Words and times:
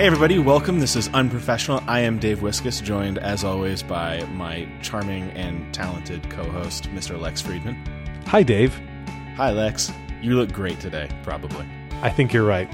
Hey, 0.00 0.06
everybody, 0.06 0.38
welcome. 0.38 0.80
This 0.80 0.96
is 0.96 1.08
Unprofessional. 1.08 1.84
I 1.86 2.00
am 2.00 2.18
Dave 2.18 2.38
Wiskus, 2.38 2.82
joined 2.82 3.18
as 3.18 3.44
always 3.44 3.82
by 3.82 4.24
my 4.32 4.66
charming 4.80 5.24
and 5.32 5.74
talented 5.74 6.30
co 6.30 6.42
host, 6.42 6.84
Mr. 6.94 7.20
Lex 7.20 7.42
Friedman. 7.42 7.76
Hi, 8.24 8.42
Dave. 8.42 8.80
Hi, 9.36 9.50
Lex. 9.50 9.92
You 10.22 10.36
look 10.36 10.52
great 10.52 10.80
today, 10.80 11.10
probably. 11.22 11.68
I 12.00 12.08
think 12.08 12.32
you're 12.32 12.46
right. 12.46 12.66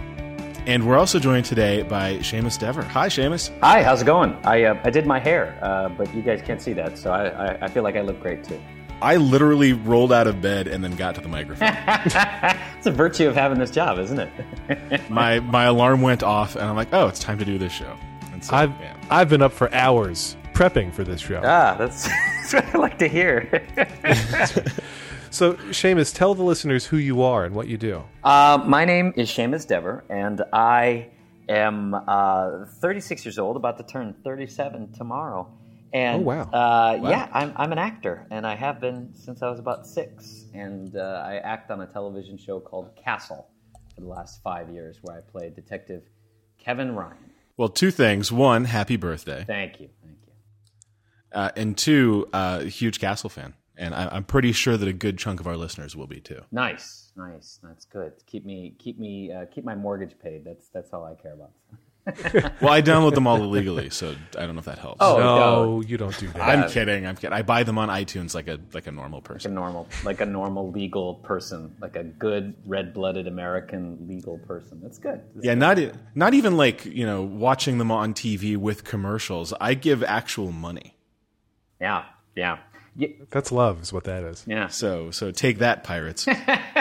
And 0.67 0.87
we're 0.87 0.99
also 0.99 1.19
joined 1.19 1.47
today 1.47 1.83
by 1.83 2.19
Seamus 2.19 2.61
Dever. 2.61 2.83
Hi, 2.83 3.09
Seamus. 3.09 3.51
Hi, 3.59 3.83
how's 3.83 4.03
it 4.03 4.05
going? 4.05 4.33
I 4.45 4.63
uh, 4.63 4.81
I 4.85 4.91
did 4.91 5.05
my 5.05 5.19
hair, 5.19 5.59
uh, 5.63 5.89
but 5.89 6.15
you 6.15 6.23
guys 6.23 6.43
can't 6.43 6.63
see 6.63 6.75
that, 6.75 6.97
so 6.97 7.11
I, 7.11 7.27
I, 7.27 7.59
I 7.63 7.69
feel 7.69 7.83
like 7.83 7.97
I 7.97 8.03
look 8.03 8.21
great 8.21 8.45
too. 8.45 8.63
I 9.03 9.17
literally 9.17 9.73
rolled 9.73 10.13
out 10.13 10.29
of 10.29 10.41
bed 10.41 10.69
and 10.69 10.85
then 10.85 10.95
got 10.95 11.17
to 11.17 11.21
the 11.21 11.29
microphone. 11.29 11.73
it's 12.87 12.95
a 12.95 12.97
virtue 12.97 13.29
of 13.29 13.35
having 13.35 13.59
this 13.59 13.73
job, 13.73 13.99
isn't 13.99 14.21
it? 14.21 15.11
my 15.11 15.41
my 15.41 15.65
alarm 15.65 16.03
went 16.03 16.23
off, 16.23 16.55
and 16.55 16.65
I'm 16.65 16.77
like, 16.77 16.93
oh, 16.93 17.09
it's 17.09 17.19
time 17.19 17.37
to 17.39 17.45
do 17.45 17.59
this 17.59 17.73
show. 17.73 17.97
And 18.33 18.45
so, 18.45 18.55
I've 18.55 18.71
yeah. 18.81 18.97
I've 19.11 19.29
been 19.29 19.43
up 19.43 19.53
for 19.53 19.73
hours 19.75 20.37
prepping 20.53 20.93
for 20.93 21.03
this 21.03 21.21
show. 21.21 21.43
ah, 21.45 21.75
that's, 21.77 22.05
that's 22.51 22.55
what 22.55 22.75
I 22.75 22.79
like 22.79 22.99
to 22.99 23.09
hear. 23.09 23.67
So, 25.29 25.53
Seamus, 25.55 26.15
tell 26.15 26.35
the 26.35 26.45
listeners 26.45 26.87
who 26.87 26.97
you 26.97 27.21
are 27.21 27.45
and 27.45 27.55
what 27.55 27.69
you 27.69 27.77
do. 27.77 28.03
uh, 28.25 28.63
my 28.65 28.87
name 28.87 29.13
is 29.17 29.29
Seamus 29.29 29.67
Dever, 29.67 30.03
and 30.09 30.43
I 30.51 31.09
am 31.47 31.93
uh, 31.93 32.65
36 32.81 33.27
years 33.27 33.39
old, 33.39 33.57
about 33.57 33.77
to 33.77 33.85
turn 33.85 34.15
37 34.25 34.93
tomorrow. 34.93 35.47
And 35.97 36.21
Oh, 36.21 36.25
wow. 36.27 36.43
Uh, 36.43 36.99
yeah, 37.09 37.27
I'm, 37.33 37.55
I'm 37.57 37.73
an 37.73 37.79
actor, 37.79 38.27
and 38.31 38.47
I 38.47 38.55
have 38.55 38.81
been 38.83 39.15
since 39.15 39.43
I 39.43 39.49
was 39.49 39.59
about 39.59 39.87
six. 39.87 40.45
And 40.53 40.95
uh, 40.95 41.25
I 41.25 41.37
act 41.37 41.71
on 41.71 41.81
a 41.81 41.87
television 41.87 42.37
show 42.37 42.61
called 42.61 42.95
Castle 43.03 43.49
for 43.95 44.03
the 44.03 44.07
last 44.07 44.43
five 44.43 44.69
years, 44.69 44.99
where 45.01 45.17
I 45.17 45.21
play 45.23 45.49
Detective 45.49 46.03
Kevin 46.59 46.95
Ryan. 46.95 47.17
Well, 47.57 47.71
two 47.71 47.91
things. 47.91 48.31
One, 48.31 48.67
happy 48.67 48.97
birthday. 48.97 49.45
Thank 49.47 49.81
you, 49.81 49.89
thank 50.05 50.19
you. 50.27 50.33
Uh, 51.33 51.51
and 51.57 51.79
two, 51.79 52.29
uh, 52.31 52.61
huge 52.61 53.01
Castle 53.01 53.31
fan. 53.31 53.55
And 53.79 53.95
I, 53.95 54.09
I'm 54.13 54.25
pretty 54.25 54.53
sure 54.53 54.77
that 54.77 54.87
a 54.87 54.93
good 54.93 55.17
chunk 55.17 55.41
of 55.41 55.47
our 55.47 55.57
listeners 55.57 55.97
will 55.97 56.07
be 56.07 56.21
too. 56.21 56.43
Nice, 56.53 57.11
nice. 57.17 57.59
That's 57.63 57.87
good. 57.87 58.13
Keep 58.27 58.45
me, 58.45 58.75
keep 58.79 58.99
me, 58.99 59.33
uh, 59.33 59.47
keep 59.47 59.65
my 59.65 59.75
mortgage 59.75 60.19
paid. 60.23 60.45
That's 60.45 60.69
that's 60.69 60.93
all 60.93 61.05
I 61.05 61.15
care 61.15 61.33
about. 61.33 61.53
Well, 62.61 62.73
I 62.73 62.83
download 62.83 63.15
them 63.15 63.27
all 63.27 63.43
illegally, 63.43 63.91
so 63.91 64.15
I 64.39 64.47
don't 64.47 64.55
know 64.55 64.61
if 64.61 64.65
that 64.67 64.79
helps. 64.79 64.99
Oh, 65.01 65.19
no, 65.19 65.37
no. 65.77 65.81
you 65.83 65.97
don't 65.97 66.17
do 66.19 66.29
that. 66.29 66.41
I'm 66.43 66.71
kidding. 66.71 67.05
I'm 67.07 67.17
kidding. 67.17 67.33
I 67.33 67.43
buy 67.43 67.65
them 67.65 67.79
on 67.79 67.89
iTunes 67.89 68.35
like 68.35 68.47
a 68.49 68.59
like 68.73 68.87
a 68.87 68.93
normal 68.93 69.19
a 69.19 69.23
person. 69.23 69.55
normal, 69.55 69.89
like 70.05 70.21
a 70.21 70.27
normal 70.27 70.71
legal 70.71 71.15
person, 71.17 71.75
like 71.81 71.97
a 71.97 72.05
good 72.05 72.55
red-blooded 72.65 73.27
American 73.27 74.07
legal 74.09 74.39
person. 74.39 74.79
That's 74.83 74.99
good. 74.99 75.21
That's 75.35 75.45
Yeah, 75.47 75.55
good. 75.55 75.59
not 75.59 75.95
not 76.15 76.35
even 76.35 76.57
like 76.57 76.85
you 76.87 77.05
know 77.07 77.23
watching 77.23 77.79
them 77.79 77.91
on 77.91 78.15
TV 78.15 78.57
with 78.57 78.85
commercials. 78.85 79.53
I 79.61 79.75
give 79.75 80.05
actual 80.05 80.53
money. 80.53 80.97
yeah, 81.81 82.05
yeah, 82.37 82.59
yeah. 82.97 83.09
That's 83.31 83.51
love, 83.51 83.83
is 83.83 83.93
what 83.93 84.05
that 84.05 84.23
is. 84.23 84.45
yeah. 84.47 84.69
So 84.69 85.11
so 85.11 85.33
take 85.33 85.59
that, 85.59 85.83
pirates. 85.85 86.27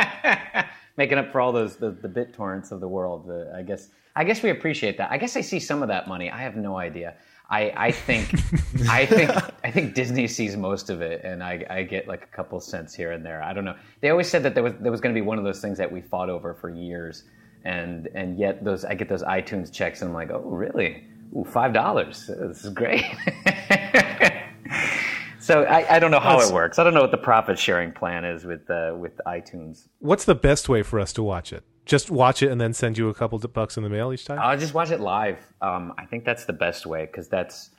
Making 0.98 1.18
up 1.18 1.32
for 1.32 1.42
all 1.42 1.52
those 1.52 1.76
the, 1.76 1.92
the 1.92 2.08
bit 2.08 2.34
torrents 2.34 2.72
of 2.72 2.80
the 2.80 2.88
world. 2.88 3.28
The, 3.28 3.52
I 3.56 3.62
guess 3.62 3.90
I 4.16 4.24
guess 4.24 4.42
we 4.42 4.50
appreciate 4.50 4.98
that. 4.98 5.12
I 5.12 5.18
guess 5.18 5.36
I 5.36 5.42
see 5.42 5.60
some 5.60 5.82
of 5.82 5.90
that 5.90 6.08
money. 6.08 6.32
I 6.32 6.42
have 6.42 6.56
no 6.56 6.78
idea. 6.78 7.16
I, 7.50 7.74
I 7.76 7.92
think 7.92 8.34
I 8.90 9.06
think 9.06 9.32
I 9.64 9.72
think 9.72 9.94
Disney 9.94 10.28
sees 10.28 10.56
most 10.56 10.90
of 10.90 11.02
it, 11.02 11.24
and 11.24 11.44
I, 11.44 11.64
I 11.70 11.84
get 11.84 12.08
like 12.08 12.24
a 12.24 12.36
couple 12.36 12.60
cents 12.60 12.94
here 12.94 13.12
and 13.12 13.26
there. 13.26 13.44
I 13.44 13.54
don't 13.54 13.66
know. 13.66 13.76
They 14.02 14.10
always 14.10 14.30
said 14.30 14.44
that 14.44 14.56
there 14.56 14.64
was 14.64 14.74
there 14.80 14.92
was 14.92 15.02
going 15.02 15.14
to 15.14 15.20
be 15.20 15.26
one 15.26 15.38
of 15.38 15.44
those 15.44 15.62
things 15.62 15.78
that 15.78 15.92
we 15.92 16.02
fought 16.02 16.30
over 16.30 16.54
for 16.54 16.70
years, 16.70 17.24
and 17.64 18.08
and 18.16 18.40
yet 18.40 18.64
those 18.64 18.86
I 18.86 18.96
get 18.96 19.10
those 19.10 19.24
iTunes 19.24 19.72
checks, 19.72 20.02
and 20.02 20.10
I'm 20.10 20.16
like, 20.16 20.32
oh 20.32 20.40
really? 20.40 21.04
Ooh, 21.36 21.44
five 21.44 21.74
dollars. 21.74 22.28
This 22.28 22.64
is 22.64 22.70
great. 22.72 23.06
so 25.46 25.64
I, 25.64 25.96
I 25.96 26.00
don't 26.00 26.12
know 26.12 26.20
how 26.20 26.32
That's- 26.34 26.50
it 26.50 26.54
works. 26.54 26.80
I 26.80 26.84
don't 26.84 26.94
know 26.94 27.02
what 27.02 27.12
the 27.12 27.18
profit 27.18 27.58
sharing 27.60 27.92
plan 27.92 28.26
is 28.26 28.46
with 28.46 28.70
uh, 28.70 28.96
with 28.98 29.20
iTunes. 29.28 29.88
What's 30.00 30.26
the 30.26 30.36
best 30.36 30.68
way 30.70 30.84
for 30.84 31.00
us 31.00 31.14
to 31.14 31.24
watch 31.24 31.54
it? 31.54 31.64
Just 31.86 32.10
watch 32.10 32.42
it 32.42 32.52
and 32.52 32.60
then 32.60 32.74
send 32.74 32.98
you 32.98 33.10
a 33.10 33.14
couple 33.14 33.38
of 33.38 33.54
bucks 33.54 33.78
in 33.78 33.84
the 33.84 33.90
mail 33.90 34.12
each 34.12 34.26
time? 34.26 34.40
I'll 34.40 34.58
just 34.58 34.74
watch 34.74 34.90
it 34.90 35.00
live. 35.00 35.38
Um, 35.62 35.94
I 36.00 36.06
think 36.06 36.26
that's 36.26 36.46
the 36.46 36.54
best 36.54 36.86
way 36.88 37.06
because 37.06 37.28
that's 37.30 37.70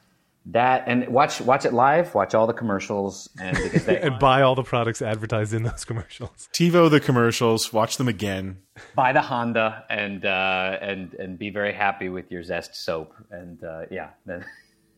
that 0.49 0.84
and 0.87 1.09
watch 1.09 1.41
watch 1.41 1.65
it 1.65 1.72
live. 1.72 2.15
Watch 2.15 2.32
all 2.32 2.47
the 2.47 2.53
commercials 2.53 3.28
and 3.41 3.56
because 3.56 3.84
they 3.84 4.00
and 4.09 4.16
buy 4.21 4.43
all 4.43 4.55
the 4.55 4.62
products 4.62 5.03
advertised 5.03 5.53
in 5.53 5.65
those 5.65 5.84
commercials. 5.84 6.49
TiVo 6.53 6.88
the 6.88 7.00
commercials. 7.00 7.72
Watch 7.72 7.97
them 7.97 8.06
again. 8.06 8.59
buy 8.94 9.12
the 9.12 9.22
Honda 9.22 9.84
and 9.91 10.25
uh, 10.25 10.78
and 10.81 11.12
and 11.15 11.37
be 11.37 11.50
very 11.50 11.72
happy 11.72 12.09
with 12.09 12.31
your 12.31 12.44
Zest 12.44 12.76
soap 12.76 13.12
and 13.32 13.62
uh, 13.65 13.87
yeah, 13.91 14.10
that- 14.26 14.44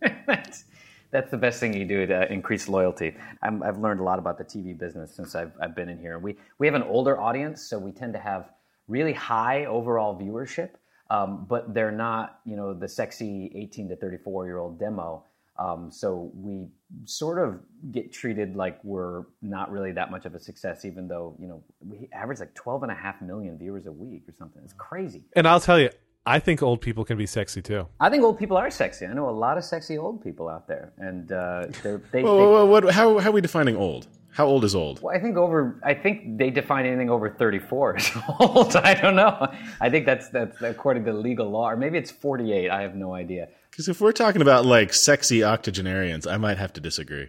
that's 0.27 0.65
that's 1.11 1.31
the 1.31 1.37
best 1.37 1.61
thing 1.61 1.75
you 1.75 1.85
do 1.85 2.07
to 2.07 2.31
increase 2.33 2.69
loyalty. 2.69 3.15
I'm, 3.43 3.63
I've 3.63 3.79
learned 3.79 4.01
a 4.01 4.03
lot 4.03 4.19
about 4.19 4.39
the 4.39 4.45
TV 4.45 4.79
business 4.79 5.15
since 5.15 5.35
I've 5.35 5.53
I've 5.61 5.75
been 5.75 5.89
in 5.89 5.99
here. 5.99 6.19
We 6.19 6.37
we 6.59 6.67
have 6.67 6.75
an 6.75 6.83
older 6.83 7.21
audience, 7.21 7.63
so 7.63 7.79
we 7.79 7.93
tend 7.93 8.13
to 8.15 8.19
have 8.19 8.51
really 8.89 9.13
high 9.13 9.67
overall 9.67 10.19
viewership, 10.19 10.71
um, 11.11 11.47
but 11.49 11.73
they're 11.75 11.93
not 11.93 12.41
you 12.45 12.57
know 12.57 12.75
the 12.75 12.89
sexy 12.89 13.53
18 13.55 13.89
to 13.91 13.97
34 13.97 14.47
year 14.47 14.59
old 14.59 14.79
demo. 14.79 15.25
Um, 15.59 15.91
so 15.91 16.31
we 16.35 16.69
sort 17.05 17.41
of 17.41 17.59
get 17.91 18.13
treated 18.13 18.55
like 18.55 18.79
we're 18.85 19.25
not 19.43 19.73
really 19.73 19.91
that 19.91 20.09
much 20.11 20.25
of 20.25 20.35
a 20.35 20.39
success, 20.39 20.85
even 20.85 21.09
though 21.09 21.37
you 21.41 21.49
know 21.49 21.63
we 21.81 22.09
average 22.13 22.41
like 22.41 22.55
12 22.55 22.85
and 22.85 22.93
a 22.93 22.95
half 22.95 23.21
million 23.23 23.59
viewers 23.59 23.87
a 23.87 23.93
week 23.93 24.25
or 24.29 24.35
something. 24.39 24.63
It's 24.65 24.75
crazy. 24.75 25.25
And 25.35 25.49
I'll 25.49 25.61
tell 25.61 25.81
you, 25.81 25.91
I 26.27 26.39
think 26.39 26.63
old 26.63 26.81
people 26.81 27.05
can 27.05 27.17
be 27.17 27.27
sexy 27.27 27.63
too. 27.63 27.87
I 27.99 28.11
think 28.11 28.23
old 28.23 28.39
people 28.39 28.57
are 28.57 28.71
sexy. 28.71 29.07
I 29.07 29.15
know 29.15 29.29
a 29.29 29.31
lot 29.31 29.57
of 29.57 29.65
sexy 29.65 29.97
old 29.97 30.23
people 30.23 30.49
out 30.49 30.69
there, 30.69 30.93
and 30.99 31.33
uh, 31.33 31.67
they're, 31.83 32.03
they. 32.13 32.23
Whoa, 32.23 32.37
they 32.37 32.43
whoa, 32.43 32.51
whoa, 32.51 32.67
what, 32.67 32.91
how 32.93 33.19
how 33.19 33.31
are 33.31 33.33
we 33.33 33.41
defining 33.41 33.77
old? 33.77 34.09
How 34.31 34.47
old 34.47 34.65
is 34.65 34.75
old? 34.75 35.01
well, 35.03 35.17
I 35.17 35.19
think 35.19 35.37
over. 35.37 35.81
I 35.83 35.95
think 35.95 36.39
they 36.39 36.51
define 36.51 36.87
anything 36.87 37.11
over 37.11 37.31
34 37.31 37.97
as 37.97 38.11
old. 38.41 38.77
I 38.77 38.95
don't 38.95 39.17
know. 39.17 39.49
I 39.81 39.89
think 39.91 40.07
that's 40.07 40.29
that's 40.29 40.61
according 40.61 41.05
to 41.07 41.13
legal 41.13 41.51
law, 41.51 41.71
or 41.71 41.77
maybe 41.77 41.99
it's 41.99 42.11
48. 42.11 42.71
I 42.71 42.83
have 42.83 42.95
no 42.95 43.15
idea. 43.15 43.49
Because 43.71 43.89
if 43.89 44.01
we're 44.01 44.13
talking 44.13 44.43
about 44.43 44.67
like 44.67 44.93
sexy 44.93 45.43
octogenarians, 45.43 46.27
I 46.27 46.37
might 46.37 46.59
have 46.59 46.73
to 46.75 46.81
disagree. 46.81 47.29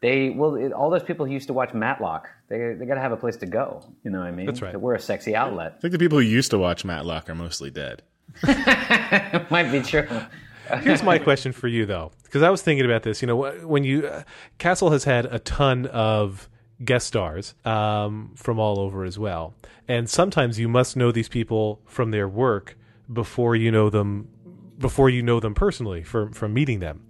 They 0.00 0.30
well, 0.30 0.54
it, 0.54 0.72
all 0.72 0.88
those 0.88 1.02
people 1.02 1.26
who 1.26 1.32
used 1.32 1.46
to 1.48 1.52
watch 1.52 1.74
Matlock, 1.74 2.28
they 2.48 2.74
they 2.74 2.86
got 2.86 2.94
to 2.94 3.00
have 3.00 3.12
a 3.12 3.16
place 3.16 3.36
to 3.38 3.46
go. 3.46 3.84
You 4.02 4.10
know 4.10 4.20
what 4.20 4.28
I 4.28 4.30
mean? 4.30 4.46
That's 4.46 4.62
right. 4.62 4.78
We're 4.78 4.94
a 4.94 5.00
sexy 5.00 5.36
outlet. 5.36 5.74
I 5.76 5.80
think 5.80 5.92
the 5.92 5.98
people 5.98 6.18
who 6.18 6.24
used 6.24 6.50
to 6.52 6.58
watch 6.58 6.84
Matlock 6.84 7.28
are 7.28 7.34
mostly 7.34 7.70
dead. 7.70 8.02
Might 9.50 9.70
be 9.70 9.82
true. 9.82 10.08
Here's 10.82 11.02
my 11.02 11.18
question 11.18 11.52
for 11.52 11.68
you, 11.68 11.84
though, 11.84 12.12
because 12.24 12.42
I 12.42 12.50
was 12.50 12.62
thinking 12.62 12.86
about 12.86 13.02
this. 13.02 13.20
You 13.20 13.26
know, 13.26 13.50
when 13.66 13.84
you 13.84 14.06
uh, 14.06 14.22
Castle 14.58 14.90
has 14.90 15.04
had 15.04 15.26
a 15.26 15.38
ton 15.38 15.86
of 15.86 16.48
guest 16.84 17.06
stars 17.06 17.54
um, 17.64 18.32
from 18.36 18.58
all 18.58 18.78
over 18.78 19.04
as 19.04 19.18
well, 19.18 19.54
and 19.88 20.08
sometimes 20.08 20.58
you 20.58 20.68
must 20.68 20.96
know 20.96 21.12
these 21.12 21.28
people 21.28 21.80
from 21.86 22.10
their 22.10 22.28
work 22.28 22.78
before 23.12 23.56
you 23.56 23.70
know 23.70 23.90
them 23.90 24.28
before 24.78 25.10
you 25.10 25.22
know 25.22 25.40
them 25.40 25.54
personally 25.54 26.02
from 26.02 26.32
from 26.32 26.54
meeting 26.54 26.80
them. 26.80 27.06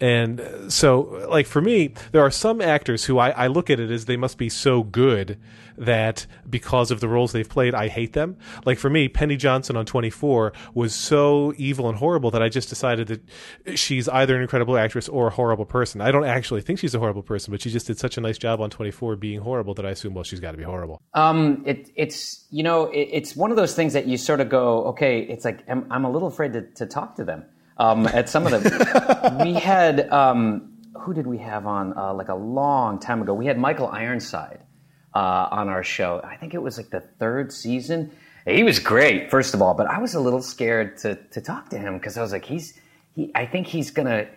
And 0.00 0.72
so, 0.72 1.26
like 1.28 1.46
for 1.46 1.60
me, 1.60 1.94
there 2.12 2.22
are 2.22 2.30
some 2.30 2.60
actors 2.60 3.04
who 3.04 3.18
I, 3.18 3.30
I 3.30 3.46
look 3.48 3.68
at 3.68 3.78
it 3.78 3.90
as 3.90 4.06
they 4.06 4.16
must 4.16 4.38
be 4.38 4.48
so 4.48 4.82
good 4.82 5.38
that 5.76 6.26
because 6.48 6.90
of 6.90 7.00
the 7.00 7.08
roles 7.08 7.32
they've 7.32 7.48
played, 7.48 7.74
I 7.74 7.88
hate 7.88 8.12
them. 8.12 8.36
Like 8.64 8.78
for 8.78 8.90
me, 8.90 9.08
Penny 9.08 9.36
Johnson 9.36 9.76
on 9.76 9.86
24 9.86 10.52
was 10.74 10.94
so 10.94 11.54
evil 11.56 11.88
and 11.88 11.98
horrible 11.98 12.30
that 12.32 12.42
I 12.42 12.48
just 12.48 12.68
decided 12.68 13.08
that 13.08 13.78
she's 13.78 14.08
either 14.08 14.36
an 14.36 14.42
incredible 14.42 14.76
actress 14.76 15.08
or 15.08 15.28
a 15.28 15.30
horrible 15.30 15.64
person. 15.64 16.00
I 16.00 16.10
don't 16.10 16.24
actually 16.24 16.60
think 16.60 16.78
she's 16.78 16.94
a 16.94 16.98
horrible 16.98 17.22
person, 17.22 17.50
but 17.50 17.62
she 17.62 17.70
just 17.70 17.86
did 17.86 17.98
such 17.98 18.18
a 18.18 18.20
nice 18.20 18.38
job 18.38 18.60
on 18.60 18.70
24 18.70 19.16
being 19.16 19.40
horrible 19.40 19.74
that 19.74 19.86
I 19.86 19.90
assume, 19.90 20.14
well, 20.14 20.24
she's 20.24 20.40
got 20.40 20.52
to 20.52 20.58
be 20.58 20.64
horrible. 20.64 21.00
Um, 21.14 21.62
it, 21.66 21.90
it's 21.94 22.46
you 22.50 22.62
know 22.62 22.86
it, 22.86 23.08
it's 23.12 23.34
one 23.34 23.50
of 23.50 23.56
those 23.56 23.74
things 23.74 23.94
that 23.94 24.06
you 24.06 24.16
sort 24.16 24.40
of 24.40 24.48
go, 24.48 24.84
okay, 24.86 25.20
it's 25.20 25.44
like 25.44 25.64
I'm, 25.68 25.86
I'm 25.90 26.04
a 26.04 26.10
little 26.10 26.28
afraid 26.28 26.52
to, 26.52 26.62
to 26.62 26.86
talk 26.86 27.16
to 27.16 27.24
them. 27.24 27.44
Um, 27.80 28.06
at 28.08 28.28
some 28.28 28.46
of 28.46 28.62
them, 28.62 29.38
we 29.42 29.54
had 29.54 30.10
um, 30.10 30.76
who 31.00 31.14
did 31.14 31.26
we 31.26 31.38
have 31.38 31.66
on 31.66 31.96
uh, 31.96 32.12
like 32.12 32.28
a 32.28 32.34
long 32.34 32.98
time 32.98 33.22
ago? 33.22 33.32
We 33.32 33.46
had 33.46 33.58
Michael 33.58 33.88
Ironside 33.88 34.60
uh, 35.14 35.48
on 35.50 35.70
our 35.70 35.82
show. 35.82 36.20
I 36.22 36.36
think 36.36 36.52
it 36.52 36.60
was 36.60 36.76
like 36.76 36.90
the 36.90 37.00
third 37.00 37.52
season. 37.52 38.12
He 38.46 38.62
was 38.64 38.78
great, 38.78 39.30
first 39.30 39.54
of 39.54 39.62
all, 39.62 39.72
but 39.72 39.86
I 39.86 39.98
was 39.98 40.12
a 40.12 40.20
little 40.20 40.42
scared 40.42 40.98
to 40.98 41.14
to 41.14 41.40
talk 41.40 41.70
to 41.70 41.78
him 41.78 41.96
because 41.96 42.18
I 42.18 42.22
was 42.22 42.32
like, 42.32 42.44
he's 42.44 42.78
he. 43.14 43.32
I 43.34 43.46
think 43.46 43.66
he's 43.66 43.90
gonna. 43.90 44.28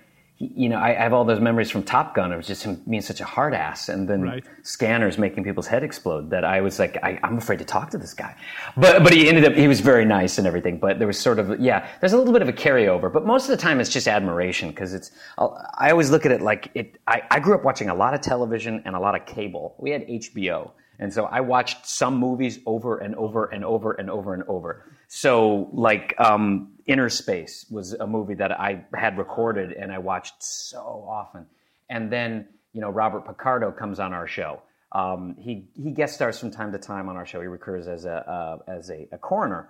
You 0.55 0.69
know, 0.69 0.77
I, 0.77 0.89
I 0.89 1.03
have 1.03 1.13
all 1.13 1.23
those 1.25 1.39
memories 1.39 1.69
from 1.69 1.83
Top 1.83 2.13
Gun. 2.15 2.31
It 2.31 2.37
was 2.37 2.47
just 2.47 2.63
him 2.63 2.81
being 2.89 3.01
such 3.01 3.21
a 3.21 3.25
hard 3.25 3.53
ass, 3.53 3.89
and 3.89 4.07
then 4.07 4.21
Right. 4.23 4.43
scanners 4.63 5.17
making 5.17 5.43
people's 5.43 5.67
head 5.67 5.83
explode. 5.83 6.29
That 6.29 6.43
I 6.43 6.61
was 6.61 6.79
like, 6.79 6.97
I, 7.03 7.19
I'm 7.23 7.37
afraid 7.37 7.59
to 7.59 7.65
talk 7.65 7.89
to 7.91 7.97
this 7.97 8.13
guy. 8.13 8.35
But 8.75 9.03
but 9.03 9.13
he 9.13 9.29
ended 9.29 9.45
up 9.45 9.53
he 9.53 9.67
was 9.67 9.79
very 9.81 10.05
nice 10.05 10.37
and 10.37 10.45
everything. 10.45 10.77
But 10.79 10.97
there 10.99 11.07
was 11.07 11.19
sort 11.19 11.39
of 11.39 11.59
yeah, 11.59 11.87
there's 11.99 12.13
a 12.13 12.17
little 12.17 12.33
bit 12.33 12.41
of 12.41 12.49
a 12.49 12.53
carryover. 12.53 13.11
But 13.11 13.25
most 13.25 13.43
of 13.43 13.49
the 13.49 13.57
time, 13.57 13.79
it's 13.79 13.89
just 13.89 14.07
admiration 14.07 14.69
because 14.69 14.93
it's. 14.93 15.11
I 15.77 15.91
always 15.91 16.11
look 16.11 16.25
at 16.25 16.31
it 16.31 16.41
like 16.41 16.69
it. 16.75 16.99
I, 17.07 17.21
I 17.31 17.39
grew 17.39 17.55
up 17.55 17.63
watching 17.63 17.89
a 17.89 17.95
lot 17.95 18.13
of 18.13 18.21
television 18.21 18.81
and 18.85 18.95
a 18.95 18.99
lot 18.99 19.15
of 19.15 19.25
cable. 19.25 19.75
We 19.79 19.91
had 19.91 20.07
HBO, 20.07 20.71
And 20.99 21.13
so 21.13 21.25
I 21.25 21.41
watched 21.41 21.85
some 21.85 22.17
movies 22.17 22.59
over 22.65 22.97
and 22.97 23.15
over 23.15 23.45
and 23.45 23.65
over 23.65 23.93
and 23.93 24.09
over 24.09 24.33
and 24.33 24.43
over. 24.43 24.85
So 25.07 25.69
like 25.73 26.15
um, 26.19 26.73
Innerspace 26.87 27.71
was 27.71 27.93
a 27.93 28.07
movie 28.07 28.35
that 28.35 28.51
I 28.51 28.85
had 28.93 29.17
recorded 29.17 29.73
and 29.73 29.91
I 29.91 29.97
watched 29.97 30.35
so 30.39 31.05
often. 31.07 31.45
And 31.89 32.11
then 32.11 32.47
you 32.73 32.81
know 32.81 32.89
Robert 32.89 33.25
Picardo 33.25 33.71
comes 33.71 33.99
on 33.99 34.13
our 34.13 34.27
show. 34.27 34.61
Um, 34.91 35.35
he 35.39 35.67
he 35.75 35.91
guest 35.91 36.15
stars 36.15 36.39
from 36.39 36.51
time 36.51 36.71
to 36.71 36.77
time 36.77 37.09
on 37.09 37.15
our 37.15 37.25
show. 37.25 37.41
He 37.41 37.47
recurs 37.47 37.87
as 37.87 38.05
a 38.05 38.29
uh, 38.29 38.57
as 38.71 38.89
a, 38.89 39.07
a, 39.11 39.17
coroner. 39.17 39.69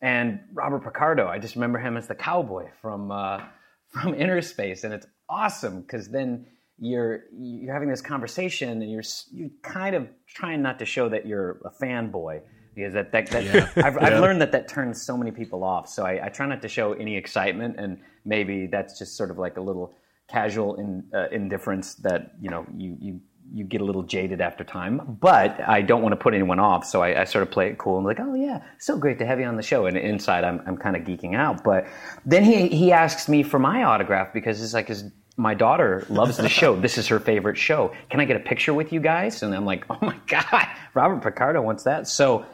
And 0.00 0.40
Robert 0.52 0.84
Picardo, 0.84 1.26
I 1.26 1.38
just 1.38 1.56
remember 1.56 1.78
him 1.78 1.96
as 1.96 2.06
the 2.06 2.14
cowboy 2.14 2.68
from 2.80 3.10
uh, 3.10 3.40
from 3.88 4.14
Innerspace, 4.14 4.84
and 4.84 4.94
it's 4.94 5.06
awesome 5.28 5.82
because 5.82 6.08
then 6.08 6.46
you're 6.80 7.24
you're 7.38 7.72
having 7.72 7.88
this 7.88 8.00
conversation 8.00 8.82
and 8.82 8.90
you're 8.90 9.02
you 9.30 9.50
kind 9.62 9.94
of 9.94 10.08
trying 10.26 10.62
not 10.62 10.78
to 10.78 10.86
show 10.86 11.08
that 11.08 11.26
you're 11.26 11.60
a 11.64 11.70
fanboy 11.70 12.40
because 12.74 12.94
that, 12.94 13.12
that, 13.12 13.26
that 13.28 13.44
yeah. 13.44 13.68
I've, 13.76 13.94
yeah. 13.94 14.06
I've, 14.06 14.20
learned 14.20 14.40
that 14.40 14.52
that 14.52 14.68
turns 14.68 15.02
so 15.02 15.16
many 15.16 15.30
people 15.30 15.64
off. 15.64 15.88
So 15.88 16.04
I, 16.04 16.26
I, 16.26 16.28
try 16.28 16.46
not 16.46 16.62
to 16.62 16.68
show 16.68 16.92
any 16.92 17.16
excitement, 17.16 17.76
and 17.78 17.98
maybe 18.24 18.66
that's 18.66 18.98
just 18.98 19.16
sort 19.16 19.30
of 19.30 19.38
like 19.38 19.56
a 19.56 19.60
little 19.60 19.92
casual 20.28 20.76
in, 20.76 21.04
uh, 21.12 21.28
indifference 21.30 21.96
that 21.96 22.32
you 22.40 22.48
know 22.48 22.64
you 22.76 22.96
you 23.00 23.20
you 23.52 23.64
get 23.64 23.80
a 23.80 23.84
little 23.84 24.04
jaded 24.04 24.40
after 24.40 24.62
time. 24.62 25.18
But 25.20 25.60
I 25.66 25.82
don't 25.82 26.02
want 26.02 26.12
to 26.12 26.16
put 26.16 26.34
anyone 26.34 26.60
off, 26.60 26.86
so 26.86 27.02
I, 27.02 27.22
I 27.22 27.24
sort 27.24 27.42
of 27.42 27.50
play 27.50 27.68
it 27.68 27.78
cool 27.78 27.96
and 27.96 28.06
like, 28.06 28.20
oh 28.20 28.34
yeah, 28.34 28.62
so 28.78 28.96
great 28.96 29.18
to 29.18 29.26
have 29.26 29.40
you 29.40 29.46
on 29.46 29.56
the 29.56 29.62
show. 29.62 29.86
And 29.86 29.96
inside, 29.96 30.44
I'm 30.44 30.62
I'm 30.66 30.76
kind 30.76 30.96
of 30.96 31.02
geeking 31.02 31.34
out. 31.34 31.64
But 31.64 31.86
then 32.24 32.44
he 32.44 32.68
he 32.68 32.92
asks 32.92 33.28
me 33.28 33.42
for 33.42 33.58
my 33.58 33.82
autograph 33.82 34.32
because 34.32 34.62
it's 34.62 34.74
like 34.74 34.88
his 34.88 35.04
my 35.40 35.54
daughter 35.54 36.06
loves 36.10 36.36
the 36.36 36.48
show. 36.48 36.76
This 36.76 36.98
is 36.98 37.08
her 37.08 37.18
favorite 37.18 37.56
show. 37.56 37.92
Can 38.10 38.20
I 38.20 38.26
get 38.26 38.36
a 38.36 38.40
picture 38.40 38.74
with 38.74 38.92
you 38.92 39.00
guys? 39.00 39.42
And 39.42 39.54
I'm 39.54 39.64
like, 39.64 39.84
oh 39.88 39.98
my 40.02 40.16
god, 40.26 40.68
Robert 40.94 41.22
Picardo 41.22 41.62
wants 41.62 41.84
that. 41.84 42.06
So 42.06 42.44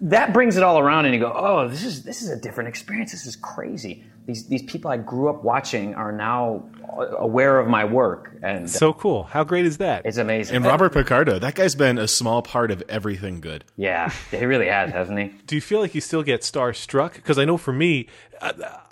that 0.00 0.32
brings 0.32 0.56
it 0.56 0.62
all 0.62 0.78
around, 0.78 1.06
and 1.06 1.14
you 1.14 1.20
go, 1.20 1.32
oh, 1.34 1.68
this 1.68 1.82
is 1.82 2.04
this 2.04 2.22
is 2.22 2.28
a 2.28 2.36
different 2.36 2.68
experience. 2.68 3.10
This 3.10 3.26
is 3.26 3.34
crazy. 3.34 4.04
These 4.26 4.46
these 4.46 4.62
people 4.62 4.90
I 4.90 4.98
grew 4.98 5.28
up 5.28 5.42
watching 5.42 5.94
are 5.94 6.12
now 6.12 6.62
aware 7.18 7.58
of 7.58 7.66
my 7.66 7.84
work, 7.84 8.36
and 8.42 8.68
so 8.70 8.92
cool. 8.92 9.24
How 9.24 9.42
great 9.42 9.66
is 9.66 9.78
that? 9.78 10.04
It's 10.04 10.18
amazing. 10.18 10.56
And 10.56 10.64
Robert 10.64 10.92
Picardo, 10.92 11.38
that 11.40 11.54
guy's 11.54 11.74
been 11.74 11.98
a 11.98 12.06
small 12.06 12.42
part 12.42 12.70
of 12.70 12.82
everything 12.88 13.40
good. 13.40 13.64
Yeah, 13.76 14.12
he 14.30 14.44
really 14.44 14.68
has, 14.68 14.92
hasn't 14.92 15.18
he? 15.18 15.32
Do 15.46 15.56
you 15.56 15.60
feel 15.60 15.80
like 15.80 15.94
you 15.94 16.00
still 16.00 16.22
get 16.22 16.42
starstruck? 16.42 17.14
Because 17.14 17.38
I 17.38 17.44
know 17.44 17.56
for 17.56 17.72
me, 17.72 18.06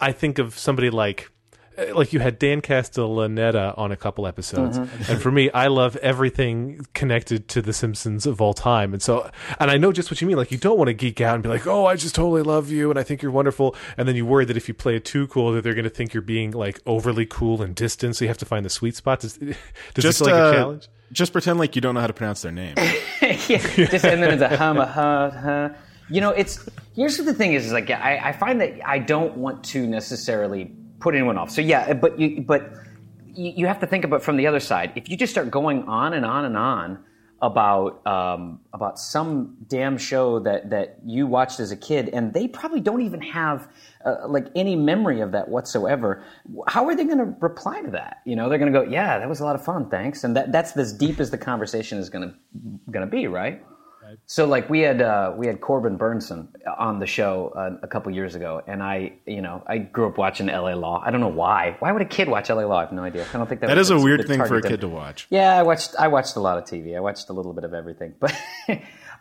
I 0.01 0.11
think 0.11 0.39
of 0.39 0.59
somebody 0.59 0.91
like 0.91 1.31
like 1.95 2.13
you 2.13 2.21
had 2.21 2.39
Dan 2.39 2.61
Castellaneta 2.61 3.77
on 3.77 3.93
a 3.93 3.97
couple 3.97 4.27
episodes, 4.27 4.79
mm-hmm. 4.79 5.13
and 5.13 5.21
for 5.21 5.31
me, 5.31 5.51
I 5.51 5.67
love 5.67 5.97
everything 5.97 6.87
connected 6.95 7.49
to 7.49 7.63
The 7.63 7.73
Simpsons 7.73 8.27
of 8.27 8.41
all 8.41 8.55
time, 8.55 8.93
and 8.93 9.03
so, 9.03 9.31
and 9.61 9.71
I 9.71 9.77
know 9.77 9.93
just 9.93 10.11
what 10.11 10.21
you 10.21 10.27
mean. 10.27 10.37
Like 10.37 10.51
you 10.51 10.59
don't 10.59 10.79
want 10.79 10.89
to 10.89 10.95
geek 10.95 11.21
out 11.21 11.35
and 11.35 11.43
be 11.43 11.49
like, 11.49 11.67
"Oh, 11.67 11.87
I 11.87 11.97
just 11.97 12.15
totally 12.15 12.43
love 12.43 12.71
you, 12.71 12.91
and 12.91 12.99
I 12.99 13.03
think 13.03 13.23
you're 13.23 13.33
wonderful," 13.33 13.77
and 13.97 14.09
then 14.09 14.17
you 14.17 14.25
worry 14.25 14.45
that 14.47 14.57
if 14.57 14.69
you 14.69 14.75
play 14.75 14.97
it 14.97 15.05
too 15.05 15.27
cool, 15.29 15.53
that 15.53 15.65
they're 15.65 15.75
going 15.75 15.85
to 15.85 15.91
think 15.91 16.15
you're 16.15 16.23
being 16.23 16.53
like 16.53 16.81
overly 16.87 17.27
cool 17.27 17.63
and 17.63 17.75
distant. 17.75 18.17
So 18.17 18.25
you 18.25 18.29
have 18.29 18.39
to 18.39 18.47
find 18.47 18.65
the 18.65 18.71
sweet 18.71 18.97
spot. 18.97 19.21
Does, 19.21 19.35
does 19.37 19.57
just, 19.99 20.21
it 20.21 20.25
feel 20.25 20.35
like 20.35 20.43
uh, 20.43 20.49
a 20.49 20.53
challenge? 20.53 20.89
Just 21.13 21.33
pretend 21.33 21.59
like 21.59 21.77
you 21.77 21.83
don't 21.83 21.95
know 21.95 22.01
how 22.01 22.07
to 22.07 22.13
pronounce 22.13 22.43
their 22.43 22.53
name. 22.53 22.75
yeah, 23.23 23.59
just 23.59 24.05
and 24.05 24.23
then 24.23 24.33
it's 24.33 24.43
a 24.43 24.57
hum, 24.57 24.79
a 24.79 24.87
huh, 24.87 25.31
huh. 25.31 25.69
You 26.09 26.21
know, 26.21 26.31
it's 26.31 26.67
here's 26.95 27.19
what 27.19 27.27
the 27.27 27.35
thing 27.35 27.53
is. 27.53 27.67
Is 27.67 27.73
like 27.73 27.91
I, 27.91 28.21
I 28.25 28.33
find 28.33 28.61
that 28.61 28.81
I 28.89 28.99
don't 28.99 29.37
want 29.37 29.65
to 29.65 29.87
necessarily 29.87 30.73
put 31.01 31.15
anyone 31.15 31.39
off. 31.39 31.51
So 31.51 31.61
yeah, 31.61 31.93
but 31.95 32.19
you 32.19 32.43
but 32.43 32.73
you 33.35 33.67
have 33.67 33.81
to 33.81 33.87
think 33.87 34.05
about 34.05 34.23
from 34.23 34.37
the 34.37 34.47
other 34.47 34.61
side. 34.61 34.93
If 34.97 35.09
you 35.11 35.17
just 35.17 35.33
start 35.33 35.51
going 35.51 35.85
on 35.85 36.15
and 36.15 36.25
on 36.25 36.45
and 36.45 36.57
on 36.57 37.05
about 37.43 38.07
um, 38.07 38.61
about 38.73 38.99
some 38.99 39.57
damn 39.69 39.99
show 39.99 40.41
that 40.41 40.71
that 40.71 40.99
you 41.05 41.27
watched 41.27 41.61
as 41.61 41.71
a 41.71 41.77
kid, 41.77 42.09
and 42.13 42.33
they 42.33 42.49
probably 42.49 42.81
don't 42.81 43.03
even 43.03 43.21
have 43.21 43.69
uh, 44.05 44.27
like 44.27 44.47
any 44.55 44.75
memory 44.75 45.21
of 45.21 45.33
that 45.33 45.49
whatsoever. 45.49 46.25
How 46.67 46.87
are 46.87 46.97
they 46.97 47.05
going 47.05 47.19
to 47.19 47.37
reply 47.41 47.83
to 47.83 47.91
that? 47.91 48.23
You 48.25 48.37
know, 48.37 48.49
they're 48.49 48.59
going 48.59 48.73
to 48.73 48.79
go, 48.79 48.85
"Yeah, 48.85 49.19
that 49.19 49.29
was 49.29 49.41
a 49.41 49.45
lot 49.45 49.55
of 49.55 49.65
fun, 49.65 49.91
thanks," 49.91 50.25
and 50.25 50.35
that 50.35 50.51
that's 50.51 50.77
as 50.77 50.93
deep 50.93 51.21
as 51.21 51.31
the 51.31 51.39
conversation 51.39 51.99
is 51.99 52.09
going 52.09 52.31
to 52.31 52.35
going 52.91 53.05
to 53.05 53.11
be, 53.11 53.27
right? 53.27 53.63
So 54.27 54.47
like 54.47 54.69
we 54.71 54.81
had 54.81 55.03
uh, 55.03 55.33
we 55.37 55.47
had 55.47 55.61
Corbin 55.61 55.99
Bernsen 55.99 56.49
on 56.79 56.99
the 56.99 57.07
show 57.07 57.53
uh, 57.57 57.79
a 57.83 57.87
couple 57.87 58.13
years 58.13 58.35
ago, 58.35 58.63
and 58.67 58.83
I 58.83 59.13
you 59.27 59.43
know 59.43 59.63
I 59.67 59.79
grew 59.79 60.09
up 60.09 60.19
watching 60.19 60.49
L.A. 60.49 60.75
Law. 60.75 61.03
I 61.05 61.11
don't 61.11 61.21
know 61.21 61.29
why. 61.29 61.77
Why 61.79 61.93
would 61.93 62.03
a 62.03 62.07
kid 62.07 62.29
watch 62.29 62.51
L.A. 62.51 62.67
Law? 62.67 62.79
I 62.79 62.81
have 62.83 62.93
no 62.93 63.03
idea. 63.03 63.27
I 63.33 63.37
don't 63.37 63.49
think 63.49 63.61
that 63.61 63.69
that 63.69 63.79
is 63.79 63.91
a 63.91 63.99
weird 63.99 64.27
thing 64.27 64.45
for 64.45 64.57
a 64.57 64.63
kid 64.63 64.81
to 64.81 64.89
watch. 64.89 65.27
Yeah, 65.31 65.57
I 65.57 65.63
watched 65.63 65.95
I 65.99 66.09
watched 66.09 66.37
a 66.37 66.41
lot 66.41 66.59
of 66.59 66.65
TV. 66.65 66.97
I 66.97 67.01
watched 67.01 67.29
a 67.29 67.33
little 67.33 67.53
bit 67.53 67.65
of 67.65 67.75
everything, 67.75 68.15
but 68.21 68.35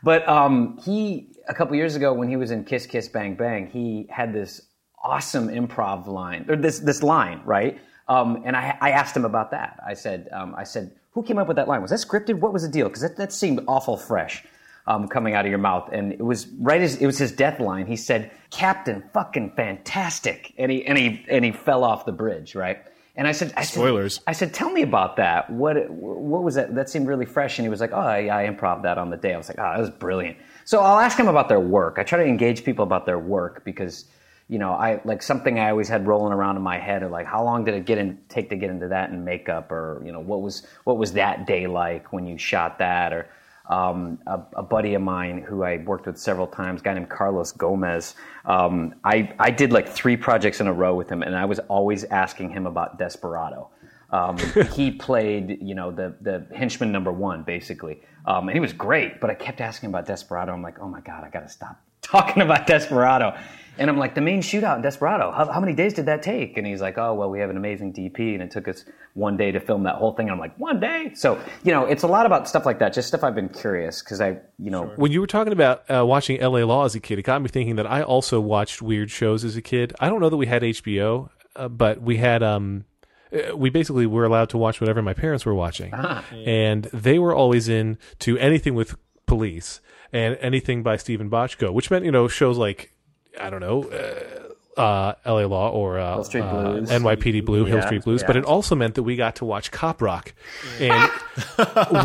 but 0.03 0.27
um, 0.27 0.79
he 0.83 1.29
a 1.47 1.53
couple 1.53 1.75
years 1.75 1.95
ago 1.95 2.13
when 2.13 2.29
he 2.29 2.37
was 2.37 2.51
in 2.51 2.63
Kiss 2.63 2.85
Kiss 2.85 3.07
Bang 3.07 3.35
Bang, 3.35 3.67
he 3.67 4.07
had 4.09 4.33
this 4.33 4.61
awesome 5.03 5.49
improv 5.49 6.07
line 6.07 6.45
or 6.49 6.55
this 6.55 6.79
this 6.79 7.03
line 7.03 7.41
right. 7.45 7.79
Um, 8.07 8.43
and 8.45 8.55
I, 8.55 8.77
I 8.81 8.91
asked 8.91 9.17
him 9.17 9.25
about 9.25 9.49
that. 9.51 9.79
I 9.85 9.95
said, 9.95 10.29
um, 10.31 10.53
I 10.55 10.63
said, 10.63 10.91
who 11.13 11.23
came 11.23 11.39
up 11.39 11.47
with 11.47 11.57
that 11.57 11.67
line? 11.67 11.81
Was 11.81 11.89
that 11.89 11.99
scripted? 11.99 12.35
What 12.35 12.53
was 12.53 12.61
the 12.61 12.69
deal? 12.69 12.87
Because 12.87 13.01
that, 13.01 13.17
that 13.17 13.33
seemed 13.33 13.61
awful 13.67 13.97
fresh 13.97 14.43
um, 14.87 15.07
coming 15.07 15.33
out 15.33 15.45
of 15.45 15.49
your 15.49 15.59
mouth. 15.59 15.89
And 15.91 16.11
it 16.13 16.21
was 16.21 16.47
right 16.59 16.81
as 16.81 16.97
it 16.97 17.05
was 17.05 17.17
his 17.17 17.31
death 17.31 17.59
line. 17.59 17.87
He 17.87 17.95
said, 17.95 18.31
"Captain, 18.49 19.03
fucking 19.13 19.53
fantastic," 19.55 20.53
and 20.57 20.71
he 20.71 20.85
and 20.85 20.97
he 20.97 21.25
and 21.29 21.43
he 21.43 21.51
fell 21.51 21.83
off 21.83 22.05
the 22.05 22.11
bridge. 22.11 22.55
Right. 22.55 22.79
And 23.17 23.29
I 23.29 23.31
said, 23.31 23.53
I 23.55 23.63
spoilers. 23.63 24.15
Said, 24.15 24.23
I 24.27 24.33
said, 24.33 24.53
tell 24.53 24.69
me 24.69 24.81
about 24.81 25.15
that. 25.15 25.49
What 25.49 25.89
what 25.89 26.43
was 26.43 26.55
that? 26.55 26.75
That 26.75 26.89
seemed 26.89 27.07
really 27.07 27.25
fresh. 27.25 27.57
And 27.57 27.65
he 27.65 27.69
was 27.69 27.79
like, 27.79 27.93
oh, 27.93 27.97
I, 27.97 28.43
I 28.43 28.49
improv 28.49 28.83
that 28.83 28.97
on 28.97 29.09
the 29.09 29.15
day. 29.15 29.33
I 29.33 29.37
was 29.37 29.47
like, 29.47 29.57
oh, 29.57 29.71
that 29.71 29.79
was 29.79 29.89
brilliant. 29.89 30.37
So 30.65 30.81
I'll 30.81 30.99
ask 30.99 31.17
him 31.17 31.29
about 31.29 31.47
their 31.47 31.59
work. 31.59 31.95
I 31.97 32.03
try 32.03 32.21
to 32.21 32.25
engage 32.25 32.65
people 32.65 32.83
about 32.83 33.05
their 33.05 33.19
work 33.19 33.63
because 33.63 34.05
you 34.47 34.59
know, 34.59 34.73
I 34.73 35.01
like 35.05 35.23
something 35.23 35.59
I 35.59 35.71
always 35.71 35.89
had 35.89 36.05
rolling 36.05 36.31
around 36.31 36.55
in 36.55 36.61
my 36.61 36.77
head 36.77 37.01
of 37.01 37.11
like, 37.11 37.25
how 37.25 37.43
long 37.43 37.65
did 37.65 37.73
it 37.73 37.85
get 37.85 37.97
in, 37.97 38.19
take 38.29 38.49
to 38.49 38.55
get 38.55 38.69
into 38.69 38.89
that 38.89 39.09
in 39.09 39.25
makeup, 39.25 39.71
or 39.71 40.01
you 40.05 40.11
know, 40.11 40.19
what 40.19 40.41
was 40.41 40.65
what 40.83 40.97
was 40.97 41.13
that 41.13 41.47
day 41.47 41.65
like 41.67 42.13
when 42.13 42.27
you 42.27 42.37
shot 42.37 42.77
that, 42.77 43.11
or 43.11 43.27
um, 43.69 44.19
a, 44.27 44.41
a, 44.57 44.63
buddy 44.63 44.93
of 44.93 45.01
mine 45.01 45.39
who 45.39 45.63
I 45.63 45.77
worked 45.77 46.05
with 46.05 46.19
several 46.19 46.45
times, 46.45 46.81
a 46.81 46.83
guy 46.83 46.93
named 46.93 47.09
Carlos 47.09 47.51
Gomez. 47.51 48.15
Um, 48.45 48.95
I, 49.03 49.33
I 49.39 49.49
did 49.49 49.71
like 49.71 49.89
three 49.89 50.15
projects 50.17 50.59
in 50.59 50.67
a 50.67 50.73
row 50.73 50.93
with 50.93 51.09
him, 51.09 51.23
and 51.23 51.35
I 51.35 51.45
was 51.45 51.59
always 51.59 52.03
asking 52.05 52.51
him 52.51 52.67
about 52.67 52.99
Desperado. 52.99 53.69
Um, 54.11 54.37
he 54.73 54.91
played, 54.91 55.57
you 55.61 55.73
know, 55.73 55.91
the 55.91 56.15
the 56.21 56.47
henchman 56.55 56.91
number 56.91 57.11
one, 57.11 57.43
basically, 57.43 58.01
um, 58.25 58.47
and 58.49 58.55
he 58.55 58.59
was 58.59 58.73
great. 58.73 59.19
But 59.19 59.29
I 59.29 59.33
kept 59.33 59.61
asking 59.61 59.89
about 59.89 60.05
Desperado. 60.05 60.53
I'm 60.53 60.61
like, 60.61 60.79
oh 60.79 60.87
my 60.87 61.01
god, 61.01 61.23
I 61.23 61.29
got 61.29 61.41
to 61.41 61.49
stop 61.49 61.81
talking 62.01 62.41
about 62.43 62.67
Desperado. 62.67 63.35
And 63.77 63.89
I'm 63.89 63.97
like, 63.97 64.15
the 64.15 64.21
main 64.21 64.41
shootout 64.41 64.77
in 64.77 64.81
Desperado, 64.81 65.31
how, 65.31 65.51
how, 65.51 65.59
many 65.59 65.73
days 65.73 65.93
did 65.93 66.05
that 66.05 66.23
take? 66.23 66.57
And 66.57 66.65
he's 66.65 66.81
like, 66.81 66.97
oh, 66.97 67.13
well, 67.13 67.29
we 67.29 67.39
have 67.39 67.49
an 67.49 67.57
amazing 67.57 67.93
DP, 67.93 68.33
and 68.33 68.41
it 68.41 68.51
took 68.51 68.67
us 68.67 68.85
one 69.13 69.37
day 69.37 69.51
to 69.51 69.59
film 69.59 69.83
that 69.83 69.95
whole 69.95 70.13
thing. 70.13 70.27
And 70.27 70.33
I'm 70.33 70.39
like, 70.39 70.57
one 70.57 70.79
day? 70.79 71.11
So, 71.13 71.39
you 71.63 71.71
know, 71.71 71.85
it's 71.85 72.03
a 72.03 72.07
lot 72.07 72.25
about 72.25 72.47
stuff 72.47 72.65
like 72.65 72.79
that, 72.79 72.93
just 72.93 73.07
stuff 73.07 73.23
I've 73.23 73.35
been 73.35 73.49
curious 73.49 74.01
because 74.01 74.21
I, 74.21 74.37
you 74.57 74.71
know. 74.71 74.93
When 74.95 75.11
you 75.11 75.19
were 75.19 75.27
talking 75.27 75.53
about 75.53 75.89
uh, 75.89 76.05
watching 76.05 76.39
LA 76.41 76.59
Law 76.59 76.85
as 76.85 76.95
a 76.95 76.99
kid, 76.99 77.19
it 77.19 77.23
got 77.23 77.41
me 77.41 77.49
thinking 77.49 77.75
that 77.75 77.87
I 77.87 78.01
also 78.01 78.39
watched 78.39 78.81
weird 78.81 79.11
shows 79.11 79.43
as 79.43 79.57
a 79.57 79.61
kid. 79.61 79.93
I 79.99 80.09
don't 80.09 80.21
know 80.21 80.29
that 80.29 80.37
we 80.37 80.47
had 80.47 80.61
HBO, 80.61 81.29
uh, 81.55 81.67
but 81.67 82.01
we 82.01 82.17
had. 82.17 82.43
um 82.43 82.85
uh, 83.33 83.57
we 83.57 83.71
basically 83.71 84.05
were 84.05 84.23
allowed 84.23 84.49
to 84.49 84.57
watch 84.57 84.79
whatever 84.79 85.01
my 85.01 85.13
parents 85.13 85.45
were 85.45 85.55
watching, 85.55 85.91
ah. 85.93 86.23
and 86.31 86.83
they 86.93 87.17
were 87.17 87.33
always 87.33 87.67
in 87.67 87.97
to 88.19 88.37
anything 88.37 88.75
with 88.75 88.95
police 89.25 89.81
and 90.13 90.37
anything 90.39 90.83
by 90.83 90.95
Steven 90.95 91.29
Bochco, 91.29 91.73
which 91.73 91.89
meant 91.89 92.05
you 92.05 92.11
know 92.11 92.27
shows 92.27 92.57
like 92.57 92.94
I 93.39 93.49
don't 93.49 93.61
know, 93.61 93.83
uh, 93.83 94.45
uh, 94.77 95.13
LA 95.25 95.45
Law 95.45 95.69
or 95.69 95.99
uh, 95.99 96.15
Hill 96.15 96.23
Street 96.25 96.41
uh, 96.41 96.81
NYPD 96.81 97.45
Blue, 97.45 97.65
Hill 97.65 97.81
Street 97.81 98.03
Blues. 98.03 98.21
Yeah. 98.21 98.27
But 98.27 98.37
it 98.37 98.45
also 98.45 98.75
meant 98.75 98.95
that 98.95 99.03
we 99.03 99.15
got 99.15 99.37
to 99.37 99.45
watch 99.45 99.71
Cop 99.71 100.01
Rock. 100.01 100.33
And 100.79 101.09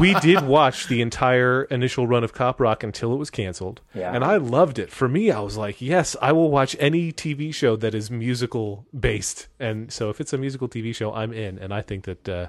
we 0.01 0.15
did 0.15 0.43
watch 0.43 0.87
the 0.87 1.01
entire 1.03 1.65
initial 1.65 2.07
run 2.07 2.23
of 2.23 2.33
Cop 2.33 2.61
Rock 2.61 2.85
until 2.85 3.13
it 3.13 3.17
was 3.17 3.31
canceled. 3.31 3.81
Yeah. 3.95 4.15
And 4.15 4.25
I 4.25 4.37
loved 4.37 4.79
it. 4.79 4.91
For 4.91 5.09
me, 5.09 5.31
I 5.31 5.41
was 5.41 5.57
like, 5.57 5.81
yes, 5.81 6.15
I 6.23 6.33
will 6.33 6.51
watch 6.51 6.77
any 6.79 7.13
TV 7.13 7.53
show 7.53 7.77
that 7.77 7.95
is 7.95 8.11
musical 8.11 8.87
based. 8.99 9.49
And 9.59 9.93
so 9.93 10.11
if 10.11 10.21
it's 10.21 10.33
a 10.33 10.39
musical 10.39 10.69
TV 10.69 10.95
show, 10.95 11.13
I'm 11.13 11.33
in. 11.33 11.59
And 11.59 11.75
I 11.75 11.83
think 11.83 12.05
that 12.05 12.29
uh, 12.29 12.47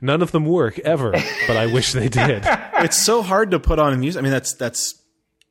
none 0.00 0.22
of 0.22 0.30
them 0.30 0.44
work 0.44 0.78
ever, 0.80 1.12
but 1.46 1.56
I 1.56 1.66
wish 1.66 1.92
they 1.92 2.08
did. 2.08 2.44
it's 2.74 3.00
so 3.00 3.22
hard 3.22 3.50
to 3.50 3.58
put 3.58 3.78
on 3.78 3.92
a 3.92 3.96
music. 3.96 4.20
I 4.20 4.22
mean, 4.22 4.32
that's 4.32 4.54
that's 4.54 5.03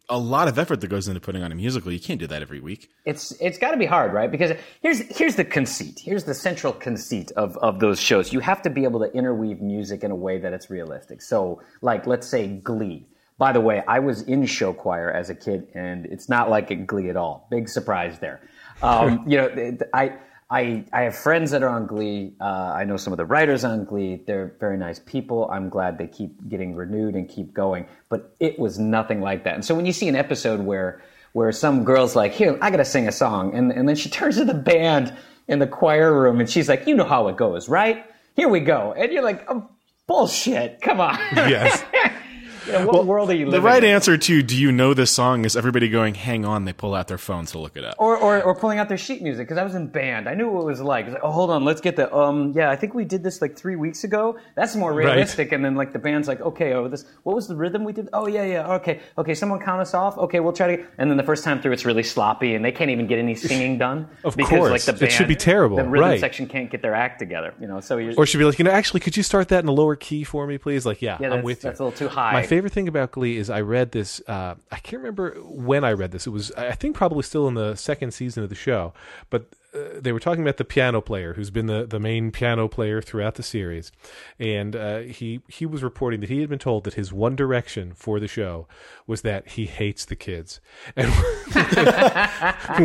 a 0.09 0.17
lot 0.17 0.47
of 0.47 0.59
effort 0.59 0.81
that 0.81 0.87
goes 0.87 1.07
into 1.07 1.19
putting 1.19 1.43
on 1.43 1.51
a 1.51 1.55
musical. 1.55 1.91
You 1.91 1.99
can't 1.99 2.19
do 2.19 2.27
that 2.27 2.41
every 2.41 2.59
week. 2.59 2.89
It's 3.05 3.31
it's 3.39 3.57
got 3.57 3.71
to 3.71 3.77
be 3.77 3.85
hard, 3.85 4.13
right? 4.13 4.29
Because 4.29 4.57
here's 4.81 4.99
here's 5.17 5.35
the 5.35 5.45
conceit. 5.45 5.99
Here's 5.99 6.25
the 6.25 6.33
central 6.33 6.73
conceit 6.73 7.31
of 7.31 7.57
of 7.57 7.79
those 7.79 7.99
shows. 7.99 8.33
You 8.33 8.39
have 8.41 8.61
to 8.63 8.69
be 8.69 8.83
able 8.83 8.99
to 8.99 9.11
interweave 9.13 9.61
music 9.61 10.03
in 10.03 10.11
a 10.11 10.15
way 10.15 10.39
that 10.39 10.53
it's 10.53 10.69
realistic. 10.69 11.21
So, 11.21 11.61
like 11.81 12.05
let's 12.05 12.27
say 12.27 12.47
Glee. 12.47 13.07
By 13.39 13.51
the 13.51 13.61
way, 13.61 13.83
I 13.87 13.99
was 13.99 14.21
in 14.21 14.45
show 14.45 14.73
choir 14.73 15.11
as 15.11 15.29
a 15.29 15.35
kid, 15.35 15.67
and 15.73 16.05
it's 16.05 16.29
not 16.29 16.49
like 16.49 16.85
Glee 16.85 17.09
at 17.09 17.17
all. 17.17 17.47
Big 17.49 17.67
surprise 17.67 18.19
there. 18.19 18.41
Um, 18.81 19.23
you 19.27 19.37
know, 19.37 19.77
I 19.93 20.17
I, 20.53 20.85
I 20.93 21.01
have 21.01 21.15
friends 21.15 21.49
that 21.49 21.63
are 21.63 21.69
on 21.69 21.87
Glee. 21.87 22.33
Uh, 22.39 22.43
I 22.43 22.83
know 22.83 22.95
some 22.95 23.11
of 23.11 23.17
the 23.17 23.25
writers 23.25 23.63
on 23.63 23.85
Glee. 23.85 24.21
They're 24.27 24.55
very 24.59 24.77
nice 24.77 24.99
people. 24.99 25.49
I'm 25.51 25.67
glad 25.67 25.97
they 25.97 26.05
keep 26.05 26.47
getting 26.47 26.75
renewed 26.75 27.15
and 27.15 27.27
keep 27.27 27.55
going. 27.55 27.87
But 28.07 28.35
it 28.39 28.59
was 28.59 28.77
nothing 28.77 29.19
like 29.19 29.45
that. 29.45 29.55
And 29.55 29.65
so 29.65 29.73
when 29.73 29.87
you 29.87 29.91
see 29.93 30.07
an 30.07 30.15
episode 30.15 30.59
where 30.59 31.01
where 31.31 31.51
some 31.51 31.83
girl's 31.83 32.15
like, 32.15 32.33
"Here, 32.33 32.55
I 32.61 32.69
got 32.69 32.77
to 32.77 32.85
sing 32.85 33.07
a 33.07 33.11
song," 33.11 33.55
and 33.55 33.71
and 33.71 33.89
then 33.89 33.95
she 33.95 34.09
turns 34.09 34.37
to 34.37 34.45
the 34.45 34.53
band 34.53 35.11
in 35.47 35.57
the 35.57 35.65
choir 35.65 36.13
room 36.13 36.39
and 36.39 36.47
she's 36.47 36.69
like, 36.69 36.85
"You 36.85 36.93
know 36.93 37.03
how 37.05 37.29
it 37.29 37.35
goes, 37.35 37.67
right? 37.67 38.05
Here 38.35 38.47
we 38.47 38.59
go," 38.59 38.93
and 38.95 39.11
you're 39.11 39.23
like, 39.23 39.43
oh, 39.49 39.67
"Bullshit! 40.05 40.81
Come 40.81 41.01
on." 41.01 41.17
Yes. 41.35 41.83
You 42.65 42.73
know, 42.73 42.85
what 42.87 43.05
world 43.05 43.29
are 43.29 43.33
you 43.35 43.45
living 43.45 43.61
The 43.61 43.65
right 43.65 43.83
in? 43.83 43.89
answer 43.91 44.17
to 44.17 44.41
"Do 44.43 44.55
you 44.57 44.71
know 44.71 44.93
this 44.93 45.11
song?" 45.11 45.45
is 45.45 45.55
everybody 45.57 45.89
going, 45.89 46.15
"Hang 46.15 46.45
on!" 46.45 46.65
They 46.65 46.73
pull 46.73 46.95
out 46.95 47.07
their 47.07 47.17
phones 47.17 47.51
to 47.51 47.59
look 47.59 47.75
it 47.75 47.83
up. 47.83 47.95
Or, 47.97 48.17
or, 48.17 48.41
or 48.41 48.55
pulling 48.55 48.79
out 48.79 48.87
their 48.89 48.97
sheet 48.97 49.21
music 49.21 49.47
because 49.47 49.57
I 49.57 49.63
was 49.63 49.75
in 49.75 49.87
band. 49.87 50.29
I 50.29 50.33
knew 50.35 50.49
what 50.49 50.61
it 50.61 50.65
was 50.65 50.81
like. 50.81 51.05
It's 51.05 51.13
like, 51.13 51.23
oh, 51.23 51.31
hold 51.31 51.49
on, 51.49 51.65
let's 51.65 51.81
get 51.81 51.95
the 51.95 52.13
um. 52.15 52.53
Yeah, 52.55 52.69
I 52.71 52.75
think 52.75 52.93
we 52.93 53.03
did 53.05 53.23
this 53.23 53.41
like 53.41 53.57
three 53.57 53.75
weeks 53.75 54.03
ago. 54.03 54.37
That's 54.55 54.75
more 54.75 54.93
realistic. 54.93 55.51
And 55.51 55.63
then 55.63 55.75
like 55.75 55.93
the 55.93 55.99
band's 55.99 56.27
like, 56.27 56.41
okay, 56.41 56.73
oh 56.73 56.87
this, 56.87 57.05
what 57.23 57.35
was 57.35 57.47
the 57.47 57.55
rhythm 57.55 57.83
we 57.83 57.93
did? 57.93 58.09
Oh 58.13 58.27
yeah, 58.27 58.43
yeah, 58.45 58.73
okay, 58.75 59.01
okay. 59.17 59.33
Someone 59.33 59.59
count 59.59 59.81
us 59.81 59.93
off. 59.93 60.17
Okay, 60.17 60.39
we'll 60.39 60.53
try 60.53 60.75
to. 60.77 60.85
And 60.97 61.09
then 61.09 61.17
the 61.17 61.23
first 61.23 61.43
time 61.43 61.61
through, 61.61 61.73
it's 61.73 61.85
really 61.85 62.03
sloppy, 62.03 62.55
and 62.55 62.63
they 62.63 62.71
can't 62.71 62.91
even 62.91 63.07
get 63.07 63.19
any 63.19 63.35
singing 63.35 63.77
done. 63.77 64.07
Of 64.23 64.37
because 64.37 64.49
course. 64.57 64.87
like 64.87 64.97
the 64.97 65.05
It 65.05 65.11
should 65.11 65.27
be 65.27 65.35
terrible, 65.35 65.75
The 65.77 65.83
rhythm 65.83 66.09
right. 66.09 66.19
section 66.19 66.47
can't 66.47 66.71
get 66.71 66.81
their 66.81 66.95
act 66.95 67.19
together. 67.19 67.53
You 67.59 67.67
know, 67.67 67.81
so 67.81 67.97
you're. 67.97 68.13
Or 68.15 68.25
she'd 68.25 68.37
be 68.37 68.45
like, 68.45 68.57
you 68.57 68.63
know, 68.65 68.71
actually, 68.71 69.01
could 69.01 69.17
you 69.17 69.23
start 69.23 69.49
that 69.49 69.63
in 69.63 69.67
a 69.67 69.71
lower 69.73 69.95
key 69.97 70.23
for 70.23 70.47
me, 70.47 70.57
please? 70.57 70.85
Like, 70.85 71.01
yeah, 71.01 71.17
Yeah, 71.19 71.31
I'm 71.33 71.43
with 71.43 71.63
you. 71.63 71.69
that's 71.69 71.79
a 71.81 71.83
little 71.83 71.97
too 71.97 72.07
high. 72.07 72.31
My 72.33 72.43
favorite 72.53 72.73
thing 72.73 72.87
about 72.87 73.11
Glee 73.11 73.37
is 73.37 73.49
I 73.49 73.61
read 73.61 73.93
this. 73.93 74.21
Uh, 74.27 74.53
I 74.71 74.77
can't 74.77 75.01
remember 75.01 75.31
when 75.41 75.83
I 75.83 75.91
read 75.91 76.11
this. 76.11 76.27
It 76.27 76.29
was, 76.29 76.51
I 76.51 76.73
think, 76.73 76.95
probably 76.95 77.23
still 77.23 77.47
in 77.47 77.55
the 77.55 77.73
second 77.73 78.13
season 78.13 78.43
of 78.43 78.49
the 78.49 78.55
show. 78.55 78.93
But 79.31 79.47
uh, 79.75 79.99
they 79.99 80.11
were 80.11 80.19
talking 80.19 80.41
about 80.43 80.57
the 80.57 80.65
piano 80.65 81.01
player 81.01 81.33
who's 81.33 81.49
been 81.49 81.65
the, 81.65 81.85
the 81.85 81.99
main 81.99 82.31
piano 82.31 82.67
player 82.67 83.01
throughout 83.01 83.35
the 83.35 83.43
series, 83.43 83.91
and 84.39 84.75
uh, 84.75 84.99
he 84.99 85.41
he 85.47 85.65
was 85.65 85.81
reporting 85.83 86.19
that 86.21 86.29
he 86.29 86.41
had 86.41 86.49
been 86.49 86.59
told 86.59 86.83
that 86.83 86.93
his 86.95 87.11
one 87.11 87.35
direction 87.35 87.93
for 87.95 88.19
the 88.19 88.27
show 88.27 88.67
was 89.07 89.21
that 89.21 89.49
he 89.49 89.65
hates 89.65 90.05
the 90.05 90.15
kids, 90.15 90.59
and 90.95 91.11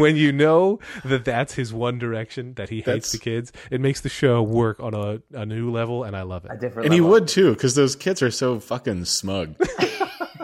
when 0.01 0.17
you 0.17 0.33
know 0.33 0.79
that 1.05 1.25
that's 1.25 1.55
his 1.55 1.73
one 1.73 1.99
direction 1.99 2.55
that 2.55 2.69
he 2.69 2.77
hates 2.77 2.87
That's- 2.87 3.13
the 3.13 3.19
kids, 3.19 3.53
it 3.71 3.81
makes 3.81 4.01
the 4.01 4.09
show 4.09 4.43
work 4.43 4.81
on 4.81 4.95
a, 4.95 5.21
a 5.33 5.45
new 5.47 5.71
level, 5.71 6.05
and 6.05 6.17
I 6.17 6.23
love 6.23 6.45
it. 6.45 6.51
a 6.53 6.57
different 6.57 6.87
And 6.87 6.95
he 6.95 7.01
would 7.01 7.29
too, 7.29 7.53
because 7.55 7.75
those 7.75 7.95
kids 7.97 8.23
are 8.23 8.31
so 8.31 8.61
fucking 8.61 9.05
smug. 9.05 9.55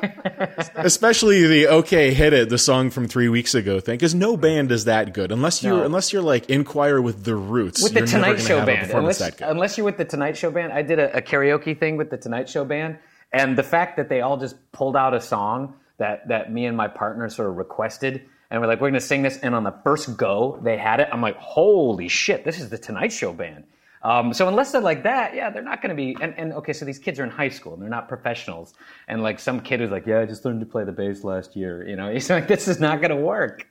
Especially 0.77 1.47
the 1.47 1.67
"Okay, 1.69 2.13
hit 2.15 2.33
it" 2.33 2.49
the 2.49 2.59
song 2.59 2.91
from 2.91 3.09
three 3.09 3.29
weeks 3.29 3.55
ago 3.55 3.81
thing, 3.81 3.95
because 3.97 4.15
no 4.15 4.37
band 4.37 4.71
is 4.73 4.85
that 4.85 5.13
good 5.15 5.33
unless 5.33 5.63
you 5.63 5.71
No. 5.71 5.85
unless 5.85 6.13
you're 6.13 6.23
like 6.23 6.49
Inquire 6.51 7.01
with 7.01 7.25
the 7.25 7.35
Roots. 7.35 7.83
with 7.83 7.93
the 7.93 8.01
you're 8.01 8.07
Tonight 8.07 8.37
gonna 8.37 8.49
Show 8.49 8.65
band. 8.67 8.91
Unless, 8.91 9.41
unless 9.41 9.77
you're 9.79 9.85
with 9.85 9.97
the 9.97 10.05
Tonight 10.05 10.37
Show 10.37 10.51
band, 10.51 10.73
I 10.73 10.83
did 10.83 10.99
a, 10.99 11.17
a 11.19 11.23
karaoke 11.23 11.79
thing 11.79 11.97
with 11.97 12.11
the 12.11 12.17
Tonight 12.17 12.49
Show 12.49 12.65
band, 12.65 12.99
and 13.33 13.57
the 13.57 13.63
fact 13.63 13.97
that 13.97 14.09
they 14.09 14.21
all 14.21 14.37
just 14.37 14.57
pulled 14.73 14.97
out 14.97 15.15
a 15.15 15.21
song 15.21 15.75
that 15.99 16.29
that 16.29 16.53
me 16.53 16.67
and 16.67 16.77
my 16.77 16.89
partner 16.89 17.29
sort 17.29 17.49
of 17.49 17.57
requested, 17.57 18.23
and 18.51 18.61
we're 18.61 18.67
like, 18.67 18.81
we're 18.81 18.91
going 18.91 18.95
to 18.95 19.01
sing 19.01 19.23
this, 19.23 19.39
and 19.39 19.55
on 19.55 19.65
the 19.65 19.75
first 19.85 20.17
go 20.17 20.59
they 20.63 20.77
had 20.77 21.01
it. 21.01 21.09
I'm 21.13 21.21
like, 21.23 21.37
holy 21.37 22.09
shit, 22.09 22.45
this 22.45 22.61
is 22.61 22.69
the 22.71 22.79
Tonight 22.79 23.13
Show 23.13 23.33
band. 23.33 23.65
Um, 24.05 24.35
so 24.35 24.47
unless 24.49 24.71
they're 24.71 24.83
like 24.83 25.03
that, 25.05 25.35
yeah, 25.35 25.49
they're 25.49 25.63
not 25.63 25.81
going 25.81 25.89
to 25.89 25.97
be. 25.97 26.15
And, 26.21 26.35
and 26.39 26.53
okay, 26.53 26.75
so 26.75 26.85
these 26.85 26.99
kids 26.99 27.19
are 27.19 27.25
in 27.25 27.31
high 27.31 27.49
school 27.49 27.73
and 27.73 27.83
they're 27.83 27.89
not 27.89 28.07
professionals. 28.07 28.75
And 29.09 29.23
like 29.23 29.41
some 29.41 29.61
kid 29.61 29.81
who's 29.81 29.91
like, 29.91 30.07
yeah, 30.07 30.21
I 30.21 30.27
just 30.27 30.45
learned 30.45 30.61
to 30.61 30.67
play 30.67 30.85
the 30.85 30.93
bass 30.93 31.25
last 31.25 31.57
year. 31.57 31.89
You 31.89 31.97
know, 31.97 32.11
he's 32.13 32.29
like, 32.29 32.47
this 32.47 32.69
is 32.69 32.79
not 32.79 33.01
going 33.01 33.11
to 33.11 33.17
work. 33.17 33.67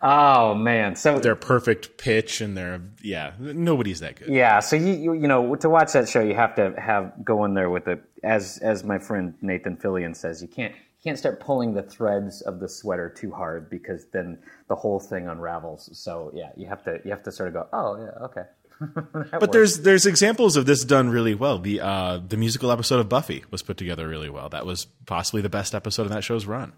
Oh 0.00 0.54
man, 0.54 0.94
so 0.94 1.18
their 1.18 1.34
perfect 1.34 1.98
pitch 1.98 2.40
and 2.40 2.56
their 2.56 2.80
yeah, 3.02 3.32
nobody's 3.40 3.98
that 4.00 4.14
good. 4.16 4.28
yeah, 4.28 4.60
so 4.60 4.76
you, 4.76 4.92
you 4.92 5.12
you 5.14 5.26
know 5.26 5.56
to 5.56 5.68
watch 5.68 5.92
that 5.92 6.08
show, 6.08 6.20
you 6.20 6.34
have 6.34 6.54
to 6.54 6.72
have 6.80 7.12
go 7.24 7.44
in 7.44 7.54
there 7.54 7.68
with 7.68 7.88
it. 7.88 8.00
As 8.22 8.58
as 8.58 8.84
my 8.84 8.98
friend 8.98 9.34
Nathan 9.42 9.76
Fillion 9.76 10.14
says, 10.14 10.40
you 10.40 10.46
can't 10.46 10.72
you 10.72 11.02
can't 11.02 11.18
start 11.18 11.40
pulling 11.40 11.74
the 11.74 11.82
threads 11.82 12.42
of 12.42 12.60
the 12.60 12.68
sweater 12.68 13.08
too 13.08 13.32
hard 13.32 13.68
because 13.70 14.06
then 14.12 14.38
the 14.68 14.76
whole 14.76 15.00
thing 15.00 15.26
unravels. 15.26 15.90
So 15.98 16.30
yeah, 16.32 16.50
you 16.56 16.68
have 16.68 16.84
to 16.84 17.00
you 17.04 17.10
have 17.10 17.24
to 17.24 17.32
sort 17.32 17.48
of 17.48 17.54
go, 17.54 17.66
oh 17.72 18.00
yeah, 18.00 18.24
okay. 18.26 18.42
But 19.40 19.52
there's 19.52 19.80
there's 19.80 20.06
examples 20.06 20.56
of 20.56 20.66
this 20.66 20.84
done 20.84 21.08
really 21.10 21.34
well. 21.34 21.58
The 21.58 21.80
uh, 21.80 22.20
the 22.26 22.36
musical 22.36 22.70
episode 22.70 23.00
of 23.00 23.08
Buffy 23.08 23.44
was 23.50 23.62
put 23.62 23.76
together 23.76 24.08
really 24.08 24.30
well. 24.30 24.48
That 24.48 24.66
was 24.66 24.86
possibly 25.06 25.42
the 25.42 25.48
best 25.48 25.74
episode 25.74 26.02
of 26.02 26.10
that 26.10 26.24
show's 26.24 26.46
run. 26.46 26.72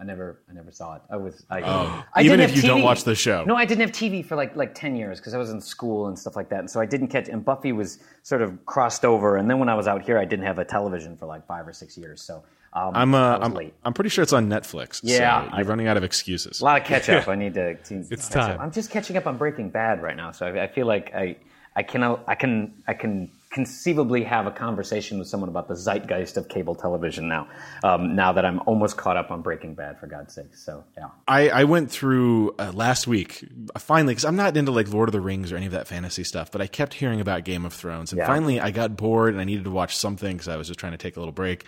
I 0.00 0.04
never, 0.04 0.38
I 0.48 0.52
never 0.52 0.70
saw 0.70 0.94
it. 0.94 1.02
I 1.10 1.16
was, 1.16 1.44
I, 1.50 1.58
I 1.58 1.62
Oh. 1.64 2.04
Even 2.22 2.38
didn't 2.38 2.50
if 2.52 2.56
you 2.56 2.62
don't 2.62 2.82
watch 2.82 3.02
the 3.02 3.16
show. 3.16 3.42
No, 3.44 3.56
I 3.56 3.64
didn't 3.64 3.80
have 3.80 3.90
TV 3.90 4.24
for 4.24 4.36
like 4.36 4.54
like 4.54 4.72
ten 4.74 4.94
years 4.94 5.18
because 5.18 5.34
I 5.34 5.38
was 5.38 5.50
in 5.50 5.60
school 5.60 6.06
and 6.06 6.16
stuff 6.16 6.36
like 6.36 6.48
that, 6.50 6.60
and 6.60 6.70
so 6.70 6.80
I 6.80 6.86
didn't 6.86 7.08
catch. 7.08 7.28
And 7.28 7.44
Buffy 7.44 7.72
was 7.72 7.98
sort 8.22 8.40
of 8.40 8.64
crossed 8.66 9.04
over, 9.04 9.36
and 9.36 9.50
then 9.50 9.58
when 9.58 9.68
I 9.68 9.74
was 9.74 9.88
out 9.88 10.02
here, 10.02 10.16
I 10.16 10.24
didn't 10.26 10.46
have 10.46 10.60
a 10.60 10.64
television 10.64 11.16
for 11.16 11.26
like 11.26 11.44
five 11.46 11.66
or 11.66 11.72
six 11.72 11.98
years. 11.98 12.22
So 12.22 12.44
um, 12.74 12.90
I'm 12.94 13.14
uh, 13.14 13.18
I 13.18 13.38
was 13.38 13.46
I'm, 13.46 13.54
late. 13.54 13.74
I'm 13.84 13.92
pretty 13.94 14.10
sure 14.10 14.22
it's 14.22 14.32
on 14.32 14.48
Netflix. 14.48 15.00
Yeah, 15.02 15.50
so 15.50 15.56
you're 15.58 15.66
running 15.66 15.86
out 15.86 15.96
of 15.96 16.04
excuses. 16.04 16.60
A 16.60 16.64
lot 16.64 16.80
of 16.80 16.86
catch 16.86 17.08
up. 17.08 17.28
I 17.34 17.34
need 17.36 17.54
to. 17.54 17.74
to 17.76 18.04
It's 18.10 18.28
catch 18.28 18.36
up. 18.36 18.48
time. 18.56 18.60
I'm 18.60 18.72
just 18.72 18.90
catching 18.90 19.16
up 19.16 19.26
on 19.26 19.36
Breaking 19.36 19.70
Bad 19.70 20.02
right 20.02 20.16
now, 20.16 20.30
so 20.32 20.46
I, 20.46 20.64
I 20.64 20.66
feel 20.66 20.86
like 20.86 21.14
I 21.14 21.36
I 21.76 21.82
can 21.82 22.02
I 22.02 22.34
can 22.34 22.82
I 22.88 22.94
can 22.94 23.30
conceivably 23.50 24.24
have 24.24 24.48
a 24.48 24.50
conversation 24.50 25.16
with 25.16 25.28
someone 25.28 25.48
about 25.48 25.68
the 25.68 25.74
zeitgeist 25.76 26.36
of 26.36 26.48
cable 26.48 26.74
television 26.74 27.28
now. 27.28 27.46
Um, 27.84 28.16
now 28.16 28.32
that 28.32 28.44
I'm 28.44 28.58
almost 28.66 28.96
caught 28.96 29.16
up 29.16 29.30
on 29.30 29.42
Breaking 29.42 29.74
Bad, 29.74 30.00
for 30.00 30.08
God's 30.08 30.34
sake. 30.34 30.56
So 30.56 30.82
yeah. 30.98 31.10
I, 31.28 31.48
I 31.50 31.62
went 31.62 31.88
through 31.88 32.56
uh, 32.58 32.72
last 32.74 33.06
week 33.06 33.44
uh, 33.72 33.78
finally 33.78 34.12
because 34.12 34.24
I'm 34.24 34.34
not 34.34 34.56
into 34.56 34.72
like 34.72 34.88
Lord 34.92 35.08
of 35.08 35.12
the 35.12 35.20
Rings 35.20 35.52
or 35.52 35.56
any 35.56 35.66
of 35.66 35.72
that 35.72 35.86
fantasy 35.86 36.24
stuff, 36.24 36.50
but 36.50 36.60
I 36.60 36.66
kept 36.66 36.94
hearing 36.94 37.20
about 37.20 37.44
Game 37.44 37.64
of 37.64 37.72
Thrones, 37.72 38.10
and 38.12 38.18
Yeah. 38.18 38.26
finally 38.26 38.58
I 38.60 38.72
got 38.72 38.96
bored 38.96 39.32
and 39.34 39.40
I 39.40 39.44
needed 39.44 39.62
to 39.64 39.70
watch 39.70 39.96
something 39.96 40.32
because 40.36 40.48
I 40.48 40.56
was 40.56 40.66
just 40.66 40.80
trying 40.80 40.92
to 40.92 40.98
take 40.98 41.16
a 41.16 41.20
little 41.20 41.30
break, 41.32 41.64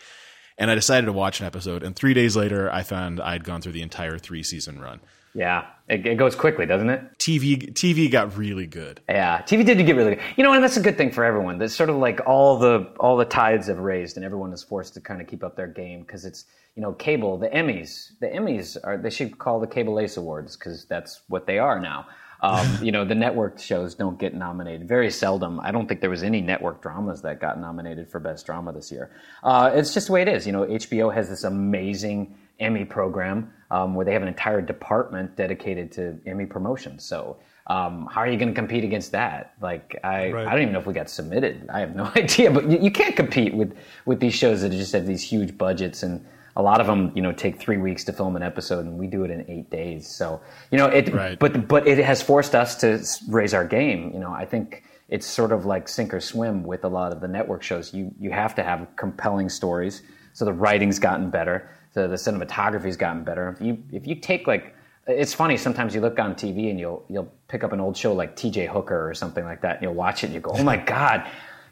and 0.59 0.71
I 0.71 0.75
decided 0.75 1.07
to 1.07 1.13
watch 1.13 1.41
an 1.41 1.47
episode. 1.47 1.83
And 1.83 1.95
three 1.95 2.15
days 2.15 2.37
later, 2.37 2.71
I 2.73 2.83
found 2.83 3.21
I'd 3.21 3.45
gone 3.45 3.61
through 3.61 3.73
the 3.73 3.83
entire 3.83 4.19
three 4.19 4.43
season 4.43 4.81
run. 4.81 5.01
Yeah, 5.37 5.67
it, 5.87 6.07
it 6.07 6.15
goes 6.17 6.35
quickly, 6.35 6.65
doesn't 6.65 6.89
it? 6.89 7.19
TV 7.19 7.71
TV 7.75 8.11
got 8.11 8.39
really 8.39 8.67
good. 8.67 9.03
Yeah, 9.07 9.43
TV 9.43 9.67
did 9.67 9.77
get 9.85 9.95
really 9.95 10.15
good. 10.15 10.25
You 10.37 10.45
know, 10.45 10.55
and 10.55 10.65
that's 10.65 10.79
a 10.79 10.81
good 10.81 10.97
thing 10.97 11.11
for 11.11 11.25
everyone. 11.25 11.59
That's 11.59 11.75
sort 11.75 11.91
of 11.91 11.97
like 11.97 12.21
all 12.27 12.59
the 12.59 12.91
all 12.99 13.19
the 13.19 13.27
tides 13.27 13.67
have 13.67 13.79
raised, 13.79 14.17
and 14.17 14.25
everyone 14.25 14.55
is 14.55 14.63
forced 14.63 14.95
to 14.95 15.01
kind 15.03 15.21
of 15.21 15.27
keep 15.27 15.45
up 15.45 15.55
their 15.55 15.67
game 15.67 16.01
because 16.01 16.25
it's 16.25 16.47
you 16.75 16.81
know 16.81 16.95
cable. 16.95 17.37
The 17.37 17.49
Emmys, 17.51 18.19
the 18.19 18.29
Emmys 18.29 18.79
are 18.83 18.97
they 18.97 19.11
should 19.11 19.39
call 19.39 19.61
the 19.61 19.67
Cable 19.67 20.01
Ace 20.01 20.17
Awards 20.17 20.57
because 20.57 20.87
that's 20.87 21.21
what 21.29 21.47
they 21.47 21.59
are 21.59 21.79
now. 21.79 22.07
Um, 22.43 22.79
you 22.83 22.93
know, 22.93 23.05
the 23.05 23.15
network 23.15 23.59
shows 23.59 23.95
don't 23.95 24.19
get 24.19 24.35
nominated 24.35 24.87
very 24.87 25.11
seldom. 25.11 25.61
I 25.61 25.71
don't 25.71 25.89
think 25.89 26.01
there 26.01 26.11
was 26.11 26.23
any 26.23 26.41
network 26.41 26.83
dramas 26.83 27.23
that 27.23 27.41
got 27.41 27.61
nominated 27.61 28.09
for 28.11 28.21
best 28.21 28.47
drama 28.47 28.73
this 28.73 28.93
year. 28.93 29.11
Uh, 29.43 29.71
it's 29.75 29.95
just 29.95 30.09
the 30.09 30.13
way 30.13 30.23
it 30.23 30.29
is. 30.29 30.47
You 30.47 30.53
know, 30.53 30.65
HBO 30.65 31.13
has 31.13 31.29
this 31.29 31.45
amazing 31.45 32.37
Emmy 32.61 32.85
program 32.85 33.53
um, 33.71 33.95
where 33.95 34.05
they 34.05 34.13
have 34.13 34.23
an 34.23 34.29
entire 34.29 34.61
department 34.63 35.37
dedicated 35.37 35.93
to 35.93 36.19
Emmy 36.27 36.47
promotion. 36.47 36.99
So 36.99 37.39
um, 37.67 38.07
how 38.11 38.21
are 38.21 38.29
you 38.29 38.39
going 38.39 38.49
to 38.49 38.55
compete 38.55 38.85
against 38.85 39.13
that? 39.13 39.55
Like 39.61 39.99
I, 40.05 40.31
Right. 40.31 40.47
I 40.47 40.53
don't 40.53 40.63
even 40.63 40.73
know 40.73 40.79
if 40.79 40.87
we 40.87 40.95
got 40.95 41.11
submitted. 41.11 41.69
I 41.73 41.81
have 41.81 41.95
no 41.97 42.05
idea. 42.17 42.51
But 42.51 42.71
you, 42.71 42.79
you 42.79 42.91
can't 42.91 43.17
compete 43.17 43.55
with 43.55 43.77
with 44.05 44.21
these 44.21 44.35
shows 44.35 44.63
that 44.63 44.71
just 44.71 44.93
have 44.93 45.07
these 45.07 45.23
huge 45.23 45.57
budgets 45.57 46.03
and. 46.03 46.25
A 46.57 46.63
lot 46.63 46.81
of 46.81 46.87
them, 46.87 47.13
you 47.15 47.23
know, 47.23 47.33
take 47.33 47.61
three 47.61 47.77
weeks 47.77 48.05
to 48.05 48.13
film 48.13 48.35
an 48.35 48.43
episode, 48.43 48.87
and 48.87 48.99
we 48.99 49.07
do 49.07 49.25
it 49.25 49.31
in 49.31 49.45
eight 49.49 49.71
days. 49.71 50.09
So, 50.09 50.41
you 50.71 50.79
know, 50.79 50.87
it. 50.87 51.13
Right. 51.13 51.39
But 51.39 51.69
but 51.69 51.87
it 51.87 51.99
has 51.99 52.23
forced 52.23 52.55
us 52.55 52.77
to 52.77 53.05
raise 53.29 53.53
our 53.55 53.67
game. 53.67 54.13
You 54.13 54.21
know, 54.21 54.33
I 54.33 54.45
think 54.45 54.85
it's 55.09 55.27
sort 55.27 55.53
of 55.53 55.67
like 55.67 55.89
sink 55.89 56.13
or 56.13 56.21
swim 56.21 56.65
with 56.65 56.85
a 56.85 56.89
lot 56.89 57.13
of 57.13 57.21
the 57.21 57.29
network 57.29 57.63
shows. 57.63 57.93
You 57.95 58.13
you 58.19 58.31
have 58.31 58.55
to 58.57 58.63
have 58.63 58.89
compelling 58.97 59.49
stories. 59.49 60.03
So 60.33 60.45
the 60.45 60.53
writing's 60.53 60.99
gotten 60.99 61.31
better. 61.31 61.71
So 61.93 62.09
the 62.09 62.17
cinematography's 62.17 62.97
gotten 62.97 63.25
better. 63.25 63.49
If 63.49 63.61
you 63.61 63.83
if 63.93 64.07
you 64.07 64.15
take 64.17 64.47
like 64.47 64.75
it's 65.07 65.33
funny 65.33 65.57
sometimes 65.57 65.95
you 65.95 66.01
look 66.01 66.19
on 66.19 66.35
TV 66.35 66.69
and 66.71 66.81
you'll 66.81 67.05
you'll 67.09 67.33
pick 67.49 67.63
up 67.63 67.73
an 67.73 67.81
old 67.81 67.97
show 67.97 68.13
like 68.13 68.35
T.J. 68.35 68.67
Hooker 68.67 69.09
or 69.09 69.15
something 69.15 69.45
like 69.45 69.61
that 69.61 69.77
and 69.77 69.83
you'll 69.83 69.95
watch 69.95 70.25
it 70.25 70.27
and 70.27 70.35
you 70.35 70.41
go 70.41 70.51
oh 70.53 70.65
my 70.65 70.77
god 70.95 71.29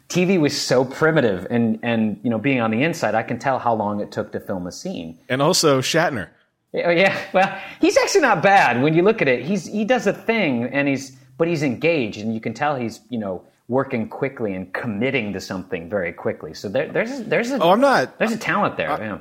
TV 0.09 0.39
was 0.39 0.59
so 0.59 0.85
primitive 0.85 1.47
and 1.49 1.79
and 1.81 2.19
you 2.23 2.29
know 2.29 2.37
being 2.37 2.61
on 2.61 2.71
the 2.71 2.83
inside 2.83 3.15
I 3.15 3.23
can 3.23 3.39
tell 3.39 3.57
how 3.59 3.73
long 3.73 3.99
it 4.01 4.11
took 4.11 4.31
to 4.33 4.39
film 4.39 4.67
a 4.67 4.71
scene 4.71 5.17
And 5.29 5.41
also 5.41 5.81
Shatner. 5.81 6.29
Oh 6.75 6.89
yeah, 6.89 7.17
well, 7.33 7.57
he's 7.81 7.97
actually 7.97 8.21
not 8.21 8.43
bad 8.43 8.81
when 8.83 8.93
you 8.93 9.01
look 9.01 9.21
at 9.21 9.27
it. 9.27 9.43
He's 9.45 9.65
he 9.65 9.85
does 9.85 10.07
a 10.07 10.13
thing, 10.13 10.65
and 10.65 10.87
he's 10.89 11.11
but 11.37 11.47
he's 11.47 11.63
engaged, 11.63 12.19
and 12.19 12.33
you 12.33 12.41
can 12.41 12.53
tell 12.53 12.75
he's 12.75 12.99
you 13.09 13.17
know 13.17 13.43
working 13.67 14.07
quickly 14.09 14.53
and 14.53 14.71
committing 14.73 15.33
to 15.33 15.39
something 15.41 15.89
very 15.89 16.11
quickly. 16.13 16.53
So 16.53 16.67
there, 16.69 16.91
there's 16.91 17.23
there's 17.23 17.51
a 17.51 17.59
Oh, 17.63 17.71
I'm 17.71 17.79
not. 17.81 18.19
there's 18.19 18.33
a 18.33 18.37
talent 18.37 18.75
there. 18.77 18.89
yeah. 18.89 19.17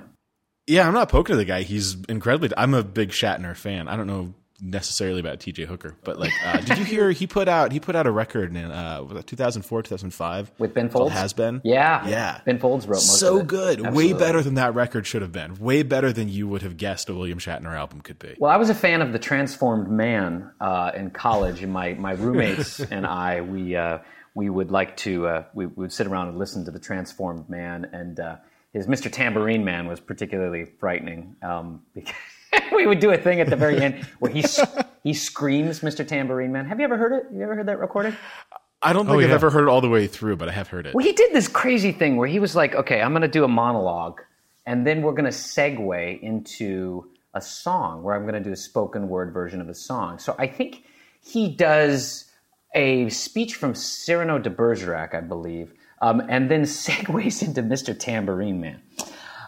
Yeah, 0.67 0.87
I'm 0.89 0.95
not 0.95 1.09
poking 1.11 1.35
at 1.35 1.37
the 1.39 1.45
guy. 1.45 1.63
He's 1.63 1.97
incredibly. 2.09 2.51
I'm 2.57 2.75
a 2.75 2.83
big 2.83 3.11
Shatner 3.11 3.55
fan. 3.57 3.87
I 3.87 3.97
don't 3.97 4.07
know 4.07 4.35
necessarily 4.61 5.21
about 5.21 5.41
TJ 5.41 5.67
Hooker, 5.67 5.97
but 6.05 6.19
like, 6.19 6.33
uh, 6.45 6.59
did 6.61 6.79
you 6.79 6.85
hear 6.85 7.11
he 7.11 7.27
put 7.27 7.49
out 7.49 7.73
he 7.73 7.81
put 7.81 7.97
out 7.97 8.07
a 8.07 8.11
record 8.11 8.55
in 8.55 8.71
uh, 8.71 9.23
2004, 9.23 9.83
2005 9.83 10.53
With 10.59 10.75
Ben 10.75 10.89
Folds? 10.89 11.13
Has 11.13 11.33
Been. 11.33 11.61
Yeah, 11.65 12.07
yeah. 12.07 12.41
Ben 12.45 12.59
Folds 12.59 12.87
wrote 12.87 12.97
most 12.97 13.19
so 13.19 13.37
of 13.37 13.43
it. 13.43 13.49
good, 13.49 13.95
way 13.95 14.13
better 14.13 14.43
than 14.43 14.55
that 14.55 14.75
record 14.75 15.07
should 15.07 15.23
have 15.23 15.33
been. 15.33 15.57
Way 15.59 15.83
better 15.83 16.13
than 16.13 16.29
you 16.29 16.47
would 16.49 16.63
have 16.63 16.77
guessed 16.77 17.09
a 17.09 17.15
William 17.15 17.39
Shatner 17.39 17.75
album 17.75 18.01
could 18.01 18.19
be. 18.19 18.37
Well, 18.39 18.51
I 18.51 18.57
was 18.57 18.71
a 18.71 18.75
fan 18.75 19.03
of 19.03 19.13
the 19.13 19.19
Transformed 19.19 19.91
Man 19.91 20.51
uh, 20.61 20.93
in 20.95 21.11
college, 21.11 21.63
and 21.63 21.73
my, 21.73 21.95
my 21.95 22.13
roommates 22.13 22.81
and 22.91 23.07
I 23.07 23.41
we 23.41 23.77
uh, 23.77 23.99
we 24.35 24.49
would 24.51 24.71
like 24.71 24.97
to 24.99 25.27
uh, 25.27 25.45
we, 25.55 25.67
we 25.67 25.83
would 25.83 25.93
sit 25.93 26.07
around 26.07 26.29
and 26.29 26.39
listen 26.39 26.65
to 26.65 26.71
the 26.71 26.81
Transformed 26.81 27.49
Man, 27.49 27.89
and 27.93 28.19
uh, 28.21 28.37
his 28.73 28.87
Mr. 28.87 29.11
Tambourine 29.11 29.65
Man 29.65 29.87
was 29.87 30.01
particularly 30.01 30.65
frightening 30.65 31.37
um, 31.43 31.83
because 31.95 32.15
we 32.75 32.87
would 32.87 33.01
do 33.01 33.11
a 33.11 33.19
thing 33.19 33.41
at 33.41 33.49
the 33.49 33.57
very 33.57 33.81
end 33.81 34.07
where 34.19 34.31
he 34.31 34.45
he 35.03 35.13
screams 35.15 35.81
Mr. 35.81 36.07
Tambourine 36.07 36.53
Man. 36.53 36.67
Have 36.67 36.79
you 36.79 36.85
ever 36.85 36.97
heard 36.97 37.13
it? 37.13 37.27
You 37.33 37.43
ever 37.43 37.55
heard 37.55 37.67
that 37.67 37.79
recording? 37.79 38.17
I 38.83 38.93
don't 38.93 39.07
think 39.07 39.17
Oh, 39.17 39.25
I've 39.25 39.31
ever 39.31 39.51
heard 39.51 39.63
it 39.63 39.69
all 39.69 39.81
the 39.81 39.89
way 39.89 40.07
through, 40.07 40.37
but 40.37 40.49
I 40.49 40.53
have 40.53 40.69
heard 40.69 40.87
it. 40.87 40.95
Well, 40.95 41.05
he 41.05 41.13
did 41.13 41.33
this 41.33 41.49
crazy 41.49 41.91
thing 41.91 42.17
where 42.17 42.29
he 42.29 42.39
was 42.39 42.55
like, 42.55 42.75
okay, 42.75 43.01
I'm 43.01 43.13
going 43.13 43.23
to 43.23 43.29
do 43.29 43.43
a 43.45 43.49
monologue, 43.49 44.21
and 44.67 44.87
then 44.87 45.01
we're 45.01 45.13
going 45.13 45.25
to 45.25 45.31
segue 45.31 46.21
into 46.21 47.11
a 47.33 47.41
song 47.41 48.03
where 48.03 48.15
I'm 48.15 48.23
going 48.23 48.35
to 48.35 48.41
do 48.41 48.53
a 48.53 48.57
spoken 48.57 49.09
word 49.09 49.33
version 49.33 49.61
of 49.63 49.69
a 49.69 49.75
song. 49.75 50.19
So 50.19 50.37
I 50.39 50.47
think 50.47 50.85
he 51.23 51.49
does 51.49 52.31
a 52.75 53.09
speech 53.09 53.55
from 53.55 53.75
Cyrano 53.75 54.39
de 54.39 54.51
Bergerac, 54.51 55.15
I 55.15 55.21
believe, 55.21 55.73
um, 56.03 56.21
and 56.29 56.51
then 56.51 56.63
segues 56.65 57.43
into 57.43 57.63
Mr. 57.63 57.99
Tambourine 57.99 58.61
Man 58.61 58.83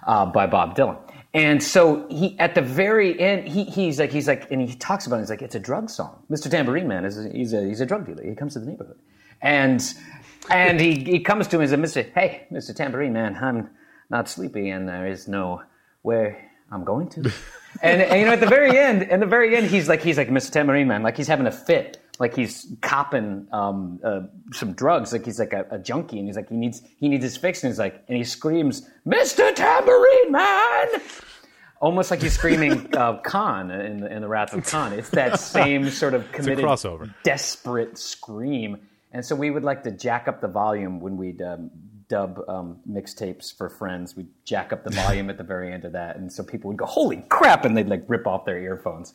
uh, 0.06 0.26
by 0.26 0.46
Bob 0.46 0.76
Dylan. 0.76 0.98
And 1.36 1.62
so 1.62 2.06
he, 2.08 2.34
at 2.38 2.54
the 2.54 2.62
very 2.62 3.20
end, 3.20 3.46
he, 3.46 3.64
he's 3.64 4.00
like, 4.00 4.10
he's 4.10 4.26
like, 4.26 4.50
and 4.50 4.66
he 4.66 4.74
talks 4.74 5.06
about 5.06 5.16
it. 5.16 5.20
He's 5.20 5.28
like, 5.28 5.42
it's 5.42 5.54
a 5.54 5.60
drug 5.60 5.90
song. 5.90 6.22
Mr. 6.30 6.50
Tambourine 6.50 6.88
Man 6.88 7.04
is 7.04 7.18
a, 7.18 7.28
he's 7.28 7.52
a 7.52 7.62
he's 7.62 7.82
a 7.82 7.86
drug 7.86 8.06
dealer. 8.06 8.24
He 8.24 8.34
comes 8.34 8.54
to 8.54 8.60
the 8.60 8.64
neighborhood, 8.64 8.96
and 9.42 9.84
and 10.48 10.80
he, 10.80 10.94
he 11.04 11.20
comes 11.20 11.46
to 11.48 11.56
him 11.56 11.70
and 11.70 11.90
says, 11.90 12.06
Mr. 12.06 12.10
Hey, 12.14 12.46
Mr. 12.50 12.74
Tambourine 12.74 13.12
Man, 13.12 13.36
I'm 13.36 13.68
not 14.08 14.30
sleepy, 14.30 14.70
and 14.70 14.88
there 14.88 15.06
is 15.06 15.28
no 15.28 15.60
where 16.00 16.50
I'm 16.72 16.84
going 16.84 17.10
to. 17.10 17.20
and, 17.82 18.00
and 18.00 18.18
you 18.18 18.26
know, 18.26 18.32
at 18.32 18.40
the 18.40 18.46
very 18.46 18.78
end, 18.78 19.02
at 19.12 19.20
the 19.20 19.26
very 19.26 19.54
end, 19.54 19.66
he's 19.66 19.90
like, 19.90 20.00
he's 20.00 20.16
like, 20.16 20.30
Mr. 20.30 20.50
Tambourine 20.50 20.88
Man, 20.88 21.02
like 21.02 21.18
he's 21.18 21.28
having 21.28 21.46
a 21.46 21.52
fit. 21.52 21.98
Like 22.18 22.34
he's 22.34 22.72
copping 22.80 23.46
um, 23.52 24.00
uh, 24.02 24.20
some 24.52 24.72
drugs, 24.72 25.12
like 25.12 25.24
he's 25.24 25.38
like 25.38 25.52
a, 25.52 25.66
a 25.70 25.78
junkie, 25.78 26.18
and 26.18 26.28
he's 26.28 26.36
like 26.36 26.48
he 26.48 26.56
needs 26.56 26.82
he 26.98 27.08
needs 27.08 27.22
his 27.22 27.36
fix, 27.36 27.62
and 27.62 27.70
he's 27.70 27.78
like, 27.78 28.02
and 28.08 28.16
he 28.16 28.24
screams, 28.24 28.88
"Mr. 29.06 29.54
Tambourine 29.54 30.32
Man!" 30.32 31.02
almost 31.80 32.10
like 32.10 32.22
he's 32.22 32.32
screaming 32.32 32.88
uh, 32.96 33.18
Khan 33.18 33.70
in 33.70 34.00
the, 34.00 34.12
in 34.12 34.22
the 34.22 34.28
Wrath 34.28 34.52
of 34.52 34.64
Khan. 34.66 34.92
It's 34.92 35.10
that 35.10 35.38
same 35.40 35.90
sort 35.90 36.14
of 36.14 36.30
committed, 36.32 36.64
crossover. 36.64 37.12
desperate 37.22 37.98
scream. 37.98 38.78
And 39.12 39.24
so 39.24 39.34
we 39.34 39.50
would 39.50 39.64
like 39.64 39.82
to 39.84 39.90
jack 39.90 40.28
up 40.28 40.40
the 40.40 40.48
volume 40.48 41.00
when 41.00 41.16
we'd 41.16 41.40
um, 41.40 41.70
dub 42.08 42.40
um, 42.48 42.78
mixtapes 42.88 43.56
for 43.56 43.68
friends. 43.68 44.16
We'd 44.16 44.28
jack 44.44 44.72
up 44.72 44.84
the 44.84 44.90
volume 44.90 45.30
at 45.30 45.38
the 45.38 45.44
very 45.44 45.72
end 45.72 45.84
of 45.84 45.92
that, 45.92 46.16
and 46.16 46.32
so 46.32 46.42
people 46.42 46.68
would 46.68 46.76
go, 46.76 46.86
"Holy 46.86 47.24
crap!" 47.28 47.64
and 47.64 47.76
they'd 47.76 47.88
like 47.88 48.04
rip 48.08 48.26
off 48.26 48.44
their 48.44 48.58
earphones. 48.58 49.14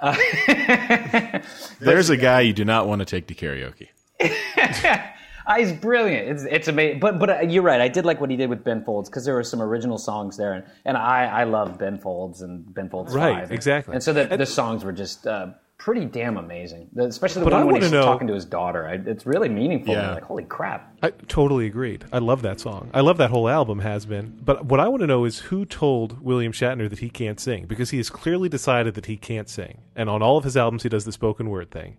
Uh, 0.00 1.38
There's 1.80 2.10
a 2.10 2.16
guy 2.16 2.40
you 2.42 2.52
do 2.52 2.64
not 2.64 2.86
want 2.86 3.00
to 3.00 3.04
take 3.04 3.26
to 3.28 3.34
karaoke. 3.34 3.88
Ah, 5.48 5.58
he's 5.58 5.72
brilliant. 5.72 6.28
It's 6.28 6.42
it's 6.42 6.66
amazing. 6.66 6.98
But 6.98 7.20
but 7.20 7.30
uh, 7.30 7.40
you're 7.42 7.62
right. 7.62 7.80
I 7.80 7.86
did 7.86 8.04
like 8.04 8.20
what 8.20 8.30
he 8.30 8.36
did 8.36 8.50
with 8.50 8.64
Ben 8.64 8.82
Folds 8.82 9.08
because 9.08 9.24
there 9.24 9.34
were 9.34 9.44
some 9.44 9.62
original 9.62 9.96
songs 9.96 10.36
there, 10.36 10.52
and, 10.54 10.64
and 10.84 10.96
I 10.96 11.26
I 11.26 11.44
love 11.44 11.78
Ben 11.78 11.98
Folds 11.98 12.42
and 12.42 12.74
Ben 12.74 12.88
Folds 12.88 13.14
Right, 13.14 13.42
Five. 13.42 13.52
exactly. 13.52 13.94
And 13.94 14.02
so 14.02 14.12
the 14.12 14.36
the 14.36 14.44
songs 14.44 14.82
were 14.84 14.90
just 14.92 15.24
uh, 15.24 15.50
pretty 15.78 16.04
damn 16.06 16.36
amazing. 16.36 16.88
Especially 16.96 17.40
the 17.44 17.50
But 17.50 17.64
one 17.64 17.72
when 17.72 17.82
he's 17.82 17.92
know- 17.92 18.02
talking 18.02 18.26
to 18.28 18.34
his 18.34 18.44
daughter. 18.44 18.86
I, 18.88 18.94
it's 18.94 19.26
really 19.26 19.48
meaningful. 19.48 19.94
Yeah. 19.94 20.14
Like 20.14 20.22
holy 20.24 20.44
crap. 20.44 20.96
I 21.02 21.10
totally 21.28 21.66
agreed. 21.66 22.04
I 22.12 22.18
love 22.18 22.42
that 22.42 22.60
song. 22.60 22.90
I 22.94 23.00
love 23.00 23.18
that 23.18 23.30
whole 23.30 23.48
album 23.48 23.80
has 23.80 24.06
been. 24.06 24.38
But 24.44 24.64
what 24.66 24.80
I 24.80 24.88
want 24.88 25.00
to 25.02 25.06
know 25.06 25.24
is 25.24 25.38
who 25.40 25.64
told 25.64 26.22
William 26.22 26.52
Shatner 26.52 26.88
that 26.88 27.00
he 27.00 27.10
can't 27.10 27.38
sing 27.38 27.66
because 27.66 27.90
he 27.90 27.98
has 27.98 28.08
clearly 28.10 28.48
decided 28.48 28.94
that 28.94 29.06
he 29.06 29.16
can't 29.16 29.48
sing. 29.48 29.78
And 29.94 30.08
on 30.08 30.22
all 30.22 30.36
of 30.38 30.44
his 30.44 30.56
albums 30.56 30.82
he 30.82 30.88
does 30.88 31.04
the 31.04 31.12
spoken 31.12 31.50
word 31.50 31.70
thing. 31.70 31.98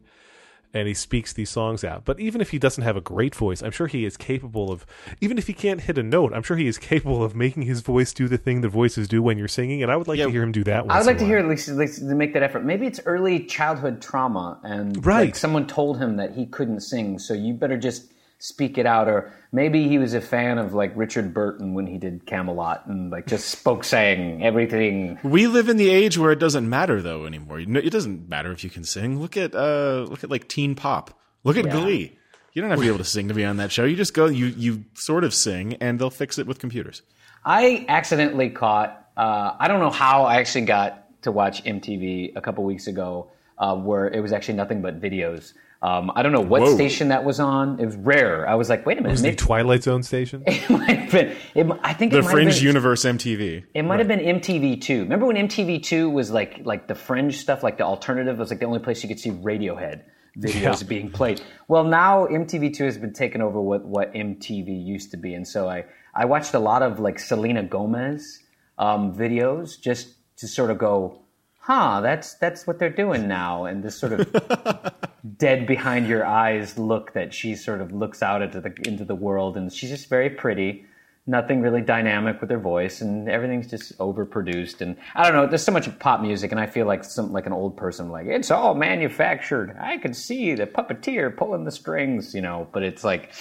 And 0.73 0.87
he 0.87 0.93
speaks 0.93 1.31
these 1.33 1.49
songs 1.49 1.83
out. 1.83 2.03
But 2.05 2.19
even 2.19 2.41
if 2.41 2.49
he 2.51 2.59
doesn't 2.59 2.83
have 2.83 2.97
a 2.97 3.01
great 3.01 3.33
voice, 3.33 3.63
I'm 3.63 3.71
sure 3.71 3.87
he 3.87 4.05
is 4.05 4.17
capable 4.17 4.71
of 4.71 4.85
even 5.21 5.37
if 5.37 5.47
he 5.47 5.53
can't 5.53 5.81
hit 5.81 5.97
a 5.97 6.03
note, 6.03 6.33
I'm 6.33 6.43
sure 6.43 6.57
he 6.57 6.67
is 6.67 6.77
capable 6.77 7.23
of 7.23 7.35
making 7.35 7.63
his 7.63 7.79
voice 7.81 8.13
do 8.13 8.27
the 8.27 8.37
thing 8.37 8.61
that 8.61 8.69
voices 8.69 9.07
do 9.07 9.23
when 9.23 9.37
you're 9.37 9.47
singing, 9.47 9.81
and 9.81 9.91
I 9.91 9.95
would 9.95 10.07
like 10.07 10.19
Yeah. 10.19 10.25
to 10.25 10.31
hear 10.31 10.43
him 10.43 10.51
do 10.51 10.63
that 10.65 10.85
once 10.85 10.93
I 10.93 10.97
would 10.99 11.07
like 11.07 11.17
to 11.19 11.25
hear 11.25 11.37
at 11.37 11.47
least, 11.47 11.69
at 11.69 11.75
least 11.77 11.99
to 11.99 12.15
make 12.15 12.33
that 12.33 12.43
effort. 12.43 12.65
Maybe 12.65 12.85
it's 12.85 12.99
early 13.05 13.39
childhood 13.45 14.01
trauma, 14.01 14.59
and 14.63 15.03
Right. 15.05 15.27
like 15.27 15.35
someone 15.35 15.67
told 15.67 15.99
him 15.99 16.17
that 16.17 16.33
he 16.35 16.45
couldn't 16.45 16.81
sing, 16.81 17.17
so 17.17 17.33
you 17.33 17.53
better 17.53 17.77
just 17.77 18.11
speak 18.39 18.77
it 18.77 18.85
out. 18.85 19.07
Or 19.07 19.31
maybe 19.51 19.87
he 19.87 19.97
was 19.97 20.13
a 20.13 20.21
fan 20.21 20.57
of 20.57 20.73
like 20.73 20.91
Richard 20.95 21.33
Burton 21.33 21.73
when 21.73 21.87
he 21.87 21.97
did 21.97 22.25
Camelot, 22.25 22.85
and 22.87 23.09
like 23.11 23.27
just 23.27 23.49
spoke 23.49 23.83
saying 23.83 24.43
everything. 24.45 25.19
We 25.23 25.47
live 25.47 25.69
in 25.69 25.77
the 25.77 25.89
age 25.89 26.17
where 26.17 26.31
it 26.31 26.39
doesn't 26.39 26.69
matter 26.69 27.01
though 27.01 27.25
anymore. 27.25 27.59
You 27.59 27.65
know, 27.67 27.79
It 27.79 27.91
doesn't 27.91 28.29
matter 28.29 28.51
if 28.51 28.63
you 28.63 28.69
can 28.69 28.83
sing. 28.83 29.19
Look 29.19 29.37
at 29.37 29.53
uh, 29.55 30.05
look 30.09 30.23
at 30.23 30.29
like 30.29 30.47
teen 30.47 30.75
pop. 30.75 31.19
Look 31.43 31.57
at 31.57 31.65
Yeah. 31.65 31.71
Glee. 31.71 32.17
You 32.53 32.61
don't 32.61 32.71
have 32.71 32.79
to 32.79 32.81
be 32.83 32.87
able 32.87 32.97
to 32.97 33.03
sing 33.03 33.27
to 33.27 33.35
be 33.35 33.45
on 33.45 33.57
that 33.57 33.71
show. 33.71 33.85
You 33.85 33.95
just 33.95 34.15
go, 34.15 34.25
you 34.25 34.47
you 34.47 34.85
sort 34.95 35.23
of 35.23 35.31
sing, 35.33 35.75
and 35.75 35.99
they'll 35.99 36.09
fix 36.09 36.39
it 36.39 36.47
with 36.47 36.57
computers. 36.57 37.03
I 37.45 37.85
accidentally 37.87 38.49
caught. 38.49 39.09
Uh, 39.15 39.55
I 39.59 39.67
don't 39.67 39.79
know 39.79 39.91
how 39.91 40.23
I 40.23 40.37
actually 40.37 40.65
got 40.65 41.21
to 41.21 41.31
watch 41.31 41.63
MTV 41.63 42.35
a 42.35 42.41
couple 42.41 42.63
weeks 42.63 42.87
ago, 42.87 43.29
uh, 43.59 43.75
where 43.75 44.07
it 44.07 44.21
was 44.21 44.31
actually 44.33 44.55
nothing 44.55 44.81
but 44.81 44.99
videos. 44.99 45.53
Um, 45.81 46.11
I 46.15 46.23
don't 46.23 46.31
know 46.31 46.41
what 46.41 46.61
Whoa. 46.61 46.73
station 46.75 47.09
that 47.09 47.23
was 47.23 47.39
on. 47.39 47.79
It 47.79 47.85
was 47.85 47.95
rare. 47.97 48.49
I 48.49 48.55
was 48.55 48.67
like, 48.67 48.85
wait 48.85 48.97
a 48.97 49.01
minute, 49.01 49.11
Was 49.13 49.21
the 49.21 49.35
Twilight 49.35 49.83
Zone 49.83 50.01
station? 50.01 50.43
it 50.47 50.67
might 50.69 50.97
have 50.97 51.11
been. 51.11 51.35
It, 51.53 51.67
I 51.83 51.93
think 51.93 52.11
The 52.13 52.19
it 52.19 52.25
Fringe 52.25 52.55
been, 52.55 52.63
Universe 52.63 53.03
MTV. 53.05 53.63
It 53.75 53.83
might 53.83 53.99
have 53.99 54.07
been 54.07 54.19
MTV 54.19 54.81
Two. 54.81 55.01
Remember 55.03 55.27
when 55.27 55.35
MTV 55.35 55.83
Two 55.83 56.09
was 56.09 56.31
like 56.31 56.61
like 56.63 56.87
the 56.87 56.95
fringe 56.95 57.37
stuff, 57.37 57.61
like 57.61 57.77
the 57.77 57.83
alternative 57.83 58.39
was 58.39 58.49
like 58.49 58.59
the 58.59 58.65
only 58.65 58.79
place 58.79 59.03
you 59.03 59.09
could 59.09 59.19
see 59.19 59.29
Radiohead 59.31 60.01
videos 60.37 60.81
Yeah. 60.81 60.87
being 60.87 61.11
played. 61.11 61.41
Well, 61.67 61.83
now 61.83 62.25
MTV 62.25 62.73
Two 62.75 62.85
has 62.85 62.97
been 62.97 63.13
taken 63.13 63.41
over 63.41 63.61
what 63.61 63.85
what 63.85 64.11
MTV 64.13 64.83
used 64.85 65.11
to 65.11 65.17
be, 65.17 65.35
and 65.35 65.47
so 65.47 65.69
I 65.69 65.85
I 66.15 66.25
watched 66.25 66.55
a 66.55 66.59
lot 66.59 66.81
of 66.81 66.99
like 66.99 67.19
Selena 67.19 67.61
Gomez 67.63 68.39
um, 68.79 69.13
videos 69.15 69.79
just 69.79 70.15
to 70.37 70.47
sort 70.47 70.71
of 70.71 70.79
go, 70.79 71.21
huh, 71.59 72.01
that's 72.01 72.33
that's 72.35 72.65
what 72.65 72.79
they're 72.79 72.89
doing 72.89 73.27
now, 73.27 73.65
and 73.65 73.83
this 73.83 73.95
sort 73.95 74.13
of 74.13 74.93
dead 75.37 75.67
behind 75.67 76.07
your 76.07 76.25
eyes 76.25 76.77
look 76.77 77.13
that 77.13 77.33
she 77.33 77.55
sort 77.55 77.81
of 77.81 77.91
looks 77.91 78.21
out 78.21 78.41
into 78.41 78.61
the 78.61 78.73
into 78.87 79.05
the 79.05 79.15
world, 79.15 79.57
and 79.57 79.71
she's 79.71 79.89
just 79.89 80.09
very 80.09 80.29
pretty. 80.29 80.85
Nothing 81.29 81.61
really 81.61 81.81
dynamic 81.81 82.39
with 82.39 82.49
her 82.51 82.57
voice, 82.57 83.01
and 83.01 83.27
everything's 83.27 83.67
just 83.67 83.97
overproduced. 83.97 84.79
And 84.79 84.95
I 85.13 85.23
don't 85.23 85.33
know. 85.33 85.45
There's 85.45 85.63
so 85.63 85.73
much 85.73 85.99
pop 85.99 86.21
music, 86.21 86.51
and 86.51 86.59
I 86.59 86.67
feel 86.67 86.85
like 86.85 87.03
some 87.03 87.33
like 87.33 87.45
an 87.45 87.51
old 87.51 87.75
person. 87.75 88.09
Like 88.09 88.27
it's 88.27 88.49
all 88.49 88.75
manufactured. 88.75 89.75
I 89.77 89.97
can 89.97 90.13
see 90.13 90.55
the 90.55 90.65
puppeteer 90.65 91.35
pulling 91.35 91.65
the 91.65 91.71
strings, 91.71 92.33
you 92.33 92.41
know. 92.41 92.67
But 92.71 92.83
it's 92.83 93.03
like 93.03 93.33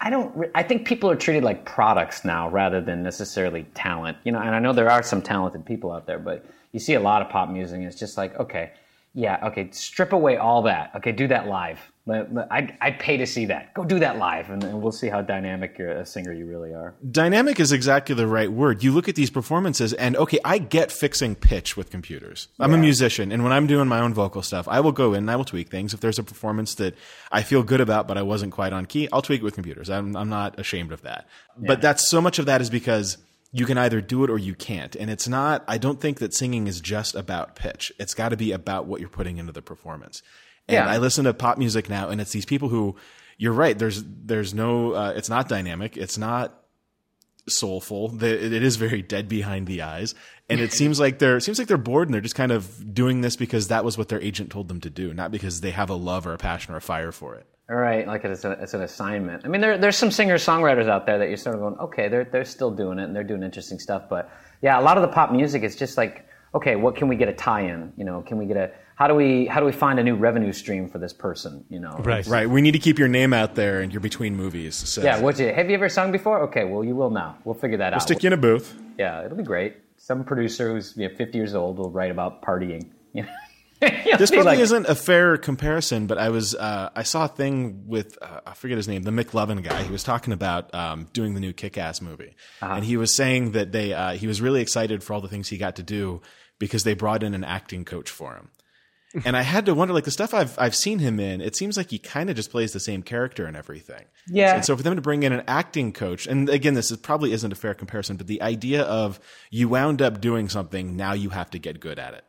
I 0.00 0.10
don't. 0.10 0.48
I 0.54 0.62
think 0.62 0.86
people 0.86 1.10
are 1.10 1.16
treated 1.16 1.42
like 1.42 1.64
products 1.64 2.24
now 2.24 2.48
rather 2.50 2.80
than 2.80 3.02
necessarily 3.02 3.64
talent. 3.74 4.18
You 4.22 4.30
know, 4.30 4.40
and 4.40 4.54
I 4.54 4.60
know 4.60 4.72
there 4.72 4.90
are 4.90 5.02
some 5.02 5.20
talented 5.20 5.66
people 5.66 5.90
out 5.90 6.06
there, 6.06 6.20
but 6.20 6.46
you 6.70 6.78
see 6.78 6.94
a 6.94 7.00
lot 7.00 7.20
of 7.20 7.30
pop 7.30 7.48
music, 7.48 7.78
and 7.78 7.86
it's 7.86 7.98
just 7.98 8.16
like 8.16 8.38
okay. 8.38 8.70
Yeah, 9.14 9.38
okay. 9.44 9.68
Strip 9.70 10.12
away 10.12 10.36
all 10.36 10.62
that. 10.62 10.90
Okay, 10.96 11.12
do 11.12 11.28
that 11.28 11.46
live. 11.46 11.78
I'd, 12.06 12.76
I'd 12.82 12.98
pay 12.98 13.16
to 13.16 13.26
see 13.26 13.46
that. 13.46 13.72
Go 13.72 13.82
do 13.84 13.98
that 14.00 14.18
live, 14.18 14.50
and, 14.50 14.62
and 14.62 14.82
we'll 14.82 14.92
see 14.92 15.08
how 15.08 15.22
dynamic 15.22 15.78
you're, 15.78 15.90
a 15.90 16.04
singer 16.04 16.32
you 16.32 16.44
really 16.44 16.74
are. 16.74 16.94
Dynamic 17.10 17.58
is 17.60 17.72
exactly 17.72 18.14
the 18.14 18.26
right 18.26 18.52
word. 18.52 18.82
You 18.82 18.92
look 18.92 19.08
at 19.08 19.14
these 19.14 19.30
performances, 19.30 19.94
and 19.94 20.14
okay, 20.16 20.38
I 20.44 20.58
get 20.58 20.92
fixing 20.92 21.34
pitch 21.34 21.76
with 21.76 21.90
computers. 21.90 22.48
I'm 22.60 22.74
a 22.74 22.76
musician, 22.76 23.32
and 23.32 23.42
when 23.42 23.52
I'm 23.52 23.66
doing 23.66 23.88
my 23.88 24.00
own 24.00 24.12
vocal 24.12 24.42
stuff, 24.42 24.68
I 24.68 24.80
will 24.80 24.92
go 24.92 25.14
in 25.14 25.20
and 25.20 25.30
I 25.30 25.36
will 25.36 25.46
tweak 25.46 25.70
things. 25.70 25.94
If 25.94 26.00
there's 26.00 26.18
a 26.18 26.24
performance 26.24 26.74
that 26.74 26.94
I 27.32 27.42
feel 27.42 27.62
good 27.62 27.80
about, 27.80 28.06
but 28.06 28.18
I 28.18 28.22
wasn't 28.22 28.52
quite 28.52 28.74
on 28.74 28.84
key, 28.84 29.08
I'll 29.12 29.22
tweak 29.22 29.40
it 29.40 29.44
with 29.44 29.54
computers. 29.54 29.88
I'm, 29.88 30.14
I'm 30.14 30.28
not 30.28 30.58
ashamed 30.58 30.92
of 30.92 31.02
that. 31.02 31.26
But 31.56 31.80
that's 31.80 32.06
so 32.06 32.20
much 32.20 32.38
of 32.38 32.46
that 32.46 32.60
is 32.60 32.68
because 32.68 33.16
you 33.56 33.66
can 33.66 33.78
either 33.78 34.00
do 34.00 34.24
it 34.24 34.30
or 34.30 34.36
you 34.36 34.52
can't. 34.52 34.96
And 34.96 35.08
it's 35.08 35.28
not, 35.28 35.62
I 35.68 35.78
don't 35.78 36.00
think 36.00 36.18
that 36.18 36.34
singing 36.34 36.66
is 36.66 36.80
just 36.80 37.14
about 37.14 37.54
pitch. 37.54 37.92
It's 38.00 38.12
got 38.12 38.30
to 38.30 38.36
be 38.36 38.50
about 38.50 38.86
what 38.86 38.98
you're 38.98 39.08
putting 39.08 39.38
into 39.38 39.52
the 39.52 39.62
performance. 39.62 40.24
And 40.66 40.74
Yeah. 40.74 40.88
I 40.88 40.98
listen 40.98 41.24
to 41.24 41.32
pop 41.32 41.56
music 41.56 41.88
now, 41.88 42.08
and 42.08 42.20
it's 42.20 42.32
these 42.32 42.44
people 42.44 42.68
who, 42.68 42.96
you're 43.38 43.52
right. 43.52 43.78
There's 43.78 44.02
there's 44.04 44.54
no. 44.54 44.92
Uh, 44.92 45.12
it's 45.16 45.28
not 45.28 45.48
dynamic. 45.48 45.96
It's 45.96 46.18
not 46.18 46.64
soulful. 47.48 48.08
The, 48.08 48.26
it 48.26 48.62
is 48.62 48.76
very 48.76 49.02
dead 49.02 49.28
behind 49.28 49.66
the 49.66 49.82
eyes, 49.82 50.14
and 50.48 50.60
it 50.60 50.72
seems 50.72 50.98
like 50.98 51.18
they're 51.18 51.36
it 51.36 51.42
seems 51.42 51.58
like 51.58 51.68
they're 51.68 51.76
bored 51.76 52.08
and 52.08 52.14
they're 52.14 52.20
just 52.20 52.34
kind 52.34 52.52
of 52.52 52.94
doing 52.94 53.20
this 53.20 53.36
because 53.36 53.68
that 53.68 53.84
was 53.84 53.98
what 53.98 54.08
their 54.08 54.20
agent 54.20 54.50
told 54.50 54.68
them 54.68 54.80
to 54.80 54.90
do, 54.90 55.12
not 55.14 55.30
because 55.30 55.60
they 55.60 55.70
have 55.72 55.90
a 55.90 55.94
love 55.94 56.26
or 56.26 56.32
a 56.32 56.38
passion 56.38 56.74
or 56.74 56.78
a 56.78 56.80
fire 56.80 57.12
for 57.12 57.34
it. 57.34 57.46
All 57.70 57.76
right, 57.76 58.06
like 58.06 58.24
it's, 58.24 58.44
a, 58.44 58.52
it's 58.52 58.74
an 58.74 58.82
assignment. 58.82 59.46
I 59.46 59.48
mean, 59.48 59.62
there, 59.62 59.78
there's 59.78 59.96
some 59.96 60.10
singer 60.10 60.36
songwriters 60.36 60.86
out 60.86 61.06
there 61.06 61.18
that 61.18 61.28
you're 61.28 61.38
sort 61.38 61.54
of 61.54 61.62
going, 61.62 61.76
okay, 61.78 62.08
they're 62.08 62.24
they're 62.24 62.44
still 62.44 62.70
doing 62.70 62.98
it 62.98 63.04
and 63.04 63.16
they're 63.16 63.24
doing 63.24 63.42
interesting 63.42 63.78
stuff. 63.78 64.02
But 64.10 64.30
yeah, 64.60 64.78
a 64.78 64.82
lot 64.82 64.98
of 64.98 65.02
the 65.02 65.08
pop 65.08 65.32
music 65.32 65.62
is 65.62 65.74
just 65.74 65.96
like, 65.96 66.28
okay, 66.54 66.76
what 66.76 66.94
can 66.94 67.08
we 67.08 67.16
get 67.16 67.28
a 67.28 67.32
tie-in? 67.32 67.90
You 67.96 68.04
know, 68.04 68.20
can 68.20 68.36
we 68.36 68.44
get 68.44 68.58
a 68.58 68.70
how 68.96 69.08
do 69.08 69.14
we 69.14 69.46
how 69.46 69.60
do 69.60 69.66
we 69.66 69.72
find 69.72 69.98
a 69.98 70.04
new 70.04 70.14
revenue 70.14 70.52
stream 70.52 70.90
for 70.90 70.98
this 70.98 71.14
person? 71.14 71.64
You 71.70 71.80
know, 71.80 71.96
Right. 72.00 72.26
Right. 72.26 72.48
We 72.48 72.60
need 72.60 72.72
to 72.72 72.78
keep 72.78 72.98
your 72.98 73.08
name 73.08 73.32
out 73.32 73.54
there, 73.54 73.80
and 73.80 73.90
you're 73.92 74.00
between 74.00 74.36
movies. 74.36 74.74
So 74.74 75.02
Yeah. 75.02 75.18
What's 75.20 75.40
it? 75.40 75.54
Have 75.54 75.70
you 75.70 75.74
ever 75.74 75.88
sung 75.88 76.12
before? 76.12 76.42
Okay, 76.42 76.64
well 76.64 76.84
you 76.84 76.94
will 76.94 77.10
now. 77.10 77.38
We'll 77.44 77.54
figure 77.54 77.78
that 77.78 77.94
out. 77.94 78.02
stick 78.02 78.22
you 78.22 78.26
in 78.26 78.34
a 78.34 78.36
booth. 78.36 78.74
Yeah, 78.98 79.24
it'll 79.24 79.38
be 79.38 79.42
great. 79.42 79.76
Some 79.96 80.22
producer 80.22 80.72
who's 80.72 80.94
you 80.98 81.08
know, 81.08 81.14
50 81.14 81.38
years 81.38 81.54
old 81.54 81.78
will 81.78 81.90
write 81.90 82.10
about 82.10 82.42
partying. 82.42 82.90
You 83.14 83.22
know? 83.22 83.28
This 84.18 84.30
probably 84.30 84.44
like- 84.52 84.58
isn't 84.60 84.86
a 84.86 84.94
fair 84.94 85.36
comparison, 85.36 86.06
but 86.06 86.18
I 86.18 86.28
was 86.30 86.54
uh, 86.54 86.90
I 86.94 87.02
saw 87.02 87.24
a 87.24 87.28
thing 87.28 87.84
with 87.86 88.16
uh, 88.22 88.40
I 88.46 88.54
forget 88.54 88.76
his 88.76 88.86
name, 88.88 89.02
the 89.02 89.10
McLovin 89.10 89.62
guy. 89.62 89.82
He 89.82 89.90
was 89.90 90.02
talking 90.04 90.32
about 90.32 90.72
um, 90.74 91.08
doing 91.12 91.34
the 91.34 91.40
new 91.40 91.52
Kick-Ass 91.52 92.00
movie, 92.00 92.36
Uh-huh. 92.62 92.74
and 92.74 92.84
he 92.84 92.96
was 92.96 93.14
saying 93.14 93.52
that 93.52 93.72
they 93.72 93.92
uh, 93.92 94.12
he 94.12 94.26
was 94.26 94.40
really 94.40 94.60
excited 94.60 95.02
for 95.02 95.12
all 95.14 95.20
the 95.20 95.28
things 95.28 95.48
he 95.48 95.58
got 95.58 95.76
to 95.76 95.82
do 95.82 96.22
because 96.58 96.84
they 96.84 96.94
brought 96.94 97.22
in 97.22 97.34
an 97.34 97.42
acting 97.44 97.84
coach 97.84 98.08
for 98.08 98.34
him. 98.36 98.48
and 99.24 99.36
I 99.36 99.42
had 99.42 99.66
to 99.66 99.74
wonder, 99.74 99.94
like 99.94 100.04
the 100.04 100.10
stuff 100.10 100.32
I've 100.34 100.56
I've 100.58 100.74
seen 100.76 100.98
him 101.00 101.18
in, 101.20 101.40
it 101.40 101.54
seems 101.56 101.76
like 101.76 101.90
he 101.90 101.98
kind 101.98 102.30
of 102.30 102.36
just 102.36 102.50
plays 102.50 102.72
the 102.72 102.80
same 102.80 103.02
character 103.02 103.46
and 103.46 103.56
everything. 103.56 104.04
Yeah. 104.28 104.54
And 104.56 104.64
so 104.64 104.76
for 104.76 104.82
them 104.82 104.96
to 104.96 105.02
bring 105.02 105.22
in 105.24 105.32
an 105.32 105.42
acting 105.48 105.92
coach, 105.92 106.26
and 106.26 106.48
again, 106.48 106.74
this 106.74 106.90
is 106.90 106.96
probably 106.98 107.32
isn't 107.32 107.52
a 107.52 107.56
fair 107.56 107.74
comparison, 107.74 108.16
but 108.16 108.26
the 108.28 108.42
idea 108.42 108.82
of 108.82 109.18
you 109.50 109.68
wound 109.68 110.00
up 110.02 110.20
doing 110.20 110.48
something, 110.48 110.96
now 110.96 111.12
you 111.12 111.30
have 111.30 111.50
to 111.50 111.58
get 111.58 111.80
good 111.80 111.98
at 111.98 112.14
it. 112.14 112.24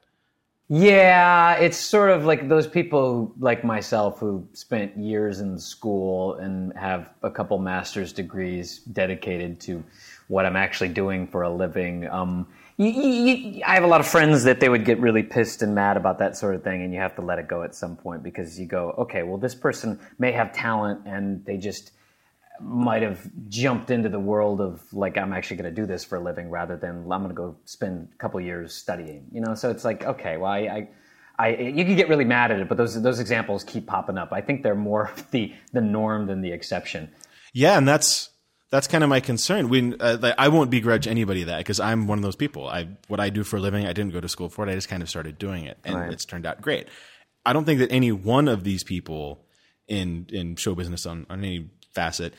Yeah, 0.68 1.56
it's 1.58 1.78
sort 1.78 2.10
of 2.10 2.26
like 2.26 2.50
those 2.50 2.66
people 2.66 3.32
like 3.40 3.64
myself 3.64 4.18
who 4.18 4.48
spent 4.54 4.98
years 4.98 5.40
in 5.40 5.60
school 5.60 6.36
and 6.36 6.74
have 6.76 7.12
a 7.22 7.30
couple 7.30 7.60
master's 7.60 8.12
degrees 8.12 8.80
dedicated 8.80 9.60
to 9.62 9.84
what 10.28 10.44
I'm 10.44 10.56
actually 10.56 10.90
doing 10.90 11.28
for 11.28 11.44
a 11.44 11.54
living. 11.54 12.08
Um, 12.08 12.48
you, 12.78 12.88
you, 12.88 13.62
I 13.64 13.76
have 13.76 13.84
a 13.84 13.88
lot 13.88 14.02
of 14.02 14.08
friends 14.08 14.44
that 14.46 14.60
they 14.60 14.68
would 14.68 14.86
get 14.86 15.00
really 15.00 15.22
pissed 15.22 15.62
and 15.62 15.76
mad 15.76 15.98
about 15.98 16.18
that 16.18 16.36
sort 16.36 16.56
of 16.56 16.64
thing, 16.64 16.82
and 16.82 16.92
you 16.92 17.00
have 17.00 17.16
to 17.18 17.22
let 17.22 17.38
it 17.38 17.48
go 17.48 17.62
at 17.62 17.76
some 17.76 17.96
point 17.96 18.24
because 18.24 18.60
you 18.60 18.66
go, 18.66 18.96
okay, 18.98 19.22
well, 19.22 19.38
this 19.38 19.54
person 19.54 20.00
may 20.18 20.32
have 20.32 20.52
talent 20.52 21.00
and 21.06 21.46
they 21.46 21.58
just 21.58 21.92
might 22.62 23.02
have 23.02 23.20
jumped 23.50 23.92
into 23.92 24.10
the 24.10 24.20
world 24.20 24.62
of 24.62 24.82
like 24.94 25.18
I'm 25.18 25.34
actually 25.34 25.58
going 25.58 25.76
to 25.76 25.82
do 25.82 25.86
this 25.86 26.04
for 26.04 26.18
a 26.18 26.24
living 26.24 26.50
rather 26.50 26.78
than 26.78 27.00
I'm 27.12 27.22
going 27.24 27.30
to 27.30 27.34
go 27.36 27.58
spend 27.66 28.10
a 28.14 28.18
couple 28.18 28.40
years 28.42 28.74
studying. 28.74 29.28
You 29.32 29.42
know, 29.42 29.56
so 29.56 29.70
it's 29.70 29.84
like 29.84 30.04
okay, 30.04 30.38
well, 30.38 30.52
I, 30.52 30.60
I, 30.60 30.90
I, 31.38 31.50
you 31.50 31.84
can 31.86 31.96
get 31.96 32.08
really 32.10 32.26
mad 32.26 32.52
at 32.52 32.60
it, 32.60 32.70
but 32.70 32.78
those 32.78 33.02
those 33.02 33.20
examples 33.20 33.64
keep 33.64 33.88
popping 33.88 34.18
up. 34.18 34.32
I 34.32 34.42
think 34.42 34.64
they're 34.64 34.76
more 34.76 35.10
of 35.10 35.32
the 35.32 35.54
the 35.74 35.82
norm 35.82 36.28
than 36.28 36.42
the 36.42 36.52
exception. 36.52 37.12
Yeah, 37.54 37.78
and 37.78 37.88
that's 37.88 38.30
that's 38.72 38.88
kind 38.88 39.04
of 39.04 39.10
my 39.10 39.20
concern. 39.20 39.70
We, 39.70 39.96
uh, 39.98 40.34
I 40.38 40.50
won't 40.50 40.70
begrudge 40.70 41.08
anybody 41.08 41.44
that 41.44 41.60
because 41.60 41.80
I'm 41.80 42.08
one 42.08 42.18
of 42.18 42.24
those 42.24 42.36
people. 42.36 42.68
I 42.68 42.90
what 43.08 43.20
I 43.20 43.30
do 43.30 43.44
for 43.44 43.58
a 43.58 43.60
living, 43.60 43.86
I 43.86 43.94
didn't 43.94 44.12
go 44.12 44.20
to 44.20 44.28
school 44.30 44.50
for 44.50 44.68
it. 44.68 44.72
I 44.72 44.76
just 44.76 44.90
kind 44.90 45.04
of 45.04 45.10
started 45.10 45.38
doing 45.38 45.66
it, 45.66 45.78
and 45.84 45.96
Right. 45.96 46.12
it's 46.12 46.26
turned 46.26 46.46
out 46.46 46.62
great. 46.62 46.88
I 47.46 47.54
don't 47.54 47.66
think 47.66 47.80
that 47.80 47.92
any 47.92 48.12
one 48.12 48.48
of 48.48 48.64
these 48.64 48.84
people 48.84 49.46
in 49.88 50.28
in 50.32 50.56
show 50.56 50.74
business 50.76 51.06
on 51.06 51.26
on 51.30 51.40
any 51.40 51.70
facet 51.96 52.34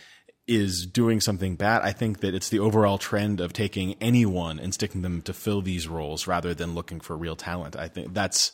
is 0.46 0.86
doing 0.86 1.20
something 1.20 1.56
bad. 1.56 1.82
I 1.82 1.92
think 1.92 2.20
that 2.20 2.34
it's 2.34 2.48
the 2.48 2.60
overall 2.60 2.98
trend 2.98 3.40
of 3.40 3.52
taking 3.52 3.96
anyone 4.00 4.60
and 4.60 4.72
sticking 4.72 5.02
them 5.02 5.22
to 5.22 5.32
fill 5.32 5.60
these 5.60 5.88
roles 5.88 6.26
rather 6.26 6.54
than 6.54 6.74
looking 6.74 7.00
for 7.00 7.16
real 7.16 7.34
talent. 7.34 7.74
I 7.76 7.88
think 7.88 8.14
that's, 8.14 8.52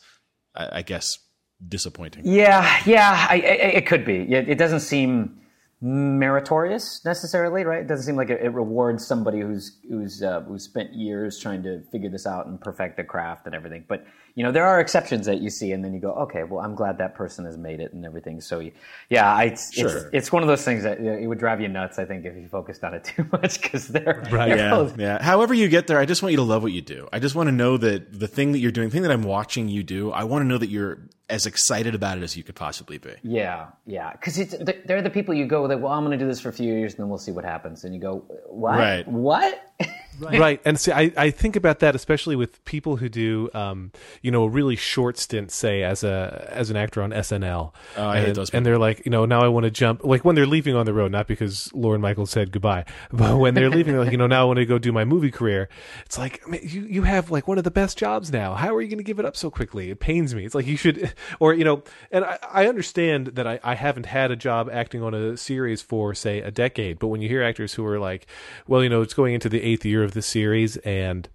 I, 0.54 0.78
I 0.78 0.82
guess, 0.82 1.18
disappointing. 1.66 2.22
Yeah, 2.24 2.80
yeah, 2.86 3.26
I, 3.28 3.34
I, 3.34 3.36
it 3.36 3.86
could 3.86 4.04
be. 4.04 4.32
It, 4.32 4.56
doesn't 4.56 4.80
seem 4.80 5.38
meritorious 5.82 7.04
necessarily, 7.04 7.64
right? 7.64 7.82
It 7.82 7.88
doesn't 7.88 8.06
seem 8.06 8.16
like 8.16 8.30
it, 8.30 8.40
it 8.42 8.54
rewards 8.54 9.06
somebody 9.06 9.40
who's 9.40 9.78
who's 9.88 10.22
uh, 10.22 10.40
who's 10.42 10.64
spent 10.64 10.94
years 10.94 11.38
trying 11.38 11.62
to 11.64 11.82
figure 11.90 12.08
this 12.08 12.26
out 12.26 12.46
and 12.46 12.60
perfect 12.60 12.96
the 12.96 13.04
craft 13.04 13.46
and 13.46 13.54
everything. 13.54 13.84
But 13.86 14.04
you 14.35 14.42
know, 14.42 14.51
there 14.53 14.64
are 14.64 14.81
exceptions 14.81 15.27
that 15.27 15.40
you 15.42 15.51
see, 15.51 15.73
and 15.73 15.85
then 15.85 15.92
you 15.92 16.01
go, 16.01 16.12
okay, 16.12 16.42
well, 16.45 16.61
I'm 16.64 16.75
glad 16.75 16.99
that 16.99 17.14
person 17.14 17.45
has 17.45 17.59
made 17.59 17.81
it 17.81 17.92
and 17.92 18.05
everything. 18.07 18.40
So, 18.40 18.62
yeah, 19.11 19.33
I, 19.35 19.45
it's, 19.45 19.75
Sure. 19.75 19.88
it's 19.88 20.07
it's 20.12 20.33
one 20.33 20.42
of 20.42 20.49
those 20.49 20.64
things 20.64 20.83
that 20.85 21.01
it 21.01 21.27
would 21.27 21.38
drive 21.38 21.61
you 21.61 21.68
nuts. 21.68 21.99
I 21.99 22.05
think 22.07 22.25
if 22.25 22.35
you 22.37 22.49
focused 22.49 22.83
on 22.85 22.95
it 22.95 23.05
too 23.16 23.27
much 23.31 23.61
because 23.61 23.88
they're 23.88 24.23
Right. 24.31 24.49
they're 24.49 24.57
yeah, 24.57 24.71
both- 24.71 24.99
yeah. 24.99 25.23
However 25.23 25.53
you 25.55 25.68
get 25.68 25.87
there, 25.87 25.99
I 25.99 26.07
just 26.07 26.23
want 26.23 26.31
you 26.33 26.37
to 26.38 26.42
love 26.42 26.62
what 26.62 26.73
you 26.73 26.81
do. 26.83 27.09
I 27.12 27.18
just 27.18 27.35
want 27.35 27.49
to 27.49 27.53
know 27.53 27.77
that 27.77 28.18
the 28.18 28.29
thing 28.29 28.53
that 28.53 28.59
you're 28.59 28.73
doing, 28.73 28.88
the 28.88 28.92
thing 28.92 29.03
that 29.03 29.12
I'm 29.12 29.23
watching 29.25 29.68
you 29.68 29.83
do, 29.83 30.11
I 30.12 30.25
want 30.25 30.42
to 30.42 30.47
know 30.49 30.59
that 30.59 30.68
you're 30.68 30.99
as 31.29 31.47
excited 31.47 31.95
about 31.95 32.18
it 32.18 32.23
as 32.25 32.37
you 32.37 32.42
could 32.42 32.55
possibly 32.57 32.99
be. 32.99 33.11
Yeah, 33.23 33.66
yeah, 33.87 34.12
because 34.12 34.37
they're 34.85 35.01
the 35.03 35.09
people 35.11 35.33
you 35.35 35.47
go 35.47 35.62
with. 35.66 35.79
Well, 35.79 35.92
I'm 35.92 36.05
going 36.05 36.18
to 36.18 36.23
do 36.23 36.29
this 36.29 36.40
for 36.40 36.51
a 36.51 36.53
few 36.53 36.73
years, 36.73 36.92
and 36.95 37.01
then 37.03 37.09
we'll 37.09 37.18
see 37.18 37.33
what 37.33 37.45
happens. 37.45 37.85
And 37.85 37.95
you 37.95 38.01
go, 38.01 38.25
what? 38.49 38.79
Right. 38.79 39.09
What? 39.09 39.62
right. 40.20 40.61
And 40.64 40.79
see 40.79 40.92
I, 40.92 41.12
I 41.16 41.31
think 41.31 41.57
about 41.57 41.81
that 41.81 41.94
especially 41.94 42.37
with 42.37 42.64
people 42.64 42.96
who 42.96 43.09
do 43.09 43.51
um, 43.55 43.92
you 44.20 44.31
know 44.31 44.44
a 44.44 44.48
really 44.48 44.77
short 44.77 45.18
stint 45.18 45.51
say 45.51 45.83
as 45.83 46.05
a 46.05 46.48
as 46.51 46.70
an 46.70 46.77
actor 46.77 47.03
on 47.03 47.11
snl 47.11 47.72
Oh, 47.96 48.07
I 48.07 48.18
and, 48.18 48.27
hate 48.27 48.35
those 48.35 48.51
and 48.51 48.64
they're 48.64 48.79
like 48.79 49.05
you 49.05 49.11
know 49.11 49.25
now 49.25 49.40
i 49.42 49.48
want 49.48 49.64
to 49.64 49.70
jump 49.70 50.05
like 50.05 50.25
when 50.25 50.35
they're 50.35 50.46
leaving 50.46 50.75
on 50.75 50.87
the 50.87 50.92
road 50.92 51.12
not 51.12 51.27
because 51.27 51.72
Lorne 51.75 52.01
Michaels 52.01 52.31
said 52.31 52.53
goodbye 52.53 52.85
but 53.12 53.38
when 53.38 53.55
they're 53.55 53.70
leaving 53.70 53.94
they're 53.94 54.05
like 54.05 54.12
you 54.12 54.18
know 54.18 54.27
now 54.27 54.42
i 54.42 54.44
want 54.44 54.59
to 54.59 54.66
go 54.66 54.79
do 54.79 54.92
my 54.92 55.05
movie 55.05 55.31
career. 55.31 55.68
It's 56.05 56.18
like 56.18 56.46
man, 56.46 56.61
you 56.62 56.83
you 56.83 57.03
have 57.03 57.31
like 57.31 57.48
one 57.48 57.59
of 57.59 57.64
the 57.64 57.70
best 57.70 57.98
jobs 57.98 58.33
now. 58.33 58.55
How 58.55 58.75
are 58.75 58.81
you 58.81 58.88
going 58.88 58.98
to 58.98 59.05
give 59.05 59.18
it 59.18 59.25
up 59.25 59.37
so 59.37 59.51
quickly? 59.51 59.90
It 59.90 60.01
pains 60.01 60.35
me. 60.35 60.44
It's 60.44 60.55
like 60.55 60.66
you 60.66 60.77
should 60.77 61.12
or 61.40 61.55
you 61.55 61.64
know 61.64 61.83
and 62.11 62.25
i, 62.25 62.38
I 62.51 62.66
understand 62.66 63.29
that 63.29 63.46
I, 63.46 63.61
I 63.62 63.75
haven't 63.75 64.07
had 64.07 64.31
a 64.31 64.37
job 64.37 64.68
acting 64.72 65.03
on 65.03 65.14
a 65.14 65.37
series 65.37 65.83
for 65.83 66.14
say 66.14 66.40
a 66.40 66.51
decade 66.51 66.98
but 66.98 67.09
when 67.09 67.20
you 67.20 67.29
hear 67.29 67.42
actors 67.42 67.75
who 67.75 67.87
are 67.87 67.98
like 67.98 68.27
well 68.66 68.83
you 68.83 68.88
know 68.88 69.03
it's 69.03 69.14
going 69.14 69.35
into 69.35 69.48
the 69.48 69.62
eighth 69.62 69.85
year 69.85 70.01
of 70.02 70.12
the 70.12 70.22
series 70.22 70.76
and 70.78 71.28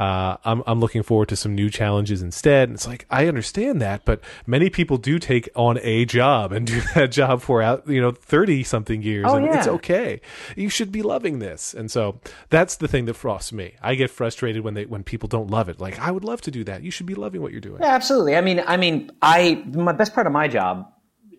uh, 0.00 0.38
I'm, 0.46 0.62
I'm 0.66 0.80
looking 0.80 1.02
forward 1.02 1.28
to 1.28 1.36
some 1.36 1.54
new 1.54 1.68
challenges 1.68 2.22
instead. 2.22 2.70
And 2.70 2.76
it's 2.76 2.86
like, 2.86 3.04
I 3.10 3.26
understand 3.26 3.82
that, 3.82 4.06
but 4.06 4.22
many 4.46 4.70
people 4.70 4.96
do 4.96 5.18
take 5.18 5.50
on 5.54 5.78
a 5.82 6.06
job 6.06 6.52
and 6.52 6.66
do 6.66 6.80
that 6.94 7.10
job 7.12 7.42
for 7.42 7.60
out, 7.60 7.86
you 7.86 8.00
know, 8.00 8.10
30 8.10 8.64
something 8.64 9.02
years. 9.02 9.26
Oh, 9.28 9.36
and 9.36 9.46
it's 9.46 9.68
okay. 9.68 10.22
You 10.56 10.70
should 10.70 10.90
be 10.90 11.02
loving 11.02 11.38
this. 11.38 11.74
And 11.74 11.90
so 11.90 12.18
that's 12.48 12.76
the 12.76 12.88
thing 12.88 13.04
that 13.04 13.14
frosts 13.14 13.52
me. 13.52 13.74
I 13.82 13.94
get 13.94 14.10
frustrated 14.10 14.64
when 14.64 14.72
they, 14.72 14.86
when 14.86 15.04
people 15.04 15.28
don't 15.28 15.50
love 15.50 15.68
it. 15.68 15.80
Like, 15.80 15.98
I 15.98 16.10
would 16.10 16.24
love 16.24 16.40
to 16.42 16.50
do 16.50 16.64
that. 16.64 16.82
You 16.82 16.90
should 16.90 17.06
be 17.06 17.14
loving 17.14 17.42
what 17.42 17.52
you're 17.52 17.60
doing. 17.60 17.82
Yeah, 17.82 17.94
absolutely. 17.94 18.36
I 18.36 18.40
mean, 18.40 18.62
I 18.66 18.78
mean, 18.78 19.10
I 19.20 19.62
my 19.66 19.92
best 19.92 20.14
part 20.14 20.26
of 20.26 20.32
my 20.32 20.48
job 20.48 20.90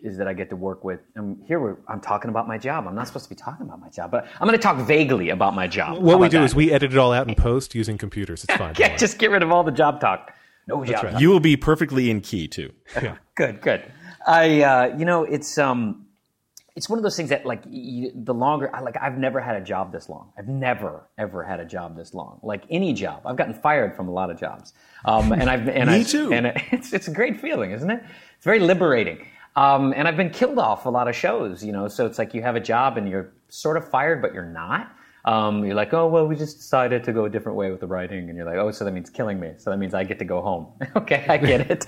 is 0.04 0.18
that 0.18 0.28
I 0.28 0.34
get 0.34 0.50
to 0.50 0.56
work 0.56 0.84
with. 0.84 1.00
And 1.16 1.42
here 1.46 1.60
we're, 1.60 1.78
I'm 1.88 2.02
talking 2.02 2.30
about 2.30 2.48
my 2.48 2.58
job. 2.58 2.88
I'm 2.88 2.96
not 2.96 3.08
supposed 3.08 3.26
to 3.26 3.30
be 3.30 3.36
talking 3.36 3.66
about 3.66 3.80
my 3.80 3.90
job, 3.90 4.12
but 4.12 4.28
I'm 4.40 4.48
going 4.48 4.58
to 4.58 4.64
talk 4.64 4.78
vaguely 4.86 5.30
about 5.30 5.54
my 5.54 5.68
job. 5.68 6.02
What 6.02 6.20
we 6.20 6.30
do 6.30 6.40
that? 6.40 6.46
is 6.46 6.56
we 6.56 6.72
edit 6.72 6.92
it 6.92 6.98
all 6.98 7.14
out 7.14 7.28
in 7.28 7.36
post 7.36 7.76
using 7.76 7.98
computers. 7.98 8.44
It's 8.44 8.56
fine. 8.56 8.76
Yeah, 8.80 8.96
just 8.98 9.20
get 9.20 9.30
rid 9.30 9.44
of 9.44 9.52
all 9.52 9.64
the 9.64 9.72
job 9.72 10.00
talk. 10.00 10.34
No 10.68 10.84
job 10.84 11.04
right. 11.04 11.12
talk. 11.14 11.22
You 11.22 11.30
will 11.30 11.40
be 11.40 11.56
perfectly 11.56 12.10
in 12.10 12.22
key 12.22 12.48
too. 12.48 12.72
yeah. 12.96 13.18
Good, 13.36 13.62
good. 13.62 13.92
I, 14.28 14.62
uh, 14.62 14.98
you 14.98 15.06
know, 15.06 15.24
it's 15.24 15.58
um, 15.58 16.06
it's 16.76 16.88
one 16.88 17.00
of 17.00 17.04
those 17.04 17.18
things 17.18 17.30
that 17.30 17.46
like 17.46 17.64
you, 17.68 18.12
the 18.16 18.34
longer, 18.34 18.74
I, 18.76 18.82
like 18.82 18.96
I've 19.02 19.18
never 19.18 19.40
had 19.40 19.56
a 19.56 19.62
job 19.62 19.92
this 19.92 20.10
long. 20.10 20.32
I've 20.38 20.48
never 20.48 21.08
ever 21.18 21.44
had 21.44 21.60
a 21.60 21.66
job 21.66 21.98
this 21.98 22.14
long. 22.14 22.40
Like 22.44 22.64
any 22.70 22.94
job, 22.94 23.24
I've 23.26 23.36
gotten 23.36 23.54
fired 23.54 23.96
from 23.96 24.08
a 24.08 24.12
lot 24.12 24.30
of 24.30 24.40
jobs. 24.40 24.74
Um, 25.04 25.32
and 25.32 25.50
I've 25.50 25.68
and 25.68 25.90
Me 25.92 26.02
I, 26.02 26.04
too. 26.04 26.32
And 26.32 26.48
it's 26.72 26.94
it's 26.94 27.08
a 27.08 27.12
great 27.12 27.40
feeling, 27.40 27.72
isn't 27.72 27.90
it? 27.90 28.04
It's 28.36 28.46
very 28.46 28.60
liberating. 28.60 29.26
Um, 29.56 29.94
and 29.96 30.08
I've 30.08 30.18
been 30.18 30.30
killed 30.30 30.60
off 30.60 30.86
a 30.86 30.90
lot 30.90 31.08
of 31.08 31.16
shows, 31.16 31.64
you 31.64 31.72
know. 31.72 31.88
So 31.88 32.06
it's 32.06 32.18
like 32.18 32.34
you 32.34 32.42
have 32.42 32.56
a 32.56 32.60
job 32.60 32.98
and 32.98 33.08
you're 33.10 33.32
sort 33.50 33.78
of 33.78 33.90
fired, 33.90 34.22
but 34.22 34.34
you're 34.34 34.46
not. 34.46 34.96
Um, 35.24 35.64
you're 35.64 35.76
like, 35.76 35.94
oh 35.94 36.08
well, 36.08 36.26
we 36.26 36.36
just 36.36 36.58
decided 36.58 37.04
to 37.04 37.14
go 37.14 37.26
a 37.26 37.30
different 37.30 37.58
way 37.58 37.70
with 37.70 37.80
the 37.80 37.88
writing, 37.88 38.28
and 38.30 38.36
you're 38.36 38.46
like, 38.46 38.58
oh, 38.58 38.72
so 38.72 38.86
that 38.86 38.92
means 38.92 39.10
killing 39.10 39.40
me. 39.40 39.54
So 39.58 39.70
that 39.70 39.78
means 39.78 39.94
I 39.94 40.04
get 40.04 40.18
to 40.20 40.26
go 40.26 40.42
home. 40.42 40.68
okay, 40.96 41.26
I 41.30 41.38
get 41.38 41.62
it. 41.72 41.86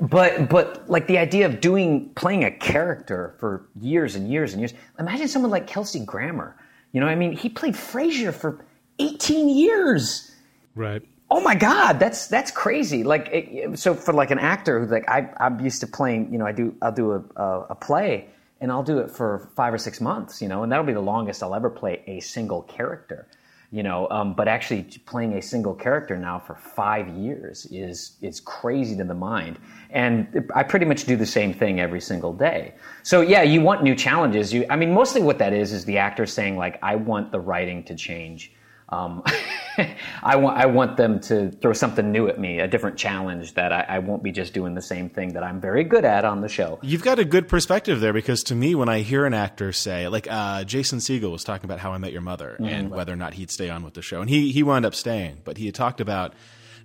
But 0.00 0.48
but 0.48 0.88
like 0.90 1.06
the 1.06 1.18
idea 1.18 1.46
of 1.46 1.60
doing 1.60 2.10
playing 2.16 2.44
a 2.44 2.50
character 2.50 3.36
for 3.38 3.68
years 3.80 4.16
and 4.16 4.28
years 4.28 4.52
and 4.52 4.60
years. 4.60 4.74
Imagine 4.98 5.28
someone 5.28 5.50
like 5.52 5.66
Kelsey 5.66 6.04
Grammer. 6.04 6.56
You 6.92 7.00
know, 7.00 7.06
I 7.06 7.14
mean, 7.14 7.32
he 7.32 7.48
played 7.48 7.74
Frasier 7.74 8.32
for 8.32 8.64
18 8.98 9.48
years 9.48 10.32
Right. 10.74 11.02
Oh 11.34 11.40
my 11.40 11.56
god 11.56 11.98
that's 11.98 12.28
that's 12.28 12.52
crazy. 12.52 13.02
Like 13.02 13.28
it, 13.32 13.76
so 13.76 13.92
for 13.94 14.14
like 14.14 14.30
an 14.30 14.38
actor 14.38 14.78
who's 14.78 14.90
like 14.90 15.08
I, 15.08 15.28
i'm 15.40 15.58
used 15.58 15.80
to 15.80 15.88
playing 15.88 16.32
you 16.32 16.38
know 16.38 16.46
i 16.46 16.52
do 16.52 16.74
i'll 16.80 16.92
do 16.92 17.12
a, 17.12 17.24
a, 17.36 17.60
a 17.70 17.74
play 17.74 18.28
and 18.60 18.70
i'll 18.70 18.84
do 18.84 18.98
it 18.98 19.10
for 19.10 19.50
five 19.56 19.74
or 19.74 19.78
six 19.78 20.00
months 20.00 20.40
you 20.40 20.48
know 20.48 20.62
and 20.62 20.70
that'll 20.70 20.86
be 20.86 20.92
the 20.92 21.08
longest 21.14 21.42
i'll 21.42 21.54
ever 21.54 21.70
play 21.70 22.02
a 22.06 22.20
single 22.20 22.62
character 22.62 23.26
you 23.72 23.82
know 23.82 24.06
um, 24.10 24.34
but 24.34 24.46
actually 24.46 24.84
playing 25.06 25.32
a 25.32 25.42
single 25.42 25.74
character 25.74 26.16
now 26.16 26.38
for 26.38 26.54
five 26.54 27.08
years 27.08 27.66
is 27.72 28.16
is 28.22 28.38
crazy 28.38 28.96
to 28.96 29.02
the 29.02 29.14
mind. 29.14 29.58
And 29.90 30.48
i 30.54 30.62
pretty 30.62 30.86
much 30.86 31.04
do 31.04 31.16
the 31.16 31.26
same 31.26 31.52
thing 31.52 31.80
every 31.80 32.00
single 32.00 32.32
day. 32.32 32.74
So 33.02 33.20
yeah 33.20 33.42
you 33.42 33.60
want 33.60 33.82
new 33.82 33.96
challenges. 33.96 34.52
You 34.52 34.64
i 34.70 34.76
mean 34.76 34.94
mostly 34.94 35.22
what 35.22 35.38
that 35.38 35.52
is 35.52 35.72
is 35.72 35.84
the 35.84 35.98
actor 35.98 36.24
saying 36.24 36.56
like 36.56 36.78
i 36.82 36.94
want 36.94 37.32
the 37.32 37.40
writing 37.40 37.82
to 37.84 37.96
change 37.96 38.52
um, 38.88 39.22
I 40.22 40.36
want 40.36 40.56
I 40.56 40.66
want 40.66 40.96
them 40.96 41.20
to 41.20 41.50
throw 41.50 41.72
something 41.72 42.12
new 42.12 42.28
at 42.28 42.38
me, 42.38 42.60
a 42.60 42.68
different 42.68 42.96
challenge 42.96 43.54
that 43.54 43.72
I, 43.72 43.84
I 43.88 43.98
won't 43.98 44.22
be 44.22 44.30
just 44.30 44.52
doing 44.52 44.74
the 44.74 44.82
same 44.82 45.08
thing 45.08 45.32
that 45.34 45.42
I'm 45.42 45.60
very 45.60 45.84
good 45.84 46.04
at 46.04 46.24
on 46.24 46.40
the 46.40 46.48
show. 46.48 46.78
You've 46.82 47.02
got 47.02 47.18
a 47.18 47.24
good 47.24 47.48
perspective 47.48 48.00
there 48.00 48.12
because 48.12 48.42
to 48.44 48.54
me, 48.54 48.74
when 48.74 48.88
I 48.88 49.00
hear 49.00 49.26
an 49.26 49.34
actor 49.34 49.72
say, 49.72 50.08
like 50.08 50.28
uh, 50.30 50.64
Jason 50.64 50.98
Segel 50.98 51.32
was 51.32 51.44
talking 51.44 51.64
about 51.64 51.80
How 51.80 51.92
I 51.92 51.98
Met 51.98 52.12
Your 52.12 52.20
Mother 52.20 52.56
and 52.60 52.90
whether 52.90 53.12
or 53.12 53.16
not 53.16 53.34
he'd 53.34 53.50
stay 53.50 53.70
on 53.70 53.84
with 53.84 53.94
the 53.94 54.02
show, 54.02 54.20
and 54.20 54.30
he 54.30 54.52
he 54.52 54.62
wound 54.62 54.84
up 54.84 54.94
staying, 54.94 55.40
but 55.44 55.58
he 55.58 55.66
had 55.66 55.74
talked 55.74 56.00
about 56.00 56.34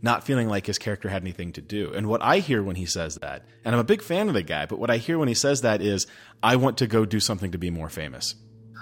not 0.01 0.23
feeling 0.23 0.47
like 0.47 0.65
his 0.65 0.77
character 0.77 1.09
had 1.09 1.21
anything 1.21 1.51
to 1.53 1.61
do. 1.61 1.91
And 1.93 2.07
what 2.07 2.21
I 2.21 2.39
hear 2.39 2.63
when 2.63 2.77
he 2.77 2.85
says 2.85 3.15
that, 3.15 3.43
and 3.65 3.75
I'm 3.75 3.81
a 3.81 3.85
big 3.85 4.01
fan 4.01 4.29
of 4.29 4.33
the 4.33 4.43
guy, 4.43 4.65
but 4.65 4.79
what 4.79 4.89
I 4.89 4.97
hear 4.97 5.17
when 5.17 5.27
he 5.27 5.33
says 5.33 5.61
that 5.61 5.81
is, 5.81 6.07
I 6.41 6.55
want 6.55 6.77
to 6.77 6.87
go 6.87 7.05
do 7.05 7.19
something 7.19 7.51
to 7.51 7.57
be 7.57 7.69
more 7.69 7.89
famous. 7.89 8.35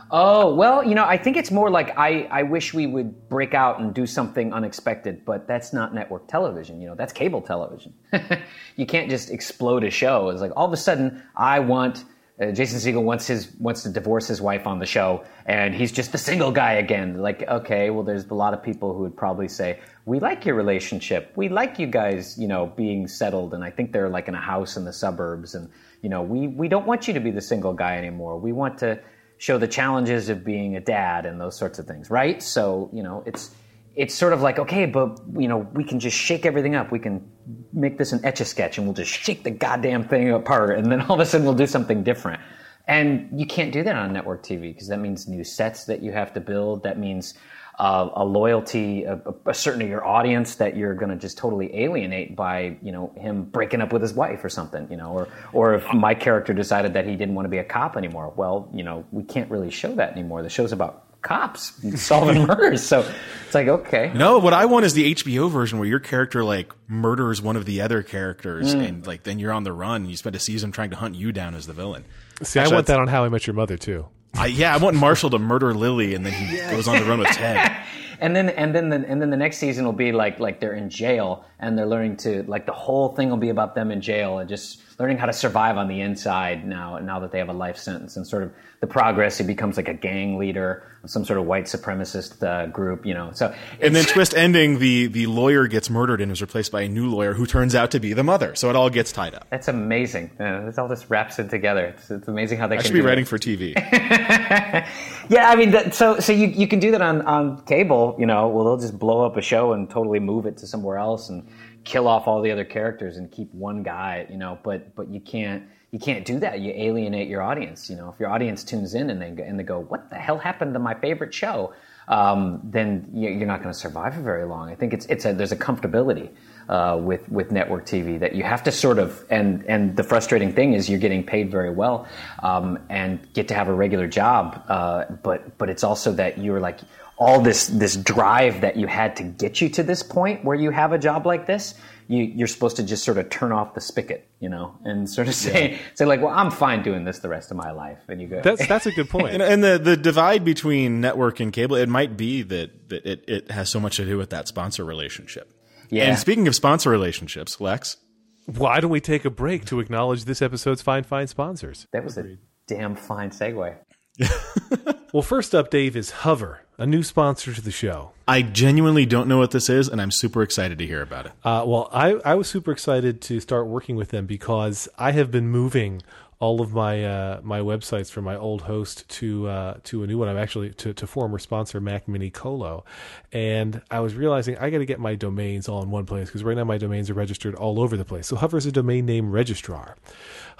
Oh, 0.10 0.54
well, 0.54 0.84
you 0.84 0.96
know, 0.96 1.04
I 1.04 1.18
think 1.18 1.36
it's 1.36 1.52
more 1.52 1.70
like 1.70 1.98
I, 1.98 2.24
I 2.32 2.44
wish 2.44 2.74
we 2.74 2.88
would 2.88 3.28
break 3.28 3.54
out 3.54 3.80
and 3.80 3.94
do 3.94 4.06
something 4.06 4.54
unexpected, 4.54 5.26
but 5.26 5.48
that's 5.48 5.74
not 5.74 5.94
network 5.94 6.28
television. 6.28 6.80
You 6.82 6.88
know, 6.88 6.96
that's 6.96 7.12
cable 7.12 7.42
television. 7.42 7.94
you 8.76 8.86
can't 8.86 9.10
just 9.10 9.30
explode 9.30 9.84
a 9.84 9.90
show. 9.90 10.30
It's 10.30 10.42
like 10.42 10.54
all 10.56 10.66
of 10.66 10.74
a 10.74 10.78
sudden, 10.78 11.24
I 11.36 11.60
want. 11.60 12.06
Uh, 12.40 12.52
Jason 12.52 12.78
Segel 12.78 13.02
wants 13.02 13.26
his 13.26 13.52
wants 13.60 13.82
to 13.82 13.90
divorce 13.90 14.28
his 14.28 14.40
wife 14.40 14.68
on 14.68 14.78
the 14.78 14.86
show, 14.86 15.26
and 15.48 15.74
he's 15.74 15.92
just 15.92 16.12
the 16.12 16.20
single 16.20 16.52
guy 16.52 16.74
again. 16.74 17.18
Like, 17.18 17.42
okay, 17.48 17.90
well, 17.90 18.04
there's 18.04 18.28
a 18.28 18.36
lot 18.36 18.54
of 18.54 18.62
people 18.62 18.94
who 18.94 19.02
would 19.02 19.18
probably 19.18 19.48
say, 19.48 19.80
"We 20.06 20.20
like 20.20 20.46
your 20.46 20.54
relationship. 20.54 21.32
We 21.36 21.50
like 21.50 21.80
you 21.80 21.88
guys, 21.88 22.38
you 22.38 22.48
know, 22.48 22.68
being 22.68 23.08
settled." 23.08 23.56
And 23.56 23.64
I 23.64 23.72
think 23.72 23.92
they're 23.92 24.10
like 24.10 24.28
in 24.28 24.36
a 24.36 24.42
house 24.42 24.78
in 24.78 24.86
the 24.86 24.94
suburbs, 24.94 25.56
and 25.56 25.68
you 26.04 26.10
know, 26.10 26.22
we 26.22 26.48
we 26.48 26.68
don't 26.68 26.86
want 26.86 27.08
you 27.08 27.14
to 27.16 27.20
be 27.20 27.32
the 27.32 27.42
single 27.42 27.74
guy 27.74 27.98
anymore. 27.98 28.38
We 28.38 28.52
want 28.52 28.78
to 28.80 29.00
show 29.38 29.58
the 29.58 29.68
challenges 29.68 30.30
of 30.30 30.44
being 30.44 30.76
a 30.76 30.80
dad 30.80 31.26
and 31.26 31.40
those 31.40 31.58
sorts 31.58 31.80
of 31.80 31.86
things, 31.86 32.10
right? 32.10 32.42
So, 32.42 32.90
you 32.94 33.04
know, 33.04 33.24
it's 33.26 33.56
it's 33.96 34.14
sort 34.14 34.32
of 34.32 34.42
like, 34.42 34.60
okay, 34.60 34.86
but 34.86 35.20
you 35.36 35.48
know, 35.48 35.58
we 35.74 35.84
can 35.84 36.00
just 36.00 36.16
shake 36.16 36.46
everything 36.46 36.76
up. 36.76 36.92
We 36.92 37.00
can 37.00 37.28
make 37.74 37.98
this 37.98 38.12
an 38.12 38.24
etch 38.24 38.42
a 38.42 38.46
sketch 38.46 38.78
and 38.78 38.86
we'll 38.86 38.94
just 38.94 39.12
shake 39.12 39.44
the 39.44 39.50
goddamn 39.50 40.08
thing 40.08 40.30
apart 40.32 40.78
and 40.78 40.92
then 40.92 41.02
all 41.10 41.16
of 41.16 41.20
a 41.20 41.26
sudden 41.26 41.46
we'll 41.46 41.56
do 41.56 41.68
something 41.68 42.04
different. 42.04 42.40
And 42.88 43.28
you 43.38 43.46
can't 43.46 43.74
do 43.74 43.84
that 43.84 43.96
on 43.96 44.14
network 44.14 44.44
TV 44.44 44.74
because 44.74 44.88
that 44.88 45.00
means 45.00 45.28
new 45.28 45.44
sets 45.44 45.86
that 45.86 46.02
you 46.02 46.12
have 46.14 46.34
to 46.34 46.40
build. 46.40 46.84
That 46.84 46.98
means 46.98 47.34
uh, 47.80 48.10
a 48.16 48.26
loyalty, 48.26 49.04
a, 49.04 49.22
a 49.46 49.54
certain 49.54 49.84
of 49.84 49.88
your 49.88 50.06
audience 50.06 50.56
that 50.56 50.76
you're 50.76 50.96
going 50.96 51.12
to 51.12 51.16
just 51.16 51.38
totally 51.38 51.76
alienate 51.78 52.36
by, 52.36 52.76
you 52.82 52.92
know, 52.92 53.14
him 53.16 53.44
breaking 53.44 53.82
up 53.82 53.94
with 53.94 54.02
his 54.02 54.14
wife 54.14 54.44
or 54.44 54.50
something, 54.50 54.90
you 54.90 54.98
know, 54.98 55.12
or 55.12 55.28
or 55.54 55.76
if 55.76 55.94
my 55.94 56.16
character 56.16 56.54
decided 56.54 56.94
that 56.94 57.06
he 57.06 57.16
didn't 57.16 57.36
want 57.36 57.46
to 57.46 57.50
be 57.50 57.60
a 57.60 57.64
cop 57.64 57.96
anymore, 57.96 58.34
well, 58.36 58.70
you 58.74 58.84
know, 58.84 59.06
we 59.12 59.24
can't 59.24 59.52
really 59.52 59.70
show 59.70 59.94
that 59.94 60.12
anymore. 60.14 60.42
The 60.42 60.50
show's 60.50 60.72
about 60.72 61.22
cops 61.22 61.74
solving 62.02 62.48
murders, 62.48 62.82
so 62.82 63.08
it's 63.46 63.54
like 63.54 63.68
okay. 63.68 64.12
No, 64.16 64.40
what 64.40 64.54
I 64.54 64.66
want 64.66 64.86
is 64.86 64.94
the 64.94 65.14
HBO 65.14 65.52
version 65.52 65.78
where 65.78 65.88
your 65.88 66.00
character 66.00 66.44
like 66.44 66.74
murders 66.88 67.44
one 67.44 67.58
of 67.58 67.66
the 67.66 67.82
other 67.82 68.02
characters, 68.02 68.74
mm. 68.74 68.88
and 68.88 69.06
like 69.06 69.22
then 69.22 69.38
you're 69.38 69.54
on 69.54 69.64
the 69.64 69.74
run. 69.74 70.02
and 70.02 70.10
You 70.10 70.18
spend 70.18 70.36
a 70.36 70.40
season 70.40 70.72
trying 70.72 70.90
to 70.90 70.96
hunt 70.96 71.14
you 71.14 71.32
down 71.32 71.54
as 71.54 71.68
the 71.68 71.74
villain. 71.74 72.06
See, 72.42 72.60
Actually, 72.60 72.74
I 72.74 72.76
want 72.76 72.88
that 72.88 73.00
on 73.00 73.08
How 73.08 73.24
I 73.24 73.30
Met 73.30 73.46
Your 73.46 73.54
Mother 73.54 73.78
too. 73.78 74.08
I, 74.38 74.48
yeah, 74.48 74.74
I 74.74 74.78
want 74.78 74.96
Marshall 74.96 75.30
to 75.32 75.40
murder 75.40 75.74
Lily, 75.74 76.14
and 76.14 76.26
then 76.26 76.34
he 76.34 76.58
goes 76.72 76.88
on 76.88 77.00
the 77.00 77.06
run 77.06 77.20
with 77.20 77.30
Ted. 77.30 77.76
and 78.20 78.36
then 78.36 78.50
and 78.50 78.74
then 78.74 78.90
the, 78.90 78.96
and 79.08 79.22
then 79.22 79.30
the 79.30 79.38
next 79.38 79.58
season 79.58 79.86
will 79.86 79.94
be 79.94 80.12
like 80.12 80.40
like 80.40 80.60
they're 80.60 80.74
in 80.74 80.90
jail 80.90 81.46
and 81.60 81.78
they're 81.78 81.88
learning 81.88 82.18
to 82.18 82.44
like 82.44 82.66
the 82.66 82.74
whole 82.74 83.10
thing 83.10 83.30
will 83.30 83.38
be 83.38 83.50
about 83.50 83.76
them 83.76 83.92
in 83.92 84.02
jail 84.02 84.40
and 84.40 84.50
just 84.50 84.82
learning 85.00 85.18
how 85.18 85.28
to 85.28 85.34
survive 85.34 85.78
on 85.78 85.88
the 85.88 86.02
inside 86.02 86.66
now 86.66 86.98
now 86.98 87.20
that 87.20 87.32
they 87.32 87.38
have 87.38 87.50
a 87.50 87.54
life 87.54 87.78
sentence 87.78 88.18
and 88.18 88.26
sort 88.26 88.44
of 88.44 88.52
the 88.80 88.88
progress 88.88 89.38
he 89.38 89.44
becomes 89.44 89.78
like 89.78 89.88
a 89.88 89.94
gang 89.94 90.38
leader 90.38 90.84
of 91.04 91.10
some 91.10 91.24
sort 91.24 91.40
of 91.40 91.46
white 91.46 91.66
supremacist 91.66 92.44
uh, 92.44 92.68
group 92.68 93.06
you 93.06 93.14
know. 93.14 93.32
So 93.34 93.54
and 93.80 93.96
then 93.96 94.06
twist 94.06 94.36
ending 94.36 94.80
the 94.80 95.08
the 95.08 95.28
lawyer 95.28 95.68
gets 95.68 95.90
murdered 95.90 96.22
and 96.22 96.32
is 96.32 96.42
replaced 96.42 96.72
by 96.72 96.82
a 96.82 96.90
new 96.90 97.10
lawyer 97.10 97.34
who 97.34 97.46
turns 97.46 97.76
out 97.76 97.92
to 97.92 98.00
be 98.00 98.14
the 98.14 98.24
mother. 98.24 98.56
So 98.56 98.70
it 98.70 98.76
all 98.76 98.90
gets 98.90 99.12
tied 99.12 99.36
up. 99.36 99.48
That's 99.50 99.68
amazing. 99.68 100.32
Uh, 100.40 100.68
it 100.68 100.78
all 100.78 100.90
just 100.90 101.10
wraps 101.10 101.40
it 101.40 101.50
together. 101.50 101.86
It's, 101.86 102.10
it's 102.10 102.28
amazing 102.28 102.58
how 102.58 102.68
they 102.68 102.78
I 102.78 102.82
should 102.82 102.94
be 102.94 103.02
writing 103.02 103.26
for 103.26 103.38
TV 103.38 103.74
yeah 105.30 105.50
I 105.50 105.56
mean 105.56 105.72
that, 105.72 105.94
so 105.94 106.20
so 106.20 106.34
you, 106.34 106.48
you 106.48 106.68
can 106.68 106.80
do 106.80 106.92
that 106.92 107.02
on 107.02 107.22
on 107.22 107.64
cable 107.66 108.16
you 108.20 108.26
know. 108.26 108.48
Well 108.48 108.66
they'll 108.66 108.78
just 108.78 108.98
blow 108.98 109.26
up 109.26 109.38
a 109.38 109.42
show 109.42 109.74
and 109.74 109.90
totally 109.90 110.20
move 110.20 110.46
it 110.46 110.58
to 110.58 110.68
somewhere 110.68 110.98
else 110.98 111.30
and 111.30 111.48
kill 111.88 112.08
off 112.08 112.28
all 112.28 112.42
the 112.42 112.52
other 112.52 112.66
characters 112.66 113.16
and 113.16 113.32
keep 113.32 113.52
one 113.54 113.82
guy, 113.82 114.28
you 114.30 114.38
know, 114.38 114.60
but 114.62 114.87
but 114.96 115.10
you 115.10 115.20
can't 115.20 115.64
you 115.92 116.00
can't 116.00 116.26
do 116.26 116.40
that. 116.40 116.60
You 116.60 116.74
alienate 116.76 117.30
your 117.30 117.42
audience. 117.42 117.90
You 117.90 117.96
know, 117.96 118.10
if 118.10 118.20
your 118.20 118.30
audience 118.30 118.64
tunes 118.64 118.94
in 118.94 119.10
and 119.10 119.22
they 119.22 119.44
and 119.44 119.58
they 119.60 119.64
go, 119.64 119.80
"What 119.80 120.10
the 120.10 120.18
hell 120.18 120.38
happened 120.38 120.74
to 120.74 120.80
my 120.80 120.94
favorite 120.94 121.34
show?" 121.34 121.74
Um, 122.10 122.62
then 122.64 123.10
you're 123.14 123.48
not 123.48 123.62
going 123.62 123.74
to 123.74 123.78
survive 123.78 124.16
for 124.16 124.22
very 124.22 124.46
long. 124.46 124.70
I 124.70 124.76
think 124.76 124.94
it's 124.94 125.06
it's 125.08 125.26
a 125.26 125.34
there's 125.34 125.52
a 125.52 125.58
comfortability 125.58 126.30
uh, 126.70 126.98
with 127.02 127.28
with 127.30 127.52
network 127.52 127.86
TV 127.86 128.20
that 128.20 128.36
you 128.36 128.44
have 128.44 128.64
to 128.64 128.72
sort 128.72 129.00
of 129.00 129.26
and 129.30 129.66
and 129.66 129.96
the 129.96 130.04
frustrating 130.04 130.54
thing 130.54 130.74
is 130.74 130.90
you're 130.90 131.00
getting 131.00 131.24
paid 131.24 131.52
very 131.52 131.72
well 131.72 132.08
um, 132.44 132.80
and 132.90 133.20
get 133.34 133.48
to 133.50 133.54
have 133.54 133.68
a 133.68 133.74
regular 133.74 134.08
job, 134.08 134.64
uh, 134.68 135.06
but 135.24 135.58
but 135.58 135.70
it's 135.70 135.84
also 135.84 136.12
that 136.14 136.38
you're 136.38 136.60
like 136.60 136.80
all 137.18 137.42
this 137.42 137.68
this 137.68 137.96
drive 137.96 138.62
that 138.62 138.78
you 138.78 138.88
had 138.88 139.16
to 139.16 139.24
get 139.24 139.60
you 139.60 139.70
to 139.70 139.84
this 139.84 140.04
point 140.04 140.46
where 140.46 140.56
you 140.56 140.70
have 140.70 140.94
a 140.94 140.98
job 140.98 141.26
like 141.26 141.46
this 141.46 141.76
you, 142.08 142.24
you're 142.24 142.48
supposed 142.48 142.78
to 142.78 142.84
just 142.84 143.04
sort 143.04 143.18
of 143.18 143.30
turn 143.30 143.52
off 143.52 143.74
the 143.74 143.82
spigot 143.82 144.28
you 144.40 144.50
know 144.50 144.76
and 144.84 145.10
sort 145.10 145.28
of 145.28 145.36
say 145.36 145.72
yeah. 145.72 145.78
say 145.94 146.06
like 146.06 146.22
well 146.22 146.34
i'm 146.34 146.52
fine 146.52 146.84
doing 146.84 147.04
this 147.04 147.20
the 147.20 147.30
rest 147.30 147.52
of 147.52 147.58
my 147.58 147.72
life 147.72 148.00
and 148.08 148.22
you 148.22 148.28
go 148.28 148.42
that's 148.42 148.66
that's 148.68 148.86
a 148.86 148.92
good 148.92 149.10
point. 149.10 149.34
And, 149.34 149.42
and, 149.42 149.64
the 149.64 149.78
the 149.78 149.98
divide 149.98 150.46
between 150.46 151.02
network 151.02 151.40
and 151.40 151.52
cable 151.52 151.76
it 151.76 151.90
might 151.90 152.18
be 152.18 152.42
that, 152.44 152.90
that 152.90 153.06
it, 153.06 153.24
it 153.28 153.52
has 153.52 153.70
so 153.70 153.80
much 153.80 153.98
to 153.98 154.06
do 154.06 154.18
with 154.18 154.30
that 154.30 154.48
sponsor 154.48 154.84
relationship. 154.84 155.52
Yeah. 155.90 156.04
And 156.04 156.20
speaking 156.20 156.48
of 156.48 156.56
sponsor 156.56 156.90
relationships 156.90 157.60
lex. 157.60 157.98
Why 158.46 158.80
don't 158.80 158.92
we 158.92 159.02
take 159.02 159.26
a 159.26 159.30
break 159.30 159.66
to 159.66 159.82
acknowledge 159.82 160.24
this 160.24 160.42
episode's 160.42 160.82
fine 160.82 161.04
fine 161.04 161.28
sponsors? 161.28 161.86
That 161.92 162.06
was 162.06 162.18
Agreed. 162.18 162.38
a 162.70 162.74
damn 162.74 162.96
fine 162.96 163.32
segue. 163.32 163.76
Well, 165.14 165.24
first 165.24 165.56
up, 165.56 165.70
Dave, 165.70 165.96
is 165.96 166.12
Hover, 166.12 166.62
a 166.78 166.86
new 166.86 167.02
sponsor 167.02 167.54
to 167.54 167.62
the 167.62 167.72
show. 167.72 168.12
I 168.28 168.42
genuinely 168.42 169.06
don't 169.06 169.28
know 169.28 169.40
what 169.40 169.52
this 169.52 169.70
is, 169.70 169.88
and 169.88 170.02
I'm 170.02 170.12
super 170.12 170.44
excited 170.44 170.78
to 170.78 170.86
hear 170.86 171.02
about 171.02 171.28
it. 171.28 171.32
Uh, 171.44 171.64
well, 171.66 171.90
I, 171.92 172.14
I 172.24 172.36
was 172.36 172.48
super 172.48 172.72
excited 172.72 173.22
to 173.22 173.40
start 173.40 173.68
working 173.68 173.96
with 173.96 174.10
them 174.10 174.26
because 174.26 174.88
I 174.98 175.12
have 175.14 175.32
been 175.32 175.48
moving 175.48 176.04
all 176.40 176.62
of 176.62 176.74
my 176.74 177.04
uh, 177.04 177.40
my 177.44 177.60
websites 177.60 178.12
from 178.12 178.24
my 178.24 178.36
old 178.36 178.64
host 178.64 179.08
to 179.10 179.48
uh, 179.48 179.78
to 179.86 180.04
a 180.04 180.08
new 180.08 180.18
one. 180.18 180.28
I'm 180.28 180.38
actually 180.38 180.70
to, 180.72 180.94
to 180.94 181.08
former 181.08 181.40
sponsor 181.40 181.82
Mac 181.82 182.08
Mini 182.08 182.30
Colo, 182.30 182.86
and 183.32 183.82
I 183.90 184.02
was 184.02 184.14
realizing 184.14 184.58
I 184.58 184.70
got 184.70 184.78
to 184.78 184.86
get 184.86 185.00
my 185.00 185.16
domains 185.16 185.68
all 185.68 185.82
in 185.82 185.90
one 185.90 186.06
place 186.06 186.28
because 186.28 186.44
right 186.44 186.56
now 186.56 186.64
my 186.64 186.78
domains 186.78 187.10
are 187.10 187.16
registered 187.16 187.56
all 187.56 187.80
over 187.80 187.98
the 187.98 188.06
place. 188.06 188.28
So 188.28 188.36
Hover 188.36 188.58
is 188.58 188.66
a 188.66 188.72
domain 188.72 189.06
name 189.06 189.32
registrar. 189.32 189.98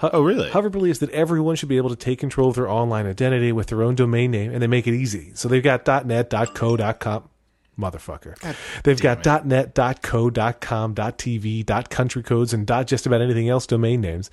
oh, 0.02 0.22
really? 0.22 0.50
Hover 0.50 0.68
believes 0.68 0.98
that 0.98 1.10
everyone 1.10 1.54
should 1.54 1.68
be 1.68 1.76
able 1.76 1.90
to 1.90 1.96
take 1.96 2.18
control 2.18 2.48
of 2.48 2.56
their 2.56 2.68
online 2.68 3.06
identity 3.06 3.52
with 3.52 3.68
their 3.68 3.82
own 3.82 3.94
domain 3.94 4.32
name, 4.32 4.52
and 4.52 4.60
they 4.60 4.66
make 4.66 4.86
it 4.88 4.94
easy. 4.94 5.32
So 5.34 5.48
they've 5.48 5.62
got 5.62 5.86
.net, 6.06 6.30
.co, 6.54 6.76
.com 6.94 7.28
motherfucker. 7.78 8.38
God 8.40 8.56
They've 8.82 9.00
got 9.00 9.24
it. 9.24 9.44
.net, 9.44 9.74
.co, 10.02 10.30
.com, 10.30 10.94
.tv, 10.94 11.90
.country 11.90 12.22
codes, 12.22 12.52
and 12.52 12.66
.just 12.86 13.06
about 13.06 13.20
anything 13.20 13.48
else 13.48 13.66
domain 13.66 14.00
names. 14.00 14.30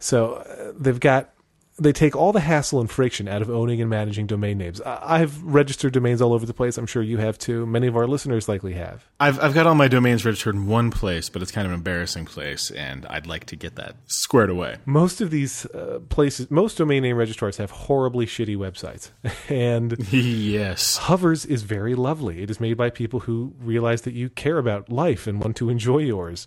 So 0.00 0.34
uh, 0.34 0.72
they've 0.76 0.98
got 0.98 1.32
they 1.80 1.92
take 1.92 2.14
all 2.14 2.32
the 2.32 2.40
hassle 2.40 2.80
and 2.80 2.90
friction 2.90 3.26
out 3.26 3.40
of 3.40 3.48
owning 3.48 3.80
and 3.80 3.88
managing 3.88 4.26
domain 4.26 4.58
names. 4.58 4.80
I've 4.82 5.42
registered 5.42 5.94
domains 5.94 6.20
all 6.20 6.34
over 6.34 6.44
the 6.44 6.52
place. 6.52 6.76
I'm 6.76 6.86
sure 6.86 7.02
you 7.02 7.16
have 7.16 7.38
too. 7.38 7.64
Many 7.64 7.86
of 7.86 7.96
our 7.96 8.06
listeners 8.06 8.48
likely 8.48 8.74
have. 8.74 9.06
I've 9.18 9.40
I've 9.40 9.54
got 9.54 9.66
all 9.66 9.74
my 9.74 9.88
domains 9.88 10.24
registered 10.24 10.54
in 10.54 10.66
one 10.66 10.90
place, 10.90 11.30
but 11.30 11.40
it's 11.40 11.50
kind 11.50 11.66
of 11.66 11.72
an 11.72 11.78
embarrassing 11.78 12.26
place, 12.26 12.70
and 12.70 13.06
I'd 13.06 13.26
like 13.26 13.46
to 13.46 13.56
get 13.56 13.76
that 13.76 13.96
squared 14.06 14.50
away. 14.50 14.76
Most 14.84 15.20
of 15.20 15.30
these 15.30 15.64
uh, 15.66 16.00
places, 16.10 16.50
most 16.50 16.76
domain 16.76 17.02
name 17.02 17.16
registrars 17.16 17.56
have 17.56 17.70
horribly 17.70 18.26
shitty 18.26 18.56
websites, 18.56 19.10
and 19.48 19.96
yes, 20.12 20.98
Hovers 20.98 21.46
is 21.46 21.62
very 21.62 21.94
lovely. 21.94 22.42
It 22.42 22.50
is 22.50 22.60
made 22.60 22.76
by 22.76 22.90
people 22.90 23.20
who 23.20 23.54
realize 23.58 24.02
that 24.02 24.12
you 24.12 24.28
care 24.28 24.58
about 24.58 24.90
life 24.90 25.26
and 25.26 25.40
want 25.40 25.56
to 25.56 25.70
enjoy 25.70 25.98
yours. 25.98 26.46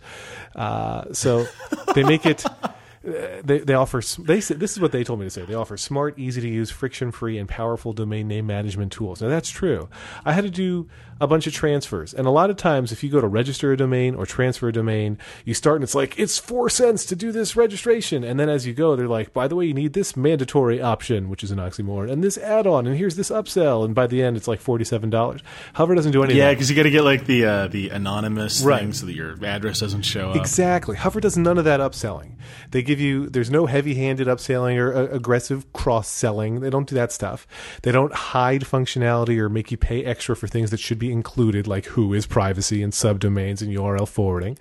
Uh, 0.55 1.11
so 1.11 1.47
they 1.95 2.03
make 2.03 2.25
it. 2.25 2.45
they 3.03 3.59
they 3.59 3.73
offer 3.73 4.01
they 4.19 4.39
say, 4.39 4.55
this 4.55 4.71
is 4.71 4.79
what 4.79 4.91
they 4.91 5.03
told 5.03 5.19
me 5.19 5.25
to 5.25 5.29
say. 5.29 5.43
They 5.43 5.53
offer 5.53 5.75
smart, 5.77 6.17
easy 6.17 6.41
to 6.41 6.47
use, 6.47 6.71
friction 6.71 7.11
free, 7.11 7.37
and 7.37 7.49
powerful 7.49 7.93
domain 7.93 8.27
name 8.27 8.47
management 8.47 8.91
tools. 8.91 9.21
Now 9.21 9.29
that's 9.29 9.49
true. 9.49 9.89
I 10.23 10.33
had 10.33 10.45
to 10.45 10.49
do 10.49 10.87
a 11.19 11.27
bunch 11.27 11.47
of 11.47 11.53
transfers, 11.53 12.13
and 12.13 12.25
a 12.25 12.31
lot 12.31 12.49
of 12.49 12.57
times, 12.57 12.91
if 12.91 13.03
you 13.03 13.09
go 13.09 13.21
to 13.21 13.27
register 13.27 13.71
a 13.71 13.77
domain 13.77 14.15
or 14.15 14.25
transfer 14.25 14.69
a 14.69 14.73
domain, 14.73 15.17
you 15.45 15.53
start 15.53 15.75
and 15.75 15.83
it's 15.83 15.95
like 15.95 16.17
it's 16.17 16.39
four 16.39 16.69
cents 16.69 17.05
to 17.05 17.15
do 17.15 17.31
this 17.31 17.55
registration, 17.55 18.23
and 18.23 18.39
then 18.39 18.49
as 18.49 18.65
you 18.65 18.73
go, 18.73 18.95
they're 18.95 19.07
like, 19.07 19.33
by 19.33 19.47
the 19.47 19.55
way, 19.55 19.65
you 19.65 19.73
need 19.73 19.93
this 19.93 20.17
mandatory 20.17 20.81
option, 20.81 21.29
which 21.29 21.43
is 21.43 21.51
an 21.51 21.59
oxymoron, 21.59 22.11
and 22.11 22.23
this 22.23 22.37
add-on, 22.37 22.87
and 22.87 22.97
here's 22.97 23.15
this 23.15 23.29
upsell, 23.29 23.85
and 23.85 23.93
by 23.93 24.07
the 24.07 24.23
end, 24.23 24.37
it's 24.37 24.47
like 24.47 24.59
forty-seven 24.59 25.09
dollars. 25.09 25.41
Hover 25.73 25.93
doesn't 25.93 26.13
do 26.13 26.23
anything. 26.23 26.37
Yeah, 26.37 26.51
because 26.51 26.69
you 26.69 26.75
got 26.75 26.83
to 26.83 26.91
get 26.91 27.03
like 27.03 27.25
the 27.25 27.45
uh, 27.45 27.67
the 27.67 27.89
anonymous 27.89 28.61
right. 28.61 28.79
thing 28.79 28.93
so 28.93 29.05
that 29.05 29.13
your 29.13 29.33
address 29.45 29.79
doesn't 29.79 30.03
show 30.03 30.31
up. 30.31 30.35
Exactly. 30.35 30.95
Hover 30.95 31.19
does 31.19 31.37
none 31.37 31.57
of 31.57 31.65
that 31.65 31.79
upselling. 31.79 32.31
They 32.71 32.81
give 32.93 33.01
you 33.01 33.27
there's 33.29 33.49
no 33.49 33.65
heavy-handed 33.65 34.27
upselling 34.27 34.77
or 34.77 34.93
uh, 34.93 35.07
aggressive 35.07 35.71
cross-selling. 35.73 36.59
They 36.59 36.69
don't 36.69 36.87
do 36.87 36.95
that 36.95 37.11
stuff. 37.11 37.47
They 37.81 37.91
don't 37.91 38.13
hide 38.13 38.61
functionality 38.61 39.37
or 39.39 39.49
make 39.49 39.71
you 39.71 39.77
pay 39.77 40.03
extra 40.05 40.35
for 40.35 40.47
things 40.47 40.69
that 40.71 40.79
should 40.79 40.99
be 40.99 41.11
included, 41.11 41.67
like 41.67 41.85
WHOIS 41.85 42.27
privacy 42.27 42.83
and 42.83 42.93
subdomains 42.93 43.61
and 43.61 43.75
URL 43.75 44.07
forwarding. 44.07 44.57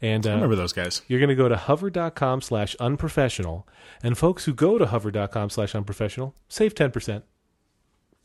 And 0.00 0.26
uh, 0.26 0.30
I 0.30 0.34
remember 0.34 0.56
those 0.56 0.72
guys. 0.72 1.02
you're 1.06 1.20
going 1.20 1.28
to 1.28 1.34
go 1.34 1.48
to 1.48 1.56
hover.com 1.56 2.40
slash 2.40 2.74
unprofessional. 2.76 3.68
And 4.02 4.16
folks 4.16 4.46
who 4.46 4.54
go 4.54 4.78
to 4.78 4.86
hover.com 4.86 5.50
slash 5.50 5.74
unprofessional 5.74 6.34
save 6.48 6.74
10%. 6.74 7.22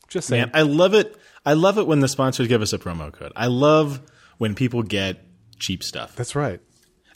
Just 0.08 0.28
saying. 0.28 0.42
Man, 0.42 0.50
I 0.54 0.62
love 0.62 0.94
it. 0.94 1.16
I 1.44 1.52
love 1.52 1.78
it 1.78 1.86
when 1.86 2.00
the 2.00 2.08
sponsors 2.08 2.48
give 2.48 2.62
us 2.62 2.72
a 2.72 2.78
promo 2.78 3.12
code. 3.12 3.32
I 3.36 3.46
love 3.46 4.00
when 4.38 4.54
people 4.54 4.82
get 4.82 5.24
cheap 5.58 5.82
stuff. 5.82 6.14
That's 6.16 6.34
right. 6.34 6.60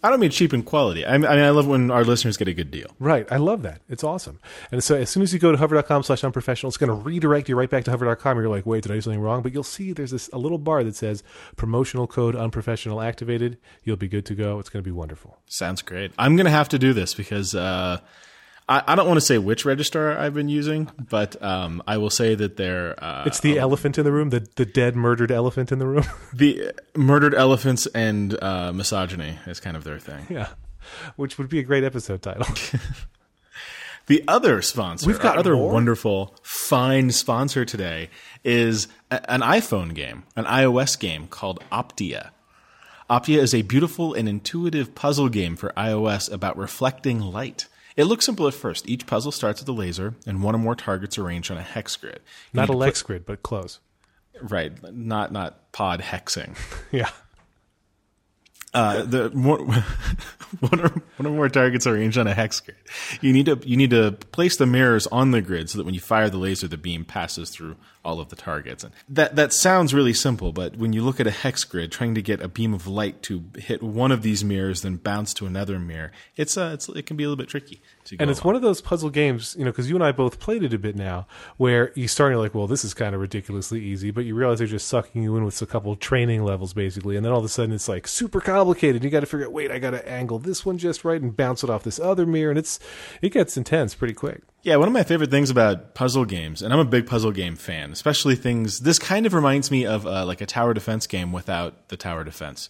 I 0.03 0.09
don't 0.09 0.21
mean 0.21 0.31
cheap 0.31 0.55
in 0.55 0.63
quality. 0.63 1.05
I 1.05 1.19
mean, 1.19 1.27
I 1.27 1.37
mean, 1.37 1.45
I 1.45 1.51
love 1.51 1.67
when 1.67 1.91
our 1.91 2.05
listeners 2.05 2.37
get 2.37 2.49
a 2.49 2.55
good 2.55 2.71
deal. 2.71 2.89
Right. 2.99 3.27
I 3.31 3.37
love 3.37 3.63
that. 3.63 3.83
It's 3.89 4.03
awesome. 4.03 4.41
And 4.73 4.83
so 4.83 4.97
as 4.97 5.11
soon 5.11 5.23
as 5.23 5.35
you 5.35 5.39
go 5.39 5.53
to 5.53 5.59
hover.com 5.59 6.03
slash 6.05 6.25
unprofessional, 6.25 6.69
it's 6.69 6.79
going 6.79 6.89
to 6.89 6.95
redirect 6.95 7.49
you 7.49 7.57
right 7.57 7.69
back 7.69 7.85
to 7.85 7.91
hover.com. 7.91 8.39
You're 8.39 8.49
like, 8.49 8.65
wait, 8.65 8.83
did 8.83 8.93
I 8.93 8.95
do 8.95 9.01
something 9.03 9.21
wrong? 9.21 9.43
But 9.43 9.53
you'll 9.53 9.63
see 9.63 9.93
there's 9.93 10.11
this 10.11 10.31
a 10.33 10.39
little 10.39 10.59
bar 10.59 10.83
that 10.85 10.97
says 10.97 11.23
promotional 11.57 12.07
code 12.07 12.35
unprofessional 12.35 13.03
activated. 13.03 13.59
You'll 13.85 13.97
be 13.97 14.09
good 14.09 14.25
to 14.27 14.35
go. 14.35 14.59
It's 14.59 14.71
going 14.71 14.83
to 14.83 14.89
be 14.89 14.95
wonderful. 14.95 15.39
Sounds 15.47 15.83
great. 15.83 16.13
I'm 16.19 16.37
going 16.37 16.47
to 16.47 16.51
have 16.51 16.71
to 16.71 16.79
do 16.79 16.95
this 16.95 17.13
because 17.13 17.55
uh, 17.55 18.01
I, 18.71 18.83
I 18.87 18.95
don't 18.95 19.07
want 19.09 19.17
to 19.19 19.27
say 19.27 19.37
which 19.37 19.65
registrar 19.65 20.17
I've 20.17 20.33
been 20.33 20.49
using, 20.49 20.89
but 21.11 21.43
um, 21.43 21.83
I 21.87 21.97
will 21.99 22.09
say 22.09 22.35
that 22.37 22.57
they're 22.57 22.95
uh, 23.03 23.25
It's 23.27 23.41
the 23.41 23.59
elephant 23.59 23.99
in 23.99 24.05
the 24.05 24.13
room, 24.13 24.31
the, 24.31 24.47
the 24.57 24.65
dead 24.65 24.95
murdered 24.97 25.31
elephant 25.33 25.73
in 25.73 25.79
the 25.81 25.87
room. 25.87 26.05
the 26.33 26.73
murdered 26.97 27.35
elephants 27.35 27.87
and 27.95 28.41
uh, 28.43 28.73
misogyny 28.73 29.39
is 29.47 29.59
kind 29.61 29.77
of 29.77 29.83
their 29.85 29.99
thing. 29.99 30.27
yeah. 30.31 30.49
Which 31.17 31.37
would 31.37 31.49
be 31.49 31.59
a 31.59 31.63
great 31.65 31.85
episode 31.85 32.23
title. 32.23 32.47
The 34.07 34.25
other 34.27 34.61
sponsor, 34.61 35.07
We've 35.07 35.21
got 35.21 35.39
other 35.39 35.55
more? 35.55 35.73
wonderful, 35.73 36.35
fine 36.43 37.11
sponsor 37.13 37.65
today 37.65 38.11
is 38.43 38.89
a- 39.11 39.31
an 39.31 39.41
iPhone 39.41 39.95
game, 39.95 40.25
an 40.35 40.47
iOS 40.47 40.99
game 40.99 41.29
called 41.29 41.63
Optia. 41.71 42.31
Optia 43.09 43.39
is 43.39 43.55
a 43.55 43.63
beautiful 43.63 44.13
and 44.15 44.29
intuitive 44.29 44.97
puzzle 44.97 45.29
game 45.29 45.55
for 45.55 45.71
iOS 45.77 46.33
about 46.33 46.57
reflecting 46.57 47.21
light. 47.21 47.69
It 47.97 48.05
looks 48.05 48.25
simple 48.27 48.47
at 48.47 48.55
first. 48.55 48.89
Each 48.89 49.07
puzzle 49.07 49.33
starts 49.33 49.61
with 49.61 49.69
a 49.69 49.73
laser 49.73 50.15
and 50.27 50.43
one 50.43 50.55
or 50.55 50.59
more 50.59 50.75
targets 50.75 51.19
arranged 51.19 51.51
on 51.51 51.59
a 51.59 51.63
hex 51.63 51.97
grid. 51.97 52.21
You 52.53 52.59
Not 52.61 52.69
a 52.69 52.73
to 52.73 52.79
Lex 52.79 53.03
grid, 53.03 53.27
but 53.27 53.43
close. 53.43 53.81
right, 54.41 54.73
not 54.95 55.33
not 55.33 55.73
pod 55.73 56.01
hexing. 56.01 56.57
Yeah. 56.93 57.11
Uh, 58.73 59.03
the 59.03 59.31
more, 59.31 59.59
one, 60.61 60.81
or, 60.81 60.89
one 61.17 61.27
or 61.27 61.31
more 61.31 61.49
targets 61.49 61.89
are 61.89 61.95
arranged 61.97 62.17
on 62.17 62.29
a 62.29 62.35
hex 62.35 62.61
grid. 62.61 62.77
You 63.21 63.33
need 63.33 63.47
to 63.47 63.59
you 63.65 63.77
need 63.77 63.91
to 63.91 64.13
place 64.13 64.57
the 64.59 64.67
mirrors 64.67 65.09
on 65.09 65.33
the 65.33 65.43
grid 65.43 65.69
so 65.69 65.79
that 65.79 65.85
when 65.85 65.95
you 65.95 66.01
fire 66.01 66.31
the 66.31 66.39
laser, 66.39 66.69
the 66.69 66.77
beam 66.79 67.05
passes 67.05 67.51
through 67.51 67.75
all 68.05 68.21
of 68.21 68.29
the 68.29 68.37
targets. 68.37 68.85
And 68.85 68.93
that 69.09 69.37
that 69.37 69.53
sounds 69.53 69.93
really 69.93 70.15
simple, 70.15 70.53
but 70.53 70.77
when 70.77 70.93
you 70.93 71.03
look 71.03 71.21
at 71.21 71.27
a 71.27 71.31
hex 71.31 71.65
grid, 71.65 71.93
trying 71.93 72.15
to 72.15 72.23
get 72.23 72.41
a 72.41 72.49
beam 72.49 72.75
of 72.75 72.87
light 72.87 73.23
to 73.25 73.45
hit 73.57 73.83
one 73.83 74.13
of 74.13 74.23
these 74.23 74.43
mirrors, 74.43 74.83
then 74.83 74.97
bounce 74.97 75.35
to 75.35 75.47
another 75.47 75.79
mirror, 75.79 76.13
it's 76.37 76.57
uh, 76.57 76.71
it's 76.75 76.89
it 76.89 77.07
can 77.07 77.17
be 77.17 77.25
a 77.25 77.29
little 77.29 77.43
bit 77.43 77.49
tricky. 77.49 77.83
And 78.19 78.31
it's 78.31 78.43
one 78.43 78.57
of 78.57 78.63
those 78.63 78.81
puzzle 78.81 79.11
games, 79.11 79.55
you 79.57 79.65
know, 79.65 79.71
because 79.71 79.89
you 79.89 79.95
and 79.95 80.03
I 80.03 80.11
both 80.11 80.41
played 80.41 80.65
it 80.65 80.75
a 80.75 80.79
bit 80.79 80.97
now, 80.97 81.27
where 81.59 81.93
you 81.95 82.09
start 82.09 82.33
and 82.33 82.41
like, 82.41 82.55
well, 82.55 82.67
this 82.67 82.85
is 82.85 82.93
kind 82.93 83.15
of 83.15 83.21
ridiculously 83.21 83.81
easy, 83.81 84.11
but 84.11 84.25
you 84.25 84.35
realize 84.35 84.59
they're 84.59 84.67
just 84.67 84.89
sucking 84.89 85.23
you 85.23 85.37
in 85.37 85.45
with 85.45 85.61
a 85.63 85.67
couple 85.67 85.95
training 85.95 86.43
levels, 86.43 86.73
basically. 86.73 87.17
And 87.17 87.25
then 87.25 87.33
all 87.33 87.39
of 87.39 87.45
a 87.45 87.49
sudden 87.49 87.73
it's 87.73 87.89
like 87.89 88.09
super 88.09 88.41
complicated. 88.41 89.05
You 89.05 89.11
got 89.11 89.21
to 89.21 89.27
figure 89.27 89.47
out, 89.47 89.53
wait, 89.53 89.71
I 89.71 89.79
got 89.79 89.91
to 89.91 90.09
angle 90.09 90.41
this 90.41 90.67
one 90.67 90.77
just 90.79 91.05
right 91.05 91.21
and 91.21 91.37
bounce 91.37 91.63
it 91.63 91.71
off 91.71 91.85
this 91.85 92.01
other 92.01 92.27
mirror. 92.27 92.51
And 92.51 92.59
it's, 92.59 92.81
it 93.23 93.33
gets 93.33 93.57
intense 93.57 93.95
pretty 93.95 94.15
quick. 94.15 94.43
Yeah, 94.63 94.77
one 94.77 94.89
of 94.89 94.95
my 94.95 95.05
favorite 95.05 95.31
things 95.31 95.49
about 95.49 95.95
puzzle 95.95 96.27
games, 96.27 96.61
and 96.61 96.73
I'm 96.73 96.79
a 96.79 96.85
big 96.85 97.07
puzzle 97.07 97.33
game 97.33 97.57
fan, 97.57 97.93
especially 97.93 98.37
things. 98.37 98.81
This 98.81 98.99
kind 98.99 99.25
of 99.25 99.33
reminds 99.33 99.71
me 99.71 99.87
of 99.87 100.07
uh, 100.07 100.27
like 100.27 100.41
a 100.41 100.47
tower 100.47 100.75
defense 100.75 101.07
game 101.07 101.33
without 101.33 101.89
the 101.89 101.97
tower 101.97 102.25
defense. 102.25 102.69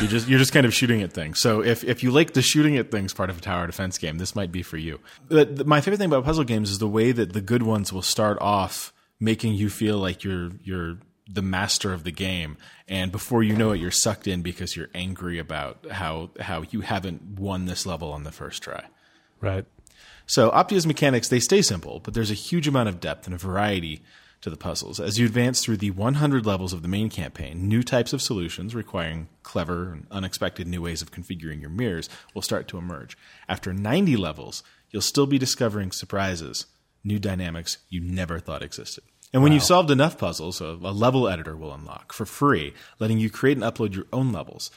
You 0.00 0.06
just 0.06 0.28
you're 0.28 0.38
just 0.38 0.52
kind 0.52 0.66
of 0.66 0.74
shooting 0.74 1.02
at 1.02 1.12
things. 1.12 1.40
So 1.40 1.62
if 1.62 1.82
if 1.82 2.02
you 2.02 2.10
like 2.10 2.34
the 2.34 2.42
shooting 2.42 2.76
at 2.76 2.90
things 2.90 3.12
part 3.14 3.30
of 3.30 3.38
a 3.38 3.40
tower 3.40 3.66
defense 3.66 3.98
game, 3.98 4.18
this 4.18 4.36
might 4.36 4.52
be 4.52 4.62
for 4.62 4.76
you. 4.76 5.00
But 5.28 5.66
my 5.66 5.80
favorite 5.80 5.98
thing 5.98 6.08
about 6.08 6.24
puzzle 6.24 6.44
games 6.44 6.70
is 6.70 6.78
the 6.78 6.88
way 6.88 7.12
that 7.12 7.32
the 7.32 7.40
good 7.40 7.62
ones 7.62 7.92
will 7.92 8.02
start 8.02 8.38
off 8.40 8.92
making 9.18 9.54
you 9.54 9.70
feel 9.70 9.98
like 9.98 10.22
you're 10.22 10.50
you're 10.62 10.98
the 11.28 11.42
master 11.42 11.92
of 11.92 12.04
the 12.04 12.12
game, 12.12 12.56
and 12.86 13.10
before 13.10 13.42
you 13.42 13.56
know 13.56 13.72
it, 13.72 13.80
you're 13.80 13.90
sucked 13.90 14.28
in 14.28 14.42
because 14.42 14.76
you're 14.76 14.90
angry 14.94 15.38
about 15.38 15.86
how 15.90 16.30
how 16.40 16.62
you 16.70 16.82
haven't 16.82 17.40
won 17.40 17.64
this 17.64 17.86
level 17.86 18.12
on 18.12 18.22
the 18.22 18.32
first 18.32 18.62
try. 18.62 18.84
Right. 19.40 19.64
So 20.26 20.50
Optia's 20.50 20.86
mechanics, 20.86 21.28
they 21.28 21.40
stay 21.40 21.62
simple, 21.62 22.00
but 22.00 22.14
there's 22.14 22.30
a 22.30 22.34
huge 22.34 22.66
amount 22.66 22.88
of 22.88 23.00
depth 23.00 23.26
and 23.26 23.34
a 23.34 23.38
variety 23.38 24.02
to 24.42 24.50
the 24.50 24.56
puzzles. 24.56 25.00
As 25.00 25.18
you 25.18 25.26
advance 25.26 25.62
through 25.62 25.78
the 25.78 25.92
100 25.92 26.44
levels 26.44 26.72
of 26.72 26.82
the 26.82 26.88
main 26.88 27.08
campaign, 27.08 27.68
new 27.68 27.82
types 27.82 28.12
of 28.12 28.20
solutions 28.20 28.74
requiring 28.74 29.28
clever 29.42 29.92
and 29.92 30.06
unexpected 30.10 30.66
new 30.66 30.82
ways 30.82 31.00
of 31.00 31.10
configuring 31.10 31.60
your 31.60 31.70
mirrors 31.70 32.08
will 32.34 32.42
start 32.42 32.68
to 32.68 32.78
emerge. 32.78 33.16
After 33.48 33.72
90 33.72 34.16
levels, 34.16 34.62
you'll 34.90 35.02
still 35.02 35.26
be 35.26 35.38
discovering 35.38 35.90
surprises, 35.90 36.66
new 37.02 37.18
dynamics 37.18 37.78
you 37.88 38.00
never 38.00 38.38
thought 38.38 38.62
existed. 38.62 39.04
And 39.32 39.42
when 39.42 39.52
you've 39.52 39.62
solved 39.62 39.90
enough 39.90 40.18
puzzles, 40.18 40.60
a, 40.60 40.66
a 40.66 40.92
level 40.92 41.28
editor 41.28 41.56
will 41.56 41.72
unlock 41.74 42.12
for 42.12 42.26
free, 42.26 42.74
letting 42.98 43.18
you 43.18 43.30
create 43.30 43.56
and 43.56 43.64
upload 43.64 43.94
your 43.94 44.06
own 44.12 44.32
levels. 44.32 44.70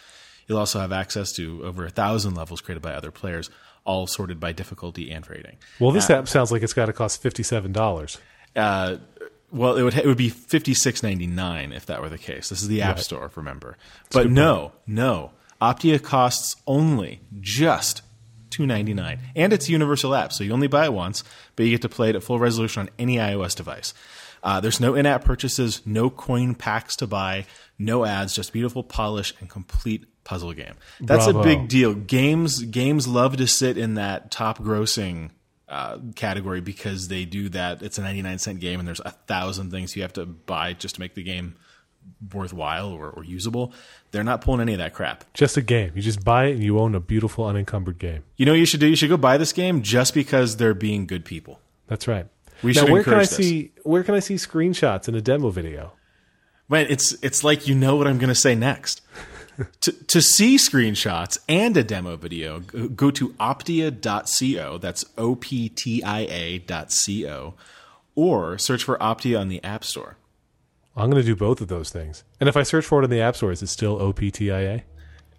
You'll 0.48 0.58
also 0.58 0.80
have 0.80 0.92
access 0.92 1.32
to 1.34 1.64
over 1.64 1.86
a 1.86 1.92
thousand 1.92 2.34
levels 2.34 2.60
created 2.60 2.82
by 2.82 2.94
other 2.94 3.12
players, 3.12 3.52
all 3.86 4.08
sorted 4.08 4.40
by 4.40 4.52
difficulty 4.52 5.12
and 5.12 5.28
rating. 5.30 5.58
Well, 5.80 5.92
this 5.92 6.10
app 6.10 6.28
sounds 6.28 6.52
like 6.52 6.64
it's 6.64 6.74
got 6.74 6.86
to 6.88 6.94
cost 6.94 7.24
$57. 7.24 8.18
Uh, 8.56 8.98
well, 9.52 9.78
it 9.78 9.84
would 9.84 9.96
it 9.98 10.06
would 10.06 10.18
be 10.18 10.30
fifty 10.30 10.74
six 10.74 11.02
ninety 11.02 11.26
nine 11.26 11.72
if 11.72 11.88
that 11.88 12.02
were 12.02 12.10
the 12.10 12.18
case. 12.18 12.50
This 12.50 12.62
is 12.62 12.68
the 12.68 12.82
App 12.84 13.00
Store, 13.00 13.32
remember? 13.36 13.78
But 14.12 14.30
no, 14.30 14.74
no, 14.86 15.32
Optia 15.62 16.02
costs 16.02 16.56
only 16.68 17.22
just 17.40 18.04
two 18.52 18.66
ninety 18.68 18.94
nine, 18.94 19.20
and 19.36 19.52
it's 19.52 19.68
a 19.68 19.72
universal 19.72 20.14
app, 20.14 20.34
so 20.34 20.44
you 20.44 20.52
only 20.52 20.68
buy 20.68 20.86
it 20.86 20.94
once, 20.94 21.24
but 21.56 21.66
you 21.66 21.72
get 21.72 21.82
to 21.82 21.90
play 21.90 22.10
it 22.10 22.16
at 22.16 22.24
full 22.24 22.38
resolution 22.38 22.82
on 22.82 22.90
any 23.00 23.16
iOS 23.16 23.56
device. 23.56 23.94
Uh, 24.44 24.60
there's 24.60 24.80
no 24.80 24.96
in 24.96 25.06
app 25.06 25.24
purchases, 25.24 25.82
no 25.86 26.10
coin 26.10 26.56
packs 26.56 26.96
to 26.98 27.08
buy, 27.08 27.46
no 27.78 28.06
ads, 28.06 28.34
just 28.34 28.54
beautiful 28.54 28.84
polish 28.84 29.34
and 29.40 29.50
complete 29.50 30.06
puzzle 30.24 30.54
game. 30.54 30.76
That's 31.00 31.26
Bravo. 31.26 31.42
a 31.42 31.44
big 31.44 31.68
deal. 31.68 31.94
Games 31.94 32.62
games 32.64 33.08
love 33.08 33.38
to 33.38 33.48
sit 33.48 33.78
in 33.78 33.96
that 33.96 34.32
top 34.32 34.60
grossing 34.60 35.32
uh, 35.68 35.98
category 36.16 36.62
because 36.62 37.08
they 37.08 37.26
do 37.26 37.50
that. 37.50 37.82
It's 37.82 37.98
a 37.98 38.02
99 38.02 38.40
cent 38.40 38.60
game 38.60 38.80
and 38.80 38.88
there's 38.88 39.02
a 39.02 39.12
thousand 39.12 39.72
things 39.72 39.96
you 39.96 40.02
have 40.02 40.14
to 40.14 40.26
buy 40.26 40.74
just 40.74 40.96
to 40.96 41.02
make 41.02 41.16
the 41.16 41.24
game 41.24 41.56
worthwhile 42.34 42.90
or, 42.90 43.10
or 43.10 43.24
usable. 43.24 43.74
They're 44.12 44.24
not 44.24 44.42
pulling 44.42 44.62
any 44.62 44.74
of 44.74 44.80
that 44.80 44.94
crap. 44.94 45.26
Just 45.34 45.58
a 45.58 45.62
game. 45.62 45.92
You 45.96 46.02
just 46.02 46.24
buy 46.24 46.46
it 46.46 46.54
and 46.54 46.64
you 46.64 46.80
own 46.80 46.96
a 46.96 47.00
beautiful 47.00 47.46
unencumbered 47.46 48.00
game. 48.00 48.24
You 48.36 48.46
know 48.46 48.54
what 48.54 48.60
you 48.60 48.66
should 48.66 48.80
do? 48.80 48.88
You 48.88 48.96
should 48.96 49.10
go 49.10 49.18
buy 49.18 49.38
this 49.38 49.54
game 49.54 49.84
just 49.84 50.14
because 50.14 50.58
they're 50.58 50.74
being 50.74 51.06
good 51.06 51.24
people. 51.26 51.60
That's 51.88 52.08
right. 52.08 52.28
We 52.62 52.74
now, 52.74 52.82
should 52.82 52.90
where 52.90 53.04
can 53.04 53.14
I 53.14 53.20
this. 53.20 53.36
see 53.36 53.72
where 53.84 54.04
can 54.04 54.16
I 54.16 54.20
see 54.20 54.36
screenshots 54.36 55.08
in 55.08 55.16
a 55.16 55.22
demo 55.22 55.50
video? 55.50 55.94
Man, 56.68 56.88
it's 56.90 57.14
it's 57.24 57.44
like 57.44 57.68
you 57.68 57.76
know 57.76 57.96
what 57.96 58.08
I'm 58.08 58.18
going 58.18 58.30
to 58.30 58.36
say 58.36 58.56
next. 58.56 59.02
to, 59.82 59.92
to 59.92 60.22
see 60.22 60.58
screenshots 60.58 61.40
and 61.48 61.76
a 61.76 61.84
demo 61.84 62.16
video, 62.16 62.60
go 62.60 63.12
to 63.12 63.30
optia.co. 63.34 64.78
That's 64.78 65.06
O 65.18 65.36
P 65.36 65.70
T 65.70 66.04
I 66.04 66.20
A 66.22 66.60
dot 66.60 66.96
co, 67.06 67.56
or 68.16 68.58
search 68.58 68.84
for 68.84 68.98
Optia 68.98 69.40
on 69.40 69.50
the 69.50 69.64
App 69.64 69.84
Store. 69.84 70.18
I'm 70.96 71.10
going 71.10 71.22
to 71.22 71.26
do 71.26 71.36
both 71.36 71.62
of 71.62 71.68
those 71.68 71.90
things. 71.90 72.24
And 72.40 72.50
if 72.50 72.58
I 72.58 72.64
search 72.64 72.86
for 72.86 73.02
it 73.02 73.06
in 73.06 73.10
the 73.10 73.22
App 73.22 73.36
Store, 73.36 73.52
is 73.52 73.62
it 73.62 73.68
still 73.68 74.00
OPTIA? 74.00 74.84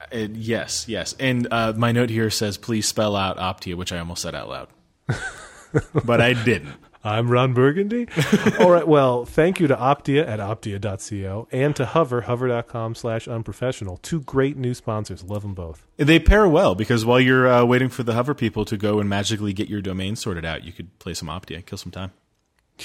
Uh, 0.01 0.17
yes, 0.33 0.89
yes. 0.89 1.15
And 1.19 1.47
uh, 1.51 1.75
my 1.77 1.93
note 1.93 2.09
here 2.09 2.31
says, 2.31 2.57
please 2.57 2.89
spell 2.89 3.15
out 3.15 3.37
Optia, 3.37 3.75
which 3.75 3.93
I 3.93 3.99
almost 3.99 4.23
said 4.23 4.35
out 4.35 4.49
loud. 4.49 4.69
but 6.05 6.21
I 6.21 6.33
didn't. 6.33 6.75
I'm 7.03 7.31
Ron 7.31 7.55
Burgundy. 7.55 8.09
All 8.61 8.71
right. 8.71 8.87
Well, 8.87 9.25
thank 9.25 9.59
you 9.59 9.67
to 9.69 9.77
Optia 9.77 10.29
at 10.29 10.39
optia.co 10.39 11.49
and 11.51 11.75
to 11.77 11.87
Hover, 11.87 12.23
hover.com 12.23 12.95
slash 12.95 13.27
unprofessional. 13.27 13.97
Two 13.99 14.21
great 14.21 14.59
new 14.59 14.75
sponsors. 14.75 15.25
Love 15.25 15.43
them 15.43 15.55
both. 15.55 15.87
They 15.97 16.19
pair 16.19 16.47
well 16.47 16.75
because 16.75 17.07
while 17.07 17.19
you're 17.19 17.49
uh, 17.49 17.65
waiting 17.65 17.89
for 17.89 18.03
the 18.03 18.13
hover 18.13 18.35
people 18.35 18.67
to 18.67 18.77
go 18.77 19.01
and 19.01 19.09
magically 19.09 19.55
get 19.55 19.69
your 19.71 19.81
domain 19.81 20.15
sorted 20.15 20.45
out, 20.45 20.65
you 20.65 20.73
could 20.73 20.99
play 20.99 21.15
some 21.15 21.29
Optia, 21.29 21.65
kill 21.65 21.79
some 21.79 21.93
time. 21.93 22.13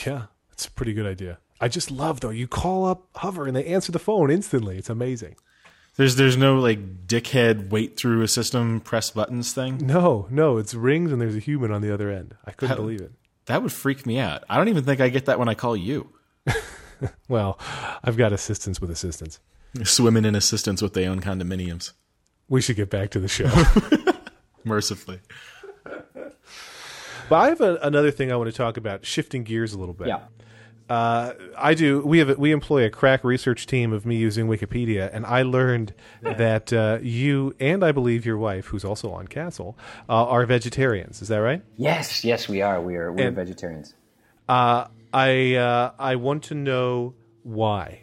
Yeah, 0.05 0.28
it's 0.53 0.66
a 0.66 0.72
pretty 0.72 0.93
good 0.93 1.05
idea. 1.05 1.39
I 1.59 1.68
just 1.68 1.91
love, 1.91 2.22
though, 2.22 2.30
you 2.30 2.47
call 2.47 2.86
up 2.86 3.07
Hover 3.16 3.47
and 3.47 3.55
they 3.55 3.66
answer 3.66 3.91
the 3.91 3.99
phone 3.99 4.32
instantly. 4.32 4.78
It's 4.78 4.89
amazing. 4.89 5.36
There's 5.97 6.18
there's 6.18 6.36
no 6.36 6.59
like 6.59 7.07
dickhead 7.07 7.70
wait 7.70 7.97
through 7.97 8.22
a 8.22 8.28
system 8.28 8.82
press 8.82 9.11
buttons 9.11 9.53
thing. 9.53 9.78
No, 9.78 10.28
no, 10.30 10.57
it's 10.57 10.74
rings 10.74 11.11
and 11.11 11.22
there's 11.22 11.36
a 11.36 11.39
human 11.39 11.72
on 11.72 11.82
the 11.82 11.93
other 11.93 12.09
end. 12.09 12.36
I 12.45 12.51
couldn't 12.51 12.76
believe 12.76 12.99
it. 12.99 13.11
That 13.45 13.61
would 13.61 13.71
freak 13.71 14.05
me 14.05 14.19
out. 14.19 14.43
I 14.49 14.57
don't 14.57 14.69
even 14.69 14.83
think 14.83 15.01
I 15.01 15.09
get 15.09 15.25
that 15.25 15.39
when 15.39 15.49
I 15.49 15.53
call 15.53 15.75
you. 15.75 16.11
Well, 17.27 17.59
I've 18.03 18.17
got 18.17 18.31
assistants 18.33 18.79
with 18.79 18.89
assistants. 18.89 19.39
Swimming 19.83 20.25
in 20.25 20.35
assistance 20.35 20.81
with 20.81 20.93
their 20.93 21.09
own 21.09 21.19
condominiums. 21.19 21.91
We 22.47 22.61
should 22.61 22.77
get 22.77 22.89
back 22.89 23.09
to 23.11 23.19
the 23.19 23.27
show. 23.27 23.51
Mercifully. 24.63 25.19
but 25.83 27.35
I 27.35 27.49
have 27.49 27.61
a, 27.61 27.75
another 27.81 28.11
thing 28.11 28.31
I 28.31 28.35
want 28.37 28.49
to 28.49 28.55
talk 28.55 28.77
about, 28.77 29.05
shifting 29.05 29.43
gears 29.43 29.73
a 29.73 29.77
little 29.77 29.93
bit. 29.93 30.07
Yeah. 30.07 30.21
Uh, 30.89 31.33
I 31.57 31.73
do. 31.73 32.01
We 32.01 32.19
have 32.19 32.38
we 32.38 32.51
employ 32.51 32.86
a 32.86 32.89
crack 32.91 33.23
research 33.23 33.65
team 33.65 33.91
of 33.91 34.05
me 34.05 34.17
using 34.17 34.47
Wikipedia, 34.47 35.09
and 35.11 35.25
I 35.25 35.41
learned 35.41 35.93
that 36.21 36.71
uh, 36.71 36.99
you 37.01 37.55
and 37.59 37.83
I 37.83 37.91
believe 37.91 38.25
your 38.25 38.38
wife, 38.38 38.67
who's 38.67 38.86
also 38.86 39.11
on 39.11 39.27
Castle, 39.27 39.77
uh, 40.07 40.25
are 40.25 40.45
vegetarians. 40.45 41.23
Is 41.23 41.29
that 41.29 41.38
right? 41.38 41.63
Yes, 41.75 42.23
yes, 42.23 42.47
we 42.47 42.61
are. 42.61 42.79
We 42.81 42.97
are. 42.97 43.11
We're 43.11 43.31
vegetarians. 43.31 43.95
Uh, 44.47 44.86
I 45.11 45.55
uh, 45.55 45.91
I 45.97 46.17
want 46.17 46.43
to 46.45 46.55
know 46.55 47.15
why, 47.41 48.01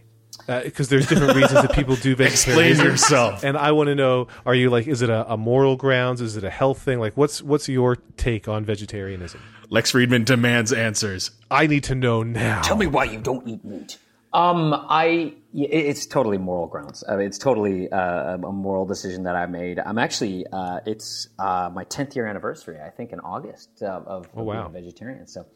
because 0.49 0.89
there's 0.89 1.07
different 1.07 1.37
reasons 1.37 1.63
that 1.63 1.73
people 1.73 1.95
do 1.95 2.17
vegetarianism. 2.17 2.85
yourself. 2.85 3.45
And 3.45 3.57
I 3.57 3.71
want 3.71 3.89
to 3.89 3.95
know: 3.95 4.27
Are 4.45 4.57
you 4.57 4.71
like? 4.71 4.89
Is 4.89 5.03
it 5.03 5.11
a, 5.11 5.33
a 5.33 5.37
moral 5.37 5.77
grounds? 5.77 6.21
Is 6.21 6.37
it 6.37 6.43
a 6.43 6.51
health 6.51 6.83
thing? 6.83 6.99
Like, 6.99 7.17
what's 7.17 7.43
what's 7.43 7.69
your 7.69 7.97
take 8.17 8.49
on 8.49 8.65
vegetarianism? 8.65 9.41
Lex 9.73 9.93
Friedman 9.93 10.25
demands 10.25 10.71
answers. 10.71 11.31
I 11.51 11.67
need 11.67 11.85
to 11.85 11.95
know 11.95 12.23
now. 12.23 12.61
Tell 12.61 12.77
me 12.77 12.87
why 12.87 13.05
you 13.05 13.19
don't 13.19 13.49
eat 13.49 13.65
meat. 13.65 13.97
Um, 14.35 14.75
I 14.75 15.33
it's 15.55 16.05
totally 16.05 16.37
moral 16.37 16.67
grounds. 16.67 17.03
I 17.09 17.17
mean, 17.17 17.27
it's 17.27 17.39
totally 17.39 17.91
uh, 17.91 18.35
a 18.35 18.39
moral 18.39 18.85
decision 18.85 19.23
that 19.23 19.35
I 19.35 19.47
made. 19.47 19.79
I'm 19.79 19.97
actually 19.97 20.47
uh, 20.53 20.81
it's 20.85 21.29
uh, 21.39 21.71
my 21.73 21.87
10th 21.87 22.15
year 22.15 22.27
anniversary. 22.27 22.81
I 22.85 22.91
think 22.91 23.13
in 23.13 23.21
August 23.21 23.71
uh, 23.81 24.03
of, 24.05 24.29
of 24.35 24.45
wow. 24.45 24.69
being 24.69 24.85
a 24.85 24.85
vegetarian. 24.85 25.27
So 25.27 25.47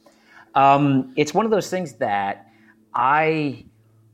um, 0.54 1.12
it's 1.16 1.34
one 1.34 1.44
of 1.44 1.50
those 1.50 1.68
things 1.68 1.96
that 1.96 2.50
I 2.94 3.66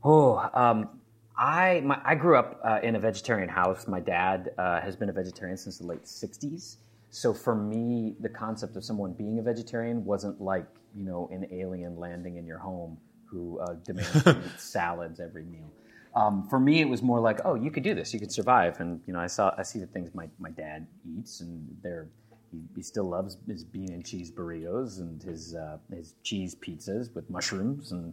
oh 0.03 0.49
um, 0.53 0.99
I 1.37 1.79
my, 1.79 2.01
I 2.03 2.15
grew 2.15 2.35
up 2.35 2.59
uh, 2.61 2.79
in 2.83 2.97
a 2.97 2.99
vegetarian 2.99 3.47
house. 3.47 3.87
My 3.87 4.01
dad 4.01 4.51
uh, 4.57 4.81
has 4.81 4.97
been 4.97 5.07
a 5.07 5.13
vegetarian 5.13 5.55
since 5.55 5.77
the 5.77 5.85
late 5.85 6.03
'60s. 6.03 6.75
So 7.13 7.31
for 7.31 7.53
me, 7.53 8.15
the 8.21 8.29
concept 8.29 8.75
of 8.75 8.83
someone 8.83 9.13
being 9.13 9.37
a 9.37 9.43
vegetarian 9.43 10.03
wasn't 10.03 10.41
like 10.41 10.65
you 10.95 11.03
know 11.03 11.29
an 11.31 11.45
alien 11.51 11.95
landing 11.95 12.37
in 12.37 12.45
your 12.47 12.57
home 12.57 12.97
who 13.25 13.59
uh, 13.59 13.75
demands 13.85 14.23
salads 14.57 15.19
every 15.19 15.43
meal. 15.43 15.71
Um, 16.15 16.47
for 16.49 16.59
me, 16.59 16.81
it 16.81 16.89
was 16.89 17.03
more 17.03 17.19
like, 17.19 17.39
oh, 17.45 17.53
you 17.53 17.69
could 17.69 17.83
do 17.83 17.93
this, 17.93 18.15
you 18.15 18.19
could 18.19 18.31
survive, 18.31 18.79
and 18.79 18.99
you 19.05 19.13
know, 19.13 19.19
I 19.19 19.27
saw, 19.27 19.53
I 19.55 19.61
see 19.61 19.77
the 19.77 19.85
things 19.85 20.09
my, 20.15 20.27
my 20.39 20.49
dad 20.49 20.87
eats, 21.05 21.41
and 21.41 21.67
they're 21.83 22.07
he, 22.51 22.61
he 22.75 22.81
still 22.81 23.07
loves 23.07 23.37
his 23.47 23.63
bean 23.63 23.91
and 23.93 24.03
cheese 24.03 24.31
burritos 24.31 24.99
and 24.99 25.21
his 25.21 25.53
uh, 25.53 25.77
his 25.93 26.15
cheese 26.23 26.55
pizzas 26.55 27.13
with 27.13 27.29
mushrooms 27.29 27.91
and 27.91 28.11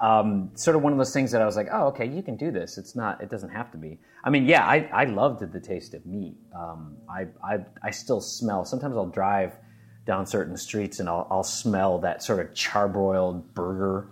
um, 0.00 0.50
sort 0.54 0.76
of 0.76 0.82
one 0.82 0.92
of 0.92 0.98
those 0.98 1.12
things 1.12 1.32
that 1.32 1.40
I 1.40 1.46
was 1.46 1.56
like, 1.56 1.68
oh, 1.72 1.86
okay, 1.88 2.06
you 2.06 2.22
can 2.22 2.36
do 2.36 2.50
this. 2.50 2.78
It's 2.78 2.94
not, 2.94 3.20
it 3.22 3.30
doesn't 3.30 3.50
have 3.50 3.70
to 3.72 3.78
be. 3.78 3.98
I 4.24 4.30
mean, 4.30 4.46
yeah, 4.46 4.66
I, 4.66 4.88
I 4.92 5.04
loved 5.04 5.40
the 5.52 5.60
taste 5.60 5.94
of 5.94 6.04
meat. 6.04 6.36
Um, 6.54 6.96
I, 7.08 7.26
I, 7.42 7.58
I 7.82 7.90
still 7.90 8.20
smell, 8.20 8.64
sometimes 8.64 8.96
I'll 8.96 9.06
drive 9.06 9.52
down 10.06 10.26
certain 10.26 10.56
streets 10.56 11.00
and 11.00 11.08
I'll, 11.08 11.26
I'll 11.30 11.42
smell 11.42 11.98
that 12.00 12.22
sort 12.22 12.40
of 12.40 12.52
charbroiled 12.54 13.42
burger, 13.54 14.08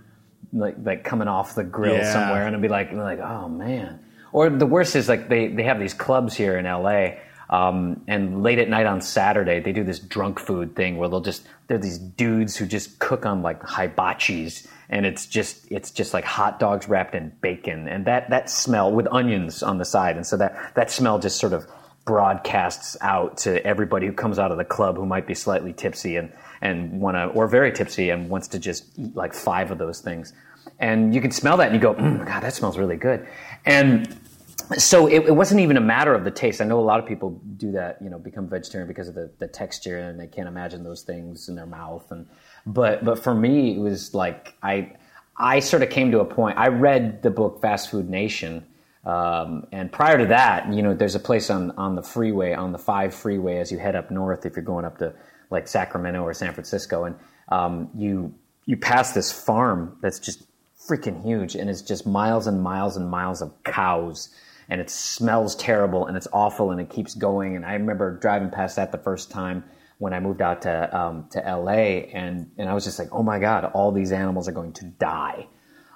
like, 0.52 0.76
like 0.82 1.04
coming 1.04 1.28
off 1.28 1.54
the 1.54 1.64
grill 1.64 1.96
Yeah. 1.96 2.12
somewhere. 2.12 2.46
And 2.46 2.56
I'll 2.56 2.62
be 2.62 2.68
like, 2.68 2.92
like, 2.92 3.18
oh 3.20 3.48
man. 3.48 4.00
Or 4.32 4.50
the 4.50 4.66
worst 4.66 4.96
is 4.96 5.08
like 5.08 5.28
they, 5.28 5.48
they 5.48 5.62
have 5.64 5.78
these 5.78 5.94
clubs 5.94 6.34
here 6.34 6.56
in 6.58 6.64
LA. 6.64 7.16
Um, 7.50 8.02
and 8.08 8.42
late 8.42 8.58
at 8.58 8.68
night 8.68 8.86
on 8.86 9.00
Saturday, 9.02 9.60
they 9.60 9.72
do 9.72 9.84
this 9.84 9.98
drunk 9.98 10.40
food 10.40 10.74
thing 10.74 10.96
where 10.96 11.08
they'll 11.08 11.20
just 11.20 11.46
they're 11.68 11.78
these 11.78 11.98
dudes 11.98 12.56
who 12.56 12.66
just 12.66 12.98
cook 12.98 13.26
on 13.26 13.42
like 13.42 13.60
hibachis, 13.62 14.66
and 14.88 15.06
it's 15.06 15.26
just 15.26 15.70
it's 15.70 15.90
just 15.90 16.14
like 16.14 16.24
hot 16.24 16.58
dogs 16.58 16.88
wrapped 16.88 17.14
in 17.14 17.32
bacon, 17.40 17.88
and 17.88 18.04
that 18.06 18.30
that 18.30 18.50
smell 18.50 18.92
with 18.92 19.06
onions 19.10 19.62
on 19.62 19.78
the 19.78 19.84
side, 19.84 20.16
and 20.16 20.26
so 20.26 20.36
that 20.36 20.74
that 20.74 20.90
smell 20.90 21.18
just 21.18 21.38
sort 21.38 21.52
of 21.52 21.66
broadcasts 22.04 22.96
out 23.00 23.38
to 23.38 23.64
everybody 23.66 24.06
who 24.06 24.12
comes 24.12 24.38
out 24.38 24.52
of 24.52 24.58
the 24.58 24.64
club 24.64 24.96
who 24.96 25.06
might 25.06 25.26
be 25.26 25.34
slightly 25.34 25.72
tipsy 25.72 26.16
and 26.16 26.32
and 26.60 27.00
want 27.00 27.16
to 27.16 27.26
or 27.28 27.46
very 27.48 27.72
tipsy 27.72 28.10
and 28.10 28.28
wants 28.28 28.48
to 28.48 28.58
just 28.58 28.84
eat 28.98 29.14
like 29.16 29.34
five 29.34 29.70
of 29.70 29.78
those 29.78 30.00
things, 30.00 30.32
and 30.78 31.14
you 31.14 31.20
can 31.20 31.30
smell 31.30 31.56
that 31.56 31.68
and 31.68 31.74
you 31.74 31.80
go, 31.80 31.94
mm, 31.94 32.26
God, 32.26 32.42
that 32.42 32.52
smells 32.52 32.78
really 32.78 32.96
good, 32.96 33.26
and 33.64 34.16
so 34.78 35.06
it, 35.06 35.26
it 35.26 35.36
wasn't 35.36 35.60
even 35.60 35.76
a 35.76 35.80
matter 35.80 36.14
of 36.14 36.24
the 36.24 36.30
taste. 36.30 36.60
I 36.60 36.64
know 36.64 36.80
a 36.80 36.82
lot 36.82 36.98
of 36.98 37.06
people 37.06 37.30
do 37.56 37.72
that, 37.72 37.98
you 38.00 38.08
know, 38.08 38.18
become 38.18 38.48
vegetarian 38.48 38.88
because 38.88 39.08
of 39.08 39.14
the, 39.14 39.30
the 39.38 39.46
texture 39.46 39.98
and 39.98 40.18
they 40.18 40.26
can't 40.26 40.48
imagine 40.48 40.82
those 40.82 41.02
things 41.02 41.48
in 41.48 41.54
their 41.54 41.66
mouth. 41.66 42.10
And 42.10 42.26
but 42.66 43.04
but 43.04 43.18
for 43.18 43.34
me, 43.34 43.76
it 43.76 43.80
was 43.80 44.14
like 44.14 44.54
I 44.62 44.92
I 45.36 45.60
sort 45.60 45.82
of 45.82 45.90
came 45.90 46.10
to 46.12 46.20
a 46.20 46.24
point. 46.24 46.58
I 46.58 46.68
read 46.68 47.22
the 47.22 47.30
book 47.30 47.60
Fast 47.60 47.90
Food 47.90 48.08
Nation, 48.08 48.64
um, 49.04 49.66
and 49.72 49.90
prior 49.92 50.18
to 50.18 50.26
that, 50.26 50.72
you 50.72 50.82
know, 50.82 50.94
there's 50.94 51.14
a 51.14 51.20
place 51.20 51.50
on 51.50 51.72
on 51.72 51.94
the 51.94 52.02
freeway 52.02 52.52
on 52.54 52.72
the 52.72 52.78
five 52.78 53.14
freeway 53.14 53.58
as 53.58 53.70
you 53.70 53.78
head 53.78 53.96
up 53.96 54.10
north 54.10 54.46
if 54.46 54.56
you're 54.56 54.64
going 54.64 54.84
up 54.84 54.98
to 54.98 55.12
like 55.50 55.68
Sacramento 55.68 56.22
or 56.22 56.32
San 56.32 56.52
Francisco, 56.52 57.04
and 57.04 57.16
um, 57.50 57.90
you 57.94 58.34
you 58.66 58.76
pass 58.76 59.12
this 59.12 59.30
farm 59.30 59.96
that's 60.00 60.18
just 60.18 60.44
freaking 60.88 61.22
huge 61.22 61.54
and 61.54 61.70
it's 61.70 61.82
just 61.82 62.06
miles 62.06 62.46
and 62.46 62.62
miles 62.62 62.96
and 62.96 63.08
miles 63.08 63.40
of 63.40 63.52
cows 63.64 64.28
and 64.68 64.80
it 64.80 64.90
smells 64.90 65.54
terrible 65.56 66.06
and 66.06 66.16
it's 66.16 66.28
awful 66.32 66.70
and 66.70 66.80
it 66.80 66.90
keeps 66.90 67.14
going 67.14 67.56
and 67.56 67.64
i 67.64 67.72
remember 67.72 68.18
driving 68.18 68.50
past 68.50 68.76
that 68.76 68.92
the 68.92 68.98
first 68.98 69.30
time 69.30 69.64
when 69.98 70.12
i 70.12 70.20
moved 70.20 70.42
out 70.42 70.62
to, 70.62 70.98
um, 70.98 71.26
to 71.30 71.38
la 71.40 71.72
and, 71.72 72.50
and 72.58 72.68
i 72.68 72.74
was 72.74 72.84
just 72.84 72.98
like 72.98 73.08
oh 73.12 73.22
my 73.22 73.38
god 73.38 73.64
all 73.74 73.92
these 73.92 74.12
animals 74.12 74.48
are 74.48 74.52
going 74.52 74.72
to 74.72 74.84
die. 74.84 75.46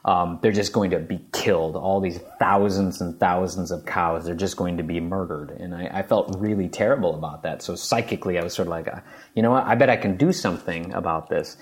Um, 0.04 0.38
they're 0.40 0.52
just 0.52 0.72
going 0.72 0.90
to 0.92 1.00
be 1.00 1.20
killed. 1.32 1.76
All 1.76 2.00
these 2.00 2.18
thousands 2.38 3.00
and 3.00 3.18
thousands 3.18 3.70
of 3.70 3.84
cows 3.84 4.24
they're 4.24 4.34
just 4.34 4.56
going 4.56 4.76
to 4.78 4.82
be 4.82 5.00
murdered. 5.00 5.50
And 5.50 5.74
I, 5.74 5.90
I 5.92 6.02
felt 6.02 6.34
really 6.38 6.68
terrible 6.68 7.14
about 7.14 7.42
that. 7.42 7.62
So 7.62 7.74
psychically 7.74 8.38
i 8.38 8.42
was 8.42 8.54
sort 8.54 8.68
of 8.68 8.70
like 8.70 8.88
uh, 8.88 9.00
you 9.34 9.42
know 9.42 9.50
what? 9.50 9.64
I 9.66 9.74
bet 9.74 9.90
i 9.90 9.96
can 9.96 10.16
do 10.16 10.32
something 10.32 10.92
about 10.94 11.28
this. 11.28 11.56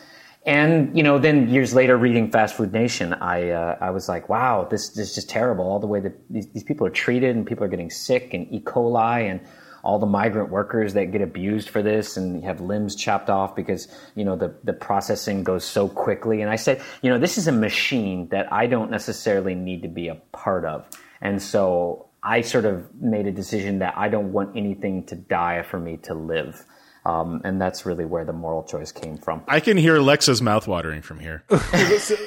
And 0.44 0.96
you 0.96 1.02
know, 1.02 1.18
then 1.18 1.48
years 1.48 1.74
later, 1.74 1.96
reading 1.96 2.30
Fast 2.30 2.54
Food 2.54 2.72
Nation, 2.72 3.14
I 3.14 3.50
uh, 3.50 3.78
I 3.80 3.90
was 3.90 4.08
like, 4.08 4.28
wow, 4.28 4.64
this, 4.70 4.90
this 4.90 5.08
is 5.08 5.14
just 5.16 5.28
terrible. 5.28 5.64
All 5.68 5.80
the 5.80 5.88
way 5.88 5.98
that 5.98 6.12
these, 6.30 6.46
these 6.52 6.62
people 6.62 6.86
are 6.86 6.90
treated, 6.90 7.34
and 7.34 7.44
people 7.44 7.64
are 7.64 7.68
getting 7.68 7.90
sick, 7.90 8.32
and 8.32 8.46
E. 8.52 8.60
coli, 8.60 9.28
and 9.28 9.40
all 9.86 10.00
the 10.00 10.06
migrant 10.06 10.50
workers 10.50 10.94
that 10.94 11.12
get 11.12 11.22
abused 11.22 11.70
for 11.70 11.80
this, 11.80 12.16
and 12.16 12.42
have 12.42 12.60
limbs 12.60 12.96
chopped 12.96 13.30
off 13.30 13.54
because 13.54 13.86
you 14.16 14.24
know 14.24 14.34
the 14.34 14.52
the 14.64 14.72
processing 14.72 15.44
goes 15.44 15.64
so 15.64 15.88
quickly. 15.88 16.42
And 16.42 16.50
I 16.50 16.56
said, 16.56 16.82
you 17.02 17.10
know, 17.10 17.18
this 17.18 17.38
is 17.38 17.46
a 17.46 17.52
machine 17.52 18.28
that 18.30 18.52
I 18.52 18.66
don't 18.66 18.90
necessarily 18.90 19.54
need 19.54 19.82
to 19.82 19.88
be 19.88 20.08
a 20.08 20.16
part 20.32 20.64
of, 20.64 20.88
and 21.20 21.40
so 21.40 22.08
I 22.22 22.40
sort 22.40 22.64
of 22.64 22.92
made 23.00 23.28
a 23.28 23.32
decision 23.32 23.78
that 23.78 23.94
I 23.96 24.08
don't 24.08 24.32
want 24.32 24.56
anything 24.56 25.04
to 25.06 25.14
die 25.14 25.62
for 25.62 25.78
me 25.78 25.98
to 25.98 26.14
live. 26.14 26.64
Um, 27.04 27.40
and 27.44 27.62
that's 27.62 27.86
really 27.86 28.04
where 28.04 28.24
the 28.24 28.32
moral 28.32 28.64
choice 28.64 28.90
came 28.90 29.16
from. 29.16 29.44
I 29.46 29.60
can 29.60 29.76
hear 29.76 30.00
Lex's 30.00 30.42
mouth 30.42 30.66
watering 30.66 31.02
from 31.02 31.20
here. 31.20 31.44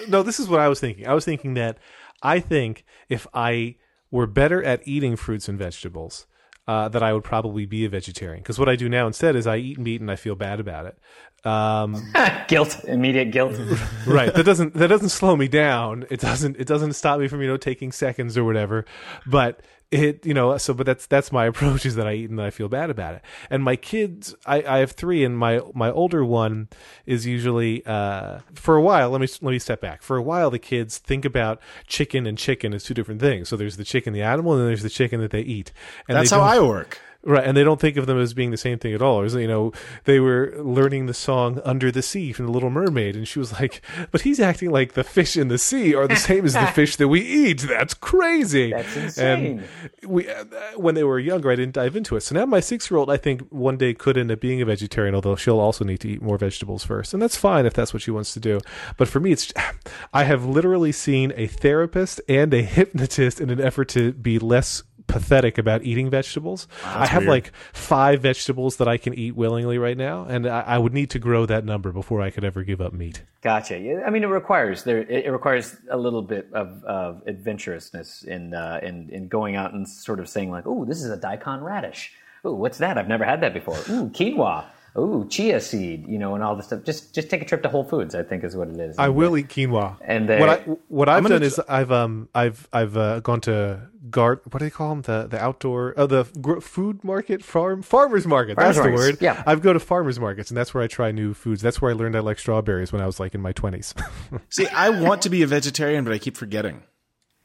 no, 0.07 0.23
this 0.23 0.39
is 0.39 0.47
what 0.47 0.61
I 0.61 0.69
was 0.69 0.79
thinking. 0.79 1.05
I 1.05 1.13
was 1.13 1.25
thinking 1.25 1.55
that 1.55 1.79
I 2.23 2.39
think 2.39 2.85
if 3.09 3.27
I 3.33 3.75
were 4.09 4.25
better 4.25 4.63
at 4.63 4.87
eating 4.87 5.17
fruits 5.17 5.49
and 5.49 5.59
vegetables, 5.59 6.27
uh, 6.69 6.87
that 6.87 7.01
I 7.01 7.13
would 7.13 7.23
probably 7.23 7.65
be 7.65 7.83
a 7.85 7.89
vegetarian. 7.89 8.43
Because 8.43 8.59
what 8.59 8.69
I 8.69 8.75
do 8.75 8.87
now 8.87 9.07
instead 9.07 9.35
is 9.35 9.47
I 9.47 9.57
eat 9.57 9.79
meat 9.79 10.01
and 10.01 10.11
I 10.11 10.15
feel 10.15 10.35
bad 10.35 10.59
about 10.59 10.85
it. 10.85 10.99
Um, 11.43 12.13
guilt, 12.47 12.83
immediate 12.83 13.31
guilt. 13.31 13.59
right. 14.05 14.31
That 14.31 14.45
doesn't 14.45 14.75
that 14.75 14.87
doesn't 14.87 15.09
slow 15.09 15.35
me 15.35 15.47
down. 15.47 16.05
It 16.11 16.19
doesn't 16.19 16.57
it 16.57 16.67
doesn't 16.67 16.93
stop 16.93 17.19
me 17.19 17.27
from 17.27 17.41
you 17.41 17.47
know 17.47 17.57
taking 17.57 17.91
seconds 17.91 18.37
or 18.37 18.43
whatever. 18.43 18.85
But 19.25 19.61
it 19.91 20.23
you 20.25 20.35
know 20.35 20.55
so 20.57 20.73
but 20.73 20.85
that's 20.85 21.07
that's 21.07 21.31
my 21.31 21.45
approach 21.47 21.85
is 21.85 21.95
that 21.95 22.07
I 22.07 22.13
eat 22.13 22.29
and 22.29 22.41
I 22.41 22.49
feel 22.49 22.69
bad 22.69 22.89
about 22.89 23.15
it. 23.15 23.21
And 23.49 23.63
my 23.63 23.75
kids, 23.75 24.35
I, 24.45 24.61
I 24.63 24.77
have 24.79 24.91
three, 24.91 25.23
and 25.23 25.37
my 25.37 25.61
my 25.73 25.91
older 25.91 26.23
one 26.23 26.69
is 27.05 27.25
usually 27.25 27.85
uh, 27.85 28.39
for 28.53 28.75
a 28.75 28.81
while. 28.81 29.09
Let 29.09 29.21
me 29.21 29.27
let 29.41 29.51
me 29.51 29.59
step 29.59 29.81
back. 29.81 30.01
For 30.01 30.17
a 30.17 30.21
while, 30.21 30.49
the 30.51 30.59
kids 30.59 30.97
think 30.97 31.25
about 31.25 31.59
chicken 31.87 32.25
and 32.25 32.37
chicken 32.37 32.73
as 32.73 32.83
two 32.83 32.93
different 32.93 33.21
things. 33.21 33.49
So 33.49 33.57
there's 33.57 33.77
the 33.77 33.85
chicken, 33.85 34.13
the 34.13 34.21
animal, 34.21 34.53
and 34.53 34.61
then 34.61 34.67
there's 34.67 34.83
the 34.83 34.89
chicken 34.89 35.21
that 35.21 35.31
they 35.31 35.41
eat. 35.41 35.71
And 36.07 36.17
That's 36.17 36.31
how 36.31 36.41
I 36.41 36.59
work. 36.59 36.99
Right, 37.21 37.43
and 37.43 37.57
they 37.57 37.65
don't 37.65 37.81
think 37.81 37.97
of 37.97 38.05
them 38.07 38.17
as 38.17 38.33
being 38.33 38.51
the 38.51 38.57
same 38.57 38.79
thing 38.79 38.93
at 38.93 39.01
all. 39.01 39.19
Or, 39.19 39.27
you 39.27 39.47
know, 39.47 39.73
they 40.05 40.21
were 40.21 40.53
learning 40.57 41.07
the 41.07 41.13
song 41.13 41.59
"Under 41.65 41.91
the 41.91 42.01
Sea" 42.01 42.31
from 42.31 42.45
The 42.45 42.51
Little 42.53 42.69
Mermaid, 42.69 43.17
and 43.17 43.27
she 43.27 43.39
was 43.39 43.51
like, 43.59 43.81
"But 44.09 44.21
he's 44.21 44.39
acting 44.39 44.71
like 44.71 44.93
the 44.93 45.03
fish 45.03 45.35
in 45.35 45.49
the 45.49 45.57
sea 45.57 45.93
are 45.93 46.07
the 46.07 46.15
same 46.15 46.45
as 46.45 46.53
the 46.53 46.65
fish 46.73 46.95
that 46.95 47.09
we 47.09 47.19
eat. 47.19 47.59
That's 47.59 47.93
crazy. 47.93 48.71
That's 48.71 48.95
insane." 48.95 49.59
And 50.01 50.09
we, 50.09 50.29
uh, 50.29 50.45
when 50.77 50.95
they 50.95 51.03
were 51.03 51.19
younger, 51.19 51.51
I 51.51 51.57
didn't 51.57 51.73
dive 51.73 51.97
into 51.97 52.15
it. 52.15 52.21
So 52.21 52.35
now 52.35 52.45
my 52.45 52.61
six-year-old, 52.61 53.09
I 53.09 53.17
think, 53.17 53.41
one 53.49 53.75
day 53.75 53.93
could 53.93 54.17
end 54.17 54.31
up 54.31 54.39
being 54.39 54.61
a 54.61 54.65
vegetarian, 54.65 55.13
although 55.13 55.35
she'll 55.35 55.59
also 55.59 55.83
need 55.83 55.99
to 55.99 56.07
eat 56.07 56.21
more 56.21 56.37
vegetables 56.37 56.85
first, 56.85 57.13
and 57.13 57.21
that's 57.21 57.35
fine 57.35 57.65
if 57.65 57.73
that's 57.73 57.93
what 57.93 58.01
she 58.01 58.11
wants 58.11 58.33
to 58.33 58.39
do. 58.39 58.61
But 58.95 59.09
for 59.09 59.19
me, 59.19 59.33
it's 59.33 59.51
I 60.13 60.23
have 60.23 60.45
literally 60.45 60.93
seen 60.93 61.33
a 61.35 61.47
therapist 61.47 62.21
and 62.29 62.53
a 62.53 62.61
hypnotist 62.77 63.41
in 63.41 63.49
an 63.49 63.59
effort 63.59 63.89
to 63.89 64.13
be 64.13 64.39
less 64.39 64.83
pathetic 65.09 65.57
about 65.57 65.83
eating 65.83 66.09
vegetables. 66.09 66.67
I 66.85 67.05
have 67.05 67.23
weird. 67.23 67.29
like 67.29 67.51
five 67.73 68.21
vegetables 68.21 68.77
that 68.77 68.87
I 68.87 68.95
can 68.97 69.13
eat 69.13 69.35
willingly 69.35 69.77
right 69.77 69.97
now, 69.97 70.23
and 70.23 70.47
I, 70.47 70.61
I 70.61 70.77
would 70.77 70.93
need 70.93 71.09
to 71.09 71.19
grow 71.19 71.45
that 71.47 71.65
number 71.65 71.91
before 71.91 72.21
I 72.21 72.29
could 72.29 72.45
ever 72.45 72.63
give 72.63 72.79
up 72.79 72.93
meat. 72.93 73.23
Gotcha. 73.41 73.75
I 73.75 74.09
mean, 74.09 74.23
it 74.23 74.27
requires 74.27 74.83
there. 74.83 74.99
It 74.99 75.25
it 75.25 75.31
requires 75.31 75.75
a 75.89 75.97
little 75.97 76.21
bit 76.21 76.47
of, 76.53 76.83
of 76.85 77.23
adventurousness 77.25 78.23
in, 78.23 78.53
uh, 78.53 78.79
in 78.81 79.09
in 79.09 79.27
going 79.27 79.57
out 79.57 79.73
and 79.73 79.87
sort 79.87 80.19
of 80.19 80.29
saying 80.29 80.51
like, 80.51 80.65
"Oh, 80.65 80.85
this 80.85 81.03
is 81.03 81.09
a 81.09 81.17
daikon 81.17 81.61
radish. 81.61 82.13
Oh, 82.45 82.53
what's 82.53 82.77
that? 82.77 82.97
I've 82.97 83.07
never 83.07 83.25
had 83.25 83.41
that 83.41 83.53
before. 83.53 83.77
Ooh, 83.89 84.09
quinoa. 84.09 84.65
Ooh, 84.99 85.27
chia 85.29 85.59
seed. 85.61 86.07
You 86.07 86.17
know, 86.19 86.35
and 86.35 86.43
all 86.43 86.55
this 86.55 86.67
stuff. 86.67 86.83
Just 86.83 87.13
just 87.15 87.29
take 87.29 87.41
a 87.41 87.45
trip 87.45 87.63
to 87.63 87.69
Whole 87.69 87.83
Foods. 87.83 88.13
I 88.15 88.23
think 88.23 88.43
is 88.43 88.55
what 88.55 88.67
it 88.69 88.79
is. 88.79 88.97
I 88.97 89.09
will 89.09 89.37
eat 89.37 89.47
quinoa. 89.49 89.97
And 90.01 90.27
they- 90.29 90.39
what 90.39 90.49
I 90.49 90.55
what 90.87 91.09
I've 91.09 91.23
gonna 91.23 91.35
done 91.35 91.43
is 91.43 91.59
I've 91.67 91.91
um 91.91 92.29
I've 92.35 92.67
I've 92.73 92.95
uh, 92.97 93.19
gone 93.21 93.41
to 93.41 93.87
guard 94.09 94.39
what 94.49 94.59
do 94.59 94.65
they 94.65 94.69
call 94.71 94.89
them 94.89 95.01
the 95.03 95.27
the 95.27 95.39
outdoor 95.39 95.93
oh 95.97 96.07
the 96.07 96.23
gr- 96.41 96.59
food 96.61 97.03
market 97.03 97.43
farm 97.43 97.81
farmers 97.83 98.25
market 98.25 98.55
Farmers 98.55 98.75
that's 98.77 98.83
the 98.85 98.91
markets, 98.91 99.19
word 99.19 99.21
yeah. 99.21 99.43
I've 99.45 99.61
go 99.61 99.71
to 99.73 99.79
farmers 99.79 100.19
markets 100.19 100.49
and 100.49 100.57
that's 100.57 100.73
where 100.73 100.81
I 100.81 100.87
try 100.87 101.11
new 101.11 101.33
foods 101.35 101.61
that's 101.61 101.79
where 101.81 101.91
I 101.91 101.93
learned 101.93 102.15
I 102.15 102.19
like 102.21 102.39
strawberries 102.39 102.91
when 102.91 103.01
I 103.01 103.05
was 103.05 103.19
like 103.19 103.35
in 103.35 103.41
my 103.41 103.51
twenties 103.51 103.93
See, 104.49 104.65
I 104.67 104.89
want 104.89 105.21
to 105.23 105.29
be 105.29 105.43
a 105.43 105.47
vegetarian, 105.47 106.05
but 106.05 106.13
I 106.13 106.17
keep 106.17 106.37
forgetting. 106.37 106.81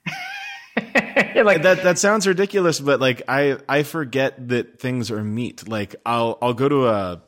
Like 1.37 1.63
That 1.63 1.83
that 1.83 1.99
sounds 1.99 2.27
ridiculous, 2.27 2.81
but 2.81 3.01
like 3.01 3.23
I 3.29 3.59
I 3.69 3.83
forget 3.83 4.49
that 4.49 4.79
things 4.79 5.11
are 5.11 5.23
meat. 5.23 5.69
Like 5.69 5.97
I'll 6.07 6.39
I'll 6.41 6.55
go 6.55 6.69
to 6.69 6.87
a 6.89 7.23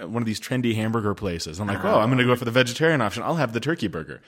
one 0.00 0.22
of 0.22 0.26
these 0.26 0.40
trendy 0.40 0.74
hamburger 0.74 1.14
places. 1.14 1.60
I'm 1.60 1.66
like, 1.66 1.84
oh, 1.84 2.00
I'm 2.00 2.08
going 2.08 2.18
to 2.18 2.24
go 2.24 2.36
for 2.36 2.44
the 2.44 2.50
vegetarian 2.50 3.00
option. 3.00 3.22
I'll 3.22 3.36
have 3.36 3.52
the 3.52 3.60
turkey 3.60 3.88
burger. 3.88 4.20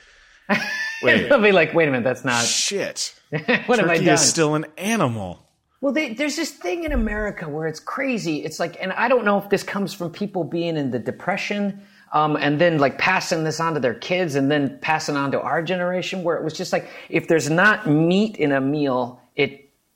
Wait, 1.03 1.29
They'll 1.29 1.43
be 1.43 1.53
like, 1.53 1.75
wait 1.75 1.89
a 1.89 1.91
minute, 1.91 2.05
that's 2.05 2.25
not. 2.25 2.45
shit. 2.45 3.15
what 3.31 3.79
have 3.79 3.89
I 3.89 3.95
Turkey 3.97 4.05
done? 4.07 4.15
is 4.15 4.21
still 4.21 4.55
an 4.55 4.65
animal. 4.79 5.43
Well, 5.83 5.93
they, 5.93 6.15
there's 6.15 6.37
this 6.37 6.51
thing 6.51 6.85
in 6.85 6.93
America 6.93 7.49
where 7.49 7.67
it's 7.67 7.81
crazy. 7.81 8.45
It's 8.45 8.59
like, 8.59 8.77
and 8.81 8.93
I 8.93 9.09
don't 9.09 9.25
know 9.25 9.39
if 9.39 9.51
this 9.51 9.63
comes 9.63 9.93
from 9.93 10.11
people 10.11 10.43
being 10.45 10.77
in 10.77 10.91
the 10.93 10.99
depression, 10.99 11.83
um, 12.13 12.37
and 12.37 12.59
then 12.61 12.79
like 12.79 12.97
passing 12.97 13.45
this 13.45 13.61
on 13.61 13.75
to 13.75 13.81
their 13.81 13.93
kids, 13.95 14.37
and 14.37 14.51
then 14.51 14.79
passing 14.81 15.17
on 15.17 15.33
to 15.33 15.41
our 15.41 15.63
generation, 15.63 16.23
where 16.23 16.37
it 16.37 16.45
was 16.45 16.55
just 16.55 16.73
like, 16.73 16.89
if 17.11 17.29
there's 17.29 17.51
not 17.51 17.87
meat 17.87 18.37
in 18.37 18.53
a 18.53 18.61
meal, 18.61 19.21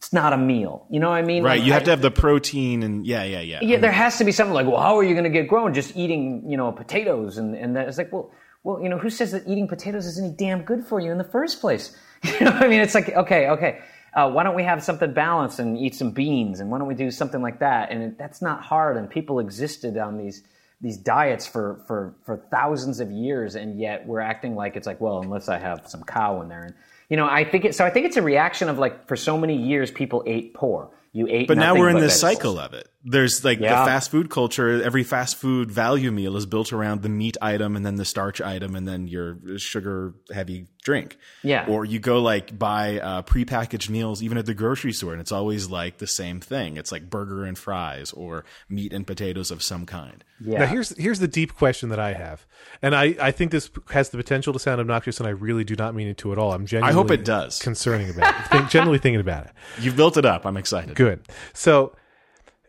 it's 0.01 0.15
not 0.15 0.33
a 0.33 0.39
meal. 0.39 0.87
You 0.91 0.99
know 0.99 1.11
what 1.11 1.17
I 1.17 1.23
mean? 1.23 1.43
Right. 1.43 1.59
Like, 1.59 1.67
You 1.67 1.75
have 1.75 1.83
I- 1.83 1.85
to 1.85 1.91
have 1.91 2.01
the 2.01 2.11
protein 2.11 2.83
and 2.83 3.07
yeah, 3.07 3.23
yeah, 3.25 3.41
yeah. 3.41 3.59
yeah, 3.63 3.77
there 3.77 3.93
has 3.93 4.17
to 4.17 4.25
be 4.25 4.33
something 4.33 4.55
like, 4.55 4.67
well, 4.67 4.81
how 4.81 4.97
are 4.99 5.05
you 5.05 5.13
going 5.13 5.25
to 5.25 5.31
get 5.31 5.47
grown 5.47 5.75
just 5.75 5.95
eating, 5.95 6.51
you 6.51 6.57
know, 6.57 6.73
potatoes? 6.73 7.37
And, 7.37 7.55
and 7.55 7.77
that, 7.77 7.87
it's 7.87 7.99
like, 7.99 8.11
well, 8.11 8.33
well, 8.65 8.83
you 8.83 8.89
know, 8.89 8.97
who 8.97 9.11
says 9.11 9.33
that 9.33 9.47
eating 9.47 9.69
potatoes 9.69 10.07
is 10.07 10.19
any 10.19 10.31
damn 10.31 10.63
good 10.63 10.87
for 10.87 11.01
you 11.01 11.13
in 11.13 11.19
the 11.19 11.25
first 11.25 11.61
place? 11.61 11.95
You 12.25 12.45
know, 12.47 12.53
what 12.53 12.63
I 12.65 12.69
mean, 12.69 12.81
it's 12.81 12.95
like, 12.95 13.09
okay, 13.11 13.49
okay, 13.49 13.79
uh, 14.15 14.31
why 14.31 14.43
don't 14.43 14.55
we 14.55 14.63
have 14.65 14.83
something 14.83 15.13
balanced 15.15 15.59
and 15.59 15.79
eat 15.79 15.95
some 15.95 16.11
beans? 16.13 16.61
And 16.61 16.71
why 16.71 16.79
don't 16.79 16.89
we 16.89 16.95
do 16.95 17.11
something 17.11 17.41
like 17.41 17.61
that? 17.61 17.91
And 17.91 18.03
it, 18.03 18.19
that's 18.19 18.43
not 18.43 18.63
hard. 18.63 18.97
And 18.99 19.09
people 19.09 19.39
existed 19.39 19.97
on 19.99 20.17
these 20.19 20.43
these 20.83 20.97
diets 20.97 21.47
for, 21.47 21.83
for, 21.87 22.15
for 22.25 22.39
thousands 22.51 23.01
of 23.01 23.11
years, 23.11 23.55
and 23.55 23.79
yet 23.79 24.07
we're 24.07 24.21
acting 24.21 24.55
like 24.55 24.77
it's 24.77 24.87
like, 24.87 24.99
well, 24.99 25.21
unless 25.21 25.49
I 25.49 25.59
have 25.59 25.83
some 25.87 26.03
cow 26.05 26.41
in 26.41 26.49
there. 26.49 26.63
And, 26.65 26.75
you 27.11 27.17
know, 27.19 27.27
I 27.27 27.45
think 27.45 27.67
it, 27.67 27.75
so 27.75 27.85
I 27.85 27.91
think 27.91 28.07
it's 28.07 28.17
a 28.17 28.23
reaction 28.23 28.69
of 28.71 28.79
like, 28.79 29.07
for 29.09 29.17
so 29.17 29.37
many 29.37 29.57
years, 29.57 29.91
people 29.91 30.23
ate 30.27 30.55
poor. 30.55 30.91
You 31.13 31.27
ate 31.29 31.49
But 31.49 31.59
now 31.59 31.75
we're 31.75 31.89
in 31.91 31.97
this 31.97 32.23
vegetables. 32.23 32.55
cycle 32.55 32.59
of 32.61 32.73
it. 32.73 32.89
There's 33.03 33.43
like 33.45 33.61
Yeah. 33.61 33.81
the 33.81 33.87
fast 33.87 34.11
food 34.11 34.29
culture. 34.29 34.83
Every 34.83 35.05
fast 35.05 35.37
food 35.37 35.71
value 35.71 36.11
meal 36.11 36.37
is 36.37 36.45
built 36.45 36.71
around 36.73 37.01
the 37.03 37.09
meat 37.09 37.37
item 37.41 37.75
and 37.75 37.85
then 37.87 37.95
the 37.95 38.05
starch 38.05 38.43
item 38.43 38.77
and 38.77 38.87
then 38.87 39.07
your 39.09 39.39
sugar 39.57 40.15
heavy 40.33 40.67
drink. 40.85 41.17
Yeah. 41.43 41.65
Or 41.67 41.87
you 41.87 41.99
go 41.99 42.21
like 42.21 42.59
buy 42.59 42.99
uh, 43.01 43.23
prepackaged 43.23 43.89
meals 43.89 44.23
even 44.23 44.37
at 44.37 44.45
the 44.45 44.53
grocery 44.53 44.93
store 44.93 45.13
and 45.13 45.21
it's 45.21 45.33
always 45.33 45.71
like 45.71 45.97
the 45.97 46.07
same 46.07 46.41
thing. 46.41 46.77
It's 46.77 46.93
like 46.93 47.09
burger 47.09 47.45
and 47.45 47.57
fries 47.57 48.13
or 48.13 48.45
meat 48.69 48.93
and 48.93 49.07
potatoes 49.07 49.51
of 49.51 49.63
some 49.63 49.87
kind. 49.87 50.23
Yeah. 50.43 50.59
Now 50.61 50.67
here's 50.67 50.95
here's 50.99 51.21
the 51.21 51.29
deep 51.29 51.55
question 51.55 51.89
that 51.91 51.99
I 51.99 52.15
have, 52.15 52.47
and 52.81 52.95
I, 52.95 53.15
I 53.21 53.31
think 53.31 53.51
this 53.51 53.71
has 53.91 54.09
the 54.09 54.17
potential 54.17 54.55
to 54.55 54.59
sound 54.59 54.81
obnoxious, 54.81 55.19
and 55.21 55.27
I 55.27 55.31
really 55.33 55.65
do 55.65 55.75
not 55.77 55.95
mean 55.95 56.09
it 56.09 56.17
to 56.19 56.33
at 56.33 56.39
all. 56.39 56.53
I'm 56.55 56.65
genuinely 56.65 56.93
I 56.93 56.95
hope 56.95 57.11
it 57.11 57.27
does. 57.27 57.59
Concerning 57.59 58.09
about 58.09 58.35
it, 58.35 58.47
think, 58.49 58.71
genuinely 58.71 58.99
thinking 58.99 59.21
about 59.21 59.45
it. 59.45 59.53
You've 59.81 59.97
built 59.97 60.17
it 60.17 60.25
up. 60.25 60.47
I'm 60.47 60.57
excited. 60.57 60.95
Good. 60.97 61.21
So 61.53 61.95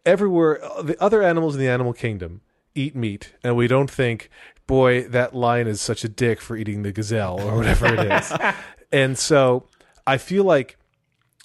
everywhere 0.05 0.63
uh, 0.63 0.81
the 0.81 1.01
other 1.01 1.21
animals 1.21 1.55
in 1.55 1.61
the 1.61 1.67
animal 1.67 1.93
kingdom 1.93 2.41
eat 2.75 2.95
meat, 2.95 3.33
and 3.43 3.55
we 3.55 3.67
don't 3.67 3.91
think, 3.91 4.29
boy, 4.67 5.03
that 5.03 5.35
lion 5.35 5.67
is 5.67 5.81
such 5.81 6.03
a 6.03 6.09
dick 6.09 6.39
for 6.39 6.55
eating 6.55 6.83
the 6.83 6.91
gazelle 6.91 7.39
or 7.39 7.57
whatever 7.57 7.87
it 7.93 8.11
is. 8.11 8.33
and 8.91 9.17
so 9.17 9.67
I 10.07 10.17
feel 10.17 10.43
like 10.43 10.77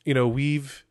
you 0.04 0.14
know 0.14 0.28
we've 0.28 0.84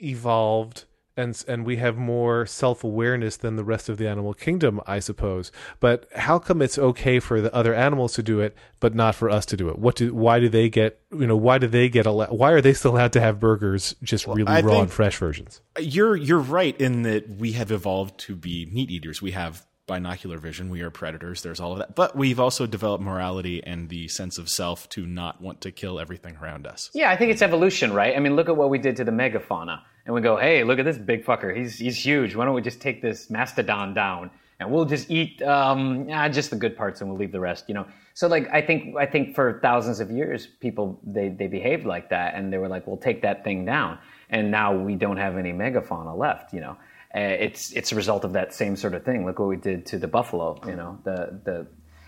evolved 0.00 0.84
and 1.16 1.44
and 1.46 1.64
we 1.64 1.76
have 1.76 1.96
more 1.96 2.46
self-awareness 2.46 3.36
than 3.38 3.56
the 3.56 3.64
rest 3.64 3.88
of 3.88 3.98
the 3.98 4.08
animal 4.08 4.34
kingdom 4.34 4.80
i 4.86 4.98
suppose 4.98 5.52
but 5.80 6.08
how 6.16 6.38
come 6.38 6.60
it's 6.60 6.78
okay 6.78 7.20
for 7.20 7.40
the 7.40 7.54
other 7.54 7.74
animals 7.74 8.14
to 8.14 8.22
do 8.22 8.40
it 8.40 8.56
but 8.80 8.94
not 8.94 9.14
for 9.14 9.30
us 9.30 9.46
to 9.46 9.56
do 9.56 9.68
it 9.68 9.78
what 9.78 9.94
do 9.96 10.12
why 10.14 10.40
do 10.40 10.48
they 10.48 10.68
get 10.68 11.00
you 11.12 11.26
know 11.26 11.36
why 11.36 11.58
do 11.58 11.66
they 11.66 11.88
get 11.88 12.06
allo- 12.06 12.26
why 12.26 12.50
are 12.50 12.60
they 12.60 12.72
still 12.72 12.90
allowed 12.94 13.12
to 13.12 13.20
have 13.20 13.38
burgers 13.38 13.94
just 14.02 14.26
really 14.26 14.46
I 14.46 14.60
raw 14.60 14.80
and 14.80 14.90
fresh 14.90 15.16
versions 15.16 15.60
You're 15.78 16.16
you're 16.16 16.38
right 16.38 16.78
in 16.80 17.02
that 17.02 17.28
we 17.28 17.52
have 17.52 17.70
evolved 17.70 18.18
to 18.20 18.36
be 18.36 18.66
meat 18.66 18.90
eaters. 18.90 19.20
We 19.20 19.32
have 19.32 19.66
binocular 19.86 20.38
vision. 20.38 20.70
We 20.70 20.80
are 20.80 20.90
predators. 20.90 21.42
There's 21.42 21.60
all 21.60 21.72
of 21.72 21.78
that. 21.78 21.94
But 21.94 22.16
we've 22.16 22.40
also 22.40 22.66
developed 22.66 23.04
morality 23.04 23.62
and 23.62 23.88
the 23.88 24.08
sense 24.08 24.38
of 24.38 24.48
self 24.48 24.88
to 24.90 25.06
not 25.06 25.40
want 25.40 25.60
to 25.62 25.70
kill 25.70 26.00
everything 26.00 26.36
around 26.36 26.66
us. 26.66 26.90
Yeah, 26.94 27.10
I 27.10 27.16
think 27.16 27.32
it's 27.32 27.42
evolution, 27.42 27.92
right? 27.92 28.16
I 28.16 28.20
mean, 28.20 28.34
look 28.34 28.48
at 28.48 28.56
what 28.56 28.70
we 28.70 28.78
did 28.78 28.96
to 28.96 29.04
the 29.04 29.12
megafauna, 29.12 29.80
and 30.06 30.14
we 30.14 30.20
go, 30.20 30.36
"Hey, 30.36 30.64
look 30.64 30.78
at 30.78 30.84
this 30.84 30.98
big 30.98 31.24
fucker. 31.24 31.56
He's 31.56 31.78
he's 31.78 32.04
huge. 32.04 32.34
Why 32.34 32.44
don't 32.44 32.54
we 32.54 32.62
just 32.62 32.80
take 32.80 33.02
this 33.02 33.30
mastodon 33.30 33.94
down, 33.94 34.30
and 34.60 34.70
we'll 34.70 34.84
just 34.84 35.10
eat 35.10 35.42
um, 35.42 36.08
ah, 36.10 36.28
just 36.28 36.50
the 36.50 36.56
good 36.56 36.76
parts, 36.76 37.00
and 37.00 37.10
we'll 37.10 37.18
leave 37.18 37.32
the 37.32 37.40
rest." 37.40 37.68
You 37.68 37.74
know. 37.74 37.86
So, 38.14 38.28
like, 38.28 38.48
I 38.52 38.60
think 38.62 38.96
I 38.96 39.06
think 39.06 39.34
for 39.34 39.58
thousands 39.60 40.00
of 40.00 40.10
years, 40.10 40.46
people 40.46 41.00
they 41.04 41.28
they 41.28 41.46
behaved 41.46 41.86
like 41.86 42.10
that, 42.10 42.34
and 42.34 42.52
they 42.52 42.58
were 42.58 42.68
like, 42.68 42.86
"We'll 42.86 42.96
take 42.96 43.22
that 43.22 43.44
thing 43.44 43.64
down," 43.64 43.98
and 44.30 44.50
now 44.50 44.76
we 44.76 44.94
don't 44.94 45.16
have 45.16 45.36
any 45.36 45.52
megafauna 45.52 46.16
left. 46.16 46.52
You 46.52 46.60
know. 46.60 46.76
Uh, 47.16 47.20
it's 47.20 47.70
it's 47.72 47.92
a 47.92 47.94
result 47.94 48.24
of 48.24 48.32
that 48.32 48.52
same 48.52 48.74
sort 48.74 48.92
of 48.92 49.04
thing. 49.04 49.24
Look 49.24 49.38
what 49.38 49.48
we 49.48 49.56
did 49.56 49.86
to 49.86 49.98
the 49.98 50.08
buffalo. 50.08 50.60
You 50.66 50.74
know, 50.74 50.98
the 51.04 51.40
the 51.44 51.66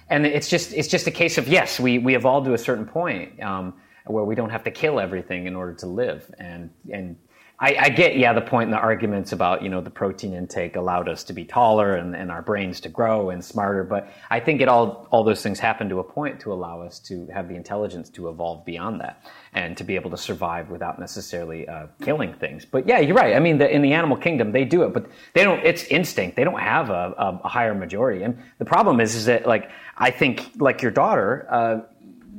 and 0.09 0.27
it's 0.27 0.49
just 0.49 0.73
it's 0.73 0.89
just 0.89 1.07
a 1.07 1.11
case 1.11 1.39
of 1.39 1.49
yes, 1.49 1.79
we 1.79 1.99
we 1.99 2.17
evolved 2.17 2.47
to 2.47 2.55
a 2.55 2.59
certain 2.59 2.87
point 2.87 3.41
um, 3.43 3.75
where 4.07 4.25
we 4.25 4.35
don't 4.35 4.51
have 4.51 4.65
to 4.65 4.71
kill 4.71 4.99
everything 5.01 5.47
in 5.47 5.55
order 5.55 5.75
to 5.75 5.87
live, 5.87 6.29
and 6.39 6.71
and 6.93 7.17
I, 7.59 7.77
I 7.79 7.89
get 7.89 8.19
yeah 8.19 8.35
the 8.35 8.43
point 8.43 8.67
in 8.67 8.71
the 8.71 8.79
arguments 8.79 9.33
about 9.33 9.63
you 9.63 9.71
know 9.71 9.81
the 9.81 9.91
protein 9.91 10.35
intake 10.35 10.77
allowed 10.77 11.09
us 11.09 11.25
to 11.25 11.33
be 11.33 11.45
taller 11.45 11.97
and, 11.97 12.15
and 12.15 12.31
our 12.31 12.43
brains 12.43 12.81
to 12.81 12.91
grow 12.91 13.31
and 13.31 13.43
smarter, 13.43 13.83
but 13.83 14.13
I 14.31 14.41
think 14.41 14.61
it 14.61 14.69
all 14.69 15.09
all 15.11 15.25
those 15.25 15.43
things 15.43 15.59
happen 15.59 15.89
to 15.89 16.01
a 16.01 16.05
point 16.05 16.41
to 16.41 16.53
allow 16.53 16.83
us 16.83 16.99
to 17.01 17.27
have 17.33 17.49
the 17.49 17.55
intelligence 17.55 18.11
to 18.11 18.29
evolve 18.29 18.65
beyond 18.67 19.01
that 19.01 19.25
and 19.55 19.75
to 19.79 19.85
be 19.85 19.95
able 19.95 20.11
to 20.11 20.19
survive 20.19 20.69
without 20.69 20.99
necessarily 20.99 21.67
uh, 21.67 21.87
killing 22.03 22.35
things. 22.35 22.67
But 22.67 22.87
yeah, 22.87 22.99
you're 22.99 23.17
right. 23.17 23.35
I 23.35 23.39
mean, 23.39 23.57
the, 23.57 23.75
in 23.75 23.81
the 23.81 23.95
animal 23.95 24.19
kingdom, 24.19 24.53
they 24.53 24.67
do 24.67 24.83
it, 24.83 24.93
but 24.93 25.07
they 25.33 25.43
don't. 25.43 25.65
It's 25.65 25.85
instinct. 25.85 26.37
They 26.37 26.45
don't 26.45 26.61
have 26.61 26.91
a, 26.91 27.41
a 27.43 27.49
higher 27.49 27.75
majority. 27.75 28.23
And 28.23 28.39
the 28.59 28.67
problem 28.67 29.01
is, 29.01 29.15
is 29.15 29.25
that 29.27 29.47
like 29.47 29.71
I 29.97 30.11
think, 30.11 30.51
like 30.59 30.83
your 30.83 30.91
daughter, 30.91 31.47
uh, 31.51 31.81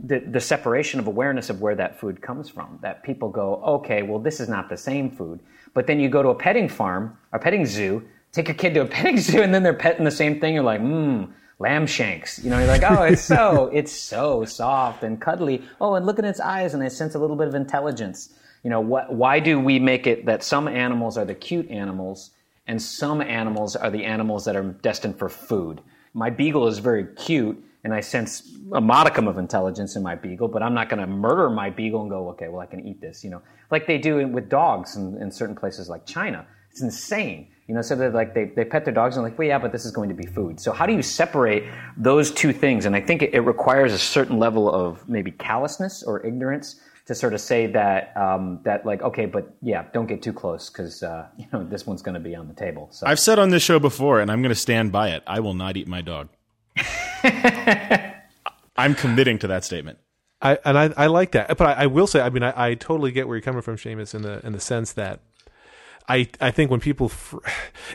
the 0.03 0.19
the 0.19 0.41
separation 0.41 0.99
of 0.99 1.07
awareness 1.07 1.49
of 1.49 1.61
where 1.61 1.75
that 1.75 1.99
food 1.99 2.21
comes 2.21 2.49
from. 2.49 2.79
That 2.81 3.03
people 3.03 3.29
go, 3.29 3.55
okay, 3.63 4.03
well, 4.03 4.19
this 4.19 4.39
is 4.39 4.49
not 4.49 4.69
the 4.69 4.77
same 4.77 5.09
food. 5.09 5.39
But 5.73 5.87
then 5.87 5.99
you 5.99 6.09
go 6.09 6.23
to 6.23 6.29
a 6.29 6.35
petting 6.35 6.69
farm, 6.69 7.17
a 7.33 7.39
petting 7.39 7.65
zoo, 7.65 8.03
take 8.31 8.47
your 8.47 8.55
kid 8.55 8.73
to 8.75 8.81
a 8.81 8.85
petting 8.97 9.17
zoo, 9.17 9.41
and 9.41 9.53
then 9.53 9.63
they're 9.63 9.73
petting 9.73 10.05
the 10.05 10.11
same 10.11 10.39
thing. 10.39 10.53
You're 10.53 10.63
like, 10.63 10.81
mmm 10.81 11.31
lamb 11.59 11.87
shanks. 11.87 12.43
You 12.43 12.49
know, 12.49 12.59
you're 12.59 12.67
like, 12.67 12.83
oh, 12.83 13.03
it's 13.03 13.21
so, 13.21 13.67
it's 13.73 13.91
so 13.91 14.45
soft 14.45 15.03
and 15.03 15.19
cuddly. 15.19 15.63
Oh, 15.81 15.95
and 15.95 16.05
look 16.05 16.19
at 16.19 16.25
its 16.25 16.39
eyes, 16.39 16.73
and 16.73 16.83
I 16.83 16.87
sense 16.87 17.15
a 17.15 17.19
little 17.19 17.35
bit 17.35 17.47
of 17.47 17.55
intelligence. 17.55 18.33
You 18.63 18.69
know, 18.69 18.81
what, 18.81 19.13
why 19.13 19.39
do 19.39 19.59
we 19.59 19.79
make 19.79 20.07
it 20.07 20.25
that 20.25 20.43
some 20.43 20.67
animals 20.67 21.17
are 21.17 21.25
the 21.25 21.35
cute 21.35 21.69
animals 21.69 22.31
and 22.65 22.81
some 22.81 23.21
animals 23.21 23.75
are 23.75 23.89
the 23.89 24.03
animals 24.03 24.45
that 24.45 24.55
are 24.55 24.63
destined 24.63 25.17
for 25.17 25.29
food? 25.29 25.81
My 26.13 26.29
beagle 26.29 26.67
is 26.67 26.79
very 26.79 27.05
cute, 27.15 27.63
and 27.87 27.93
I 27.93 28.01
sense 28.01 28.53
a 28.73 28.81
modicum 28.81 29.29
of 29.29 29.37
intelligence 29.37 29.95
in 29.95 30.03
my 30.03 30.13
beagle, 30.13 30.49
but 30.49 30.61
I'm 30.61 30.73
not 30.73 30.89
going 30.89 30.99
to 30.99 31.07
murder 31.07 31.49
my 31.49 31.69
beagle 31.69 32.01
and 32.01 32.09
go, 32.09 32.27
okay, 32.31 32.49
well, 32.49 32.59
I 32.59 32.65
can 32.65 32.85
eat 32.85 32.99
this. 32.99 33.23
You 33.23 33.29
know, 33.29 33.41
like 33.71 33.87
they 33.87 33.97
do 33.97 34.27
with 34.27 34.49
dogs 34.49 34.97
in, 34.97 35.17
in 35.21 35.31
certain 35.31 35.55
places 35.55 35.87
like 35.87 36.05
China 36.05 36.45
It's 36.69 36.81
insane. 36.81 37.47
You 37.65 37.75
know, 37.75 37.81
so 37.81 37.95
they're 37.95 38.09
like 38.09 38.33
they, 38.33 38.43
they 38.43 38.65
pet 38.65 38.83
their 38.83 38.93
dogs 38.93 39.15
and 39.15 39.23
like, 39.23 39.39
well, 39.39 39.47
yeah, 39.47 39.57
but 39.57 39.71
this 39.71 39.85
is 39.85 39.91
going 39.91 40.09
to 40.09 40.15
be 40.15 40.25
food. 40.25 40.59
So 40.59 40.73
how 40.73 40.85
do 40.85 40.91
you 40.91 41.01
separate 41.01 41.63
those 41.95 42.29
two 42.29 42.51
things? 42.51 42.85
And 42.85 42.93
I 42.93 42.99
think 42.99 43.21
it, 43.21 43.33
it 43.33 43.39
requires 43.39 43.93
a 43.93 43.97
certain 43.97 44.37
level 44.37 44.69
of 44.69 45.07
maybe 45.07 45.31
callousness 45.31 46.03
or 46.03 46.25
ignorance 46.25 46.81
to 47.05 47.15
sort 47.15 47.33
of 47.33 47.39
say 47.39 47.67
that 47.67 48.11
um, 48.17 48.59
that 48.65 48.85
like, 48.85 49.01
okay, 49.01 49.27
but 49.27 49.55
yeah, 49.61 49.85
don't 49.93 50.07
get 50.07 50.21
too 50.21 50.33
close 50.33 50.69
because 50.69 51.03
uh, 51.03 51.25
you 51.37 51.45
know 51.53 51.63
this 51.63 51.87
one's 51.87 52.01
going 52.01 52.15
to 52.15 52.19
be 52.29 52.35
on 52.35 52.49
the 52.49 52.53
table. 52.53 52.89
So 52.91 53.07
I've 53.07 53.19
said 53.19 53.39
on 53.39 53.49
this 53.49 53.63
show 53.63 53.79
before, 53.79 54.19
and 54.19 54.29
I'm 54.29 54.41
going 54.41 54.53
to 54.53 54.59
stand 54.59 54.91
by 54.91 55.11
it. 55.11 55.23
I 55.25 55.39
will 55.39 55.53
not 55.53 55.77
eat 55.77 55.87
my 55.87 56.01
dog. 56.01 56.27
I'm 58.77 58.95
committing 58.95 59.39
to 59.39 59.47
that 59.47 59.63
statement. 59.63 59.99
I 60.41 60.59
and 60.63 60.77
I, 60.77 60.93
I 60.95 61.07
like 61.07 61.31
that, 61.31 61.57
but 61.57 61.61
I, 61.61 61.83
I 61.83 61.85
will 61.87 62.07
say, 62.07 62.21
I 62.21 62.29
mean, 62.29 62.43
I, 62.43 62.69
I 62.69 62.73
totally 62.75 63.11
get 63.11 63.27
where 63.27 63.37
you're 63.37 63.41
coming 63.41 63.61
from, 63.61 63.75
Seamus, 63.75 64.13
in 64.13 64.21
the 64.21 64.45
in 64.45 64.53
the 64.53 64.59
sense 64.59 64.93
that 64.93 65.21
I 66.09 66.29
I 66.39 66.51
think 66.51 66.71
when 66.71 66.79
people, 66.79 67.09
fr- 67.09 67.39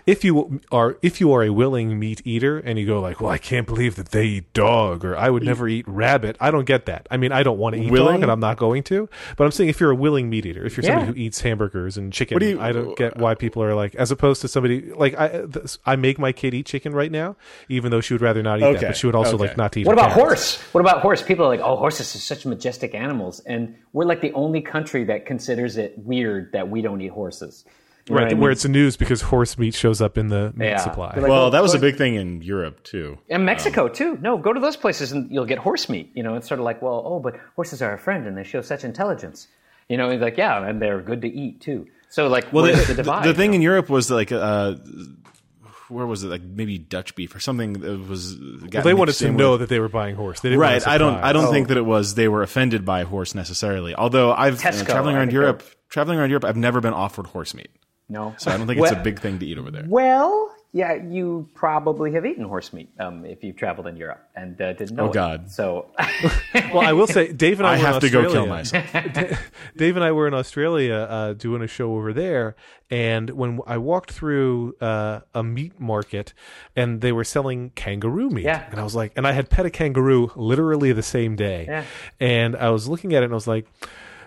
if 0.06 0.22
you 0.22 0.60
are 0.70 0.98
if 1.00 1.20
you 1.20 1.32
are 1.32 1.42
a 1.42 1.50
willing 1.50 1.98
meat 1.98 2.20
eater 2.26 2.58
and 2.58 2.78
you 2.78 2.86
go 2.86 3.00
like, 3.00 3.20
well, 3.20 3.30
I 3.30 3.38
can't 3.38 3.66
believe 3.66 3.96
that 3.96 4.10
they 4.10 4.26
eat 4.26 4.52
dog, 4.52 5.04
or 5.04 5.16
I 5.16 5.30
would 5.30 5.42
never 5.42 5.66
eat 5.66 5.86
rabbit. 5.88 6.36
I 6.40 6.50
don't 6.50 6.66
get 6.66 6.84
that. 6.86 7.06
I 7.10 7.16
mean, 7.16 7.32
I 7.32 7.42
don't 7.42 7.58
want 7.58 7.74
to 7.76 7.82
eat 7.82 7.90
Willing? 7.90 8.16
dog, 8.16 8.22
and 8.24 8.30
I'm 8.30 8.40
not 8.40 8.58
going 8.58 8.82
to. 8.84 9.08
But 9.36 9.44
I'm 9.44 9.50
saying 9.50 9.70
if 9.70 9.80
you're 9.80 9.90
a 9.92 9.94
willing 9.94 10.28
meat 10.28 10.44
eater, 10.44 10.64
if 10.66 10.76
you're 10.76 10.84
somebody 10.84 11.06
who 11.06 11.14
eats 11.14 11.40
hamburgers 11.40 11.96
and 11.96 12.12
chicken, 12.12 12.38
do 12.38 12.46
you- 12.46 12.60
I 12.60 12.72
don't 12.72 12.96
get 12.96 13.16
why 13.16 13.34
people 13.34 13.62
are 13.62 13.74
like, 13.74 13.94
as 13.94 14.10
opposed 14.10 14.42
to 14.42 14.48
somebody 14.48 14.92
like 14.92 15.18
I 15.18 15.28
this, 15.46 15.78
I 15.86 15.96
make 15.96 16.18
my 16.18 16.32
kid 16.32 16.52
eat 16.52 16.66
chicken 16.66 16.92
right 16.92 17.10
now, 17.10 17.36
even 17.70 17.90
though 17.90 18.00
she 18.02 18.12
would 18.12 18.20
rather 18.20 18.42
not 18.42 18.58
eat 18.58 18.62
that, 18.62 18.76
Okay, 18.76 18.86
but 18.88 18.96
she 18.96 19.06
would 19.06 19.14
also 19.14 19.36
okay. 19.36 19.48
like 19.48 19.56
not 19.56 19.72
to 19.72 19.80
eat. 19.80 19.86
What 19.86 19.94
about 19.94 20.10
cat. 20.10 20.18
horse? 20.20 20.60
What 20.72 20.80
about 20.82 21.00
horse? 21.00 21.22
People 21.22 21.46
are 21.46 21.48
like, 21.48 21.60
oh, 21.60 21.76
horses 21.76 22.14
are 22.14 22.18
such 22.18 22.44
majestic 22.44 22.94
animals, 22.94 23.40
and 23.40 23.76
we're 23.94 24.04
like 24.04 24.20
the 24.20 24.32
only 24.34 24.60
country 24.60 25.04
that 25.04 25.24
considers 25.24 25.78
it 25.78 25.94
weird 25.98 26.52
that 26.52 26.68
we 26.68 26.82
don't 26.82 27.00
eat 27.00 27.08
horses. 27.12 27.64
You 28.08 28.16
know 28.16 28.22
Right, 28.22 28.36
where 28.36 28.50
it's 28.50 28.64
news 28.66 28.96
because 28.96 29.22
horse 29.22 29.56
meat 29.58 29.74
shows 29.74 30.00
up 30.02 30.18
in 30.18 30.26
the 30.28 30.52
meat 30.56 30.66
Yeah. 30.66 30.76
supply. 30.78 31.12
Like, 31.16 31.28
Well, 31.28 31.50
that 31.50 31.62
was 31.62 31.72
a 31.74 31.78
big 31.78 31.96
thing 31.96 32.16
in 32.16 32.42
Europe 32.42 32.82
too. 32.82 33.18
And 33.30 33.46
Mexico 33.46 33.86
too. 33.88 34.18
No, 34.20 34.36
go 34.38 34.52
to 34.52 34.58
those 34.58 34.76
places 34.76 35.12
and 35.12 35.30
you'll 35.30 35.44
get 35.46 35.58
horse 35.58 35.88
meat. 35.88 36.10
You 36.14 36.22
know, 36.24 36.34
it's 36.34 36.48
sort 36.48 36.58
of 36.58 36.64
like, 36.64 36.82
well, 36.82 37.02
oh, 37.06 37.20
but 37.20 37.36
horses 37.54 37.80
are 37.80 37.94
a 37.94 37.98
friend 37.98 38.26
and 38.26 38.36
they 38.36 38.42
show 38.42 38.60
such 38.60 38.82
intelligence. 38.82 39.46
You 39.88 39.96
know, 39.98 40.10
it's 40.10 40.20
like, 40.22 40.36
yeah, 40.36 40.66
and 40.66 40.82
they're 40.82 41.00
good 41.00 41.22
to 41.22 41.28
eat 41.28 41.60
too. 41.60 41.86
So, 42.08 42.26
like, 42.26 42.52
Well, 42.52 42.64
the, 42.64 42.72
the, 42.72 42.84
the, 42.86 42.94
divide? 42.94 43.24
the 43.24 43.34
thing 43.34 43.52
you 43.52 43.56
in 43.56 43.62
Europe 43.62 43.88
was 43.88 44.10
like, 44.10 44.32
uh, 44.32 44.74
where 45.88 46.06
was 46.06 46.24
it? 46.24 46.28
Like 46.28 46.42
maybe 46.42 46.78
Dutch 46.78 47.14
beef 47.14 47.34
or 47.36 47.40
something. 47.40 47.74
That 47.74 48.08
was 48.08 48.36
Well, 48.72 48.82
they 48.82 48.94
wanted 48.94 49.12
to 49.16 49.30
know 49.30 49.58
that 49.58 49.68
they 49.68 49.78
were 49.78 49.88
buying 49.90 50.16
horse. 50.16 50.40
They 50.40 50.48
didn't 50.48 50.60
Right. 50.60 50.84
a 50.84 50.90
I 50.90 50.98
don't. 50.98 51.16
I 51.22 51.32
don't 51.32 51.46
Oh. 51.46 51.52
think 51.52 51.68
that 51.68 51.76
it 51.76 51.84
was 51.84 52.14
they 52.14 52.28
were 52.28 52.42
offended 52.42 52.84
by 52.84 53.04
horse 53.04 53.34
necessarily. 53.34 53.94
Although 53.94 54.32
I've 54.32 54.58
you 54.64 54.70
know, 54.72 54.84
traveling 54.84 55.16
around 55.16 55.26
think 55.28 55.34
Europe, 55.34 55.62
traveling 55.88 56.18
around 56.18 56.30
Europe, 56.30 56.44
I've 56.46 56.56
never 56.56 56.80
been 56.80 56.94
offered 56.94 57.26
horse 57.28 57.54
meat. 57.54 57.68
Know? 58.12 58.30
no, 58.30 58.34
So 58.38 58.50
I 58.50 58.56
don't 58.56 58.66
think 58.66 58.80
it's 58.80 58.92
a 58.92 58.96
big 58.96 59.18
thing 59.20 59.38
to 59.40 59.46
eat 59.46 59.58
over 59.58 59.70
there. 59.70 59.84
Well, 59.88 60.54
yeah, 60.74 60.94
you 60.94 61.48
probably 61.54 62.12
have 62.12 62.24
eaten 62.24 62.44
horse 62.44 62.72
meat 62.72 62.88
um, 62.98 63.26
if 63.26 63.44
you've 63.44 63.56
traveled 63.56 63.86
in 63.88 63.96
Europe 63.96 64.26
and 64.34 64.58
uh, 64.60 64.72
didn't 64.72 64.96
know. 64.96 65.04
Oh, 65.04 65.10
it. 65.10 65.12
God. 65.12 65.50
So, 65.50 65.88
Well, 66.54 66.80
I 66.80 66.92
will 66.94 67.06
say, 67.06 67.30
Dave 67.32 67.60
and 67.60 67.66
I, 67.66 67.72
I 67.74 67.76
were 67.76 67.82
have 67.84 67.94
in 67.96 68.00
to 68.00 68.10
go 68.10 68.30
kill 68.32 68.46
myself. 68.46 68.86
Dave 69.76 69.96
and 69.96 70.04
I 70.04 70.12
were 70.12 70.26
in 70.26 70.32
Australia 70.34 70.94
uh, 70.94 71.32
doing 71.34 71.60
a 71.62 71.66
show 71.66 71.94
over 71.94 72.12
there, 72.14 72.56
and 72.90 73.28
when 73.30 73.60
I 73.66 73.76
walked 73.78 74.12
through 74.12 74.74
uh, 74.80 75.20
a 75.34 75.42
meat 75.42 75.78
market, 75.78 76.32
and 76.74 77.00
they 77.02 77.12
were 77.12 77.24
selling 77.24 77.70
kangaroo 77.74 78.30
meat, 78.30 78.44
Yeah. 78.44 78.66
and 78.70 78.80
I 78.80 78.84
was 78.84 78.94
like, 78.94 79.12
and 79.16 79.26
I 79.26 79.32
had 79.32 79.50
pet 79.50 79.66
a 79.66 79.70
kangaroo 79.70 80.30
literally 80.36 80.92
the 80.92 81.02
same 81.02 81.36
day, 81.36 81.66
Yeah. 81.68 81.84
and 82.18 82.56
I 82.56 82.70
was 82.70 82.88
looking 82.88 83.12
at 83.14 83.22
it, 83.22 83.26
and 83.26 83.34
I 83.34 83.36
was 83.36 83.46
like. 83.48 83.66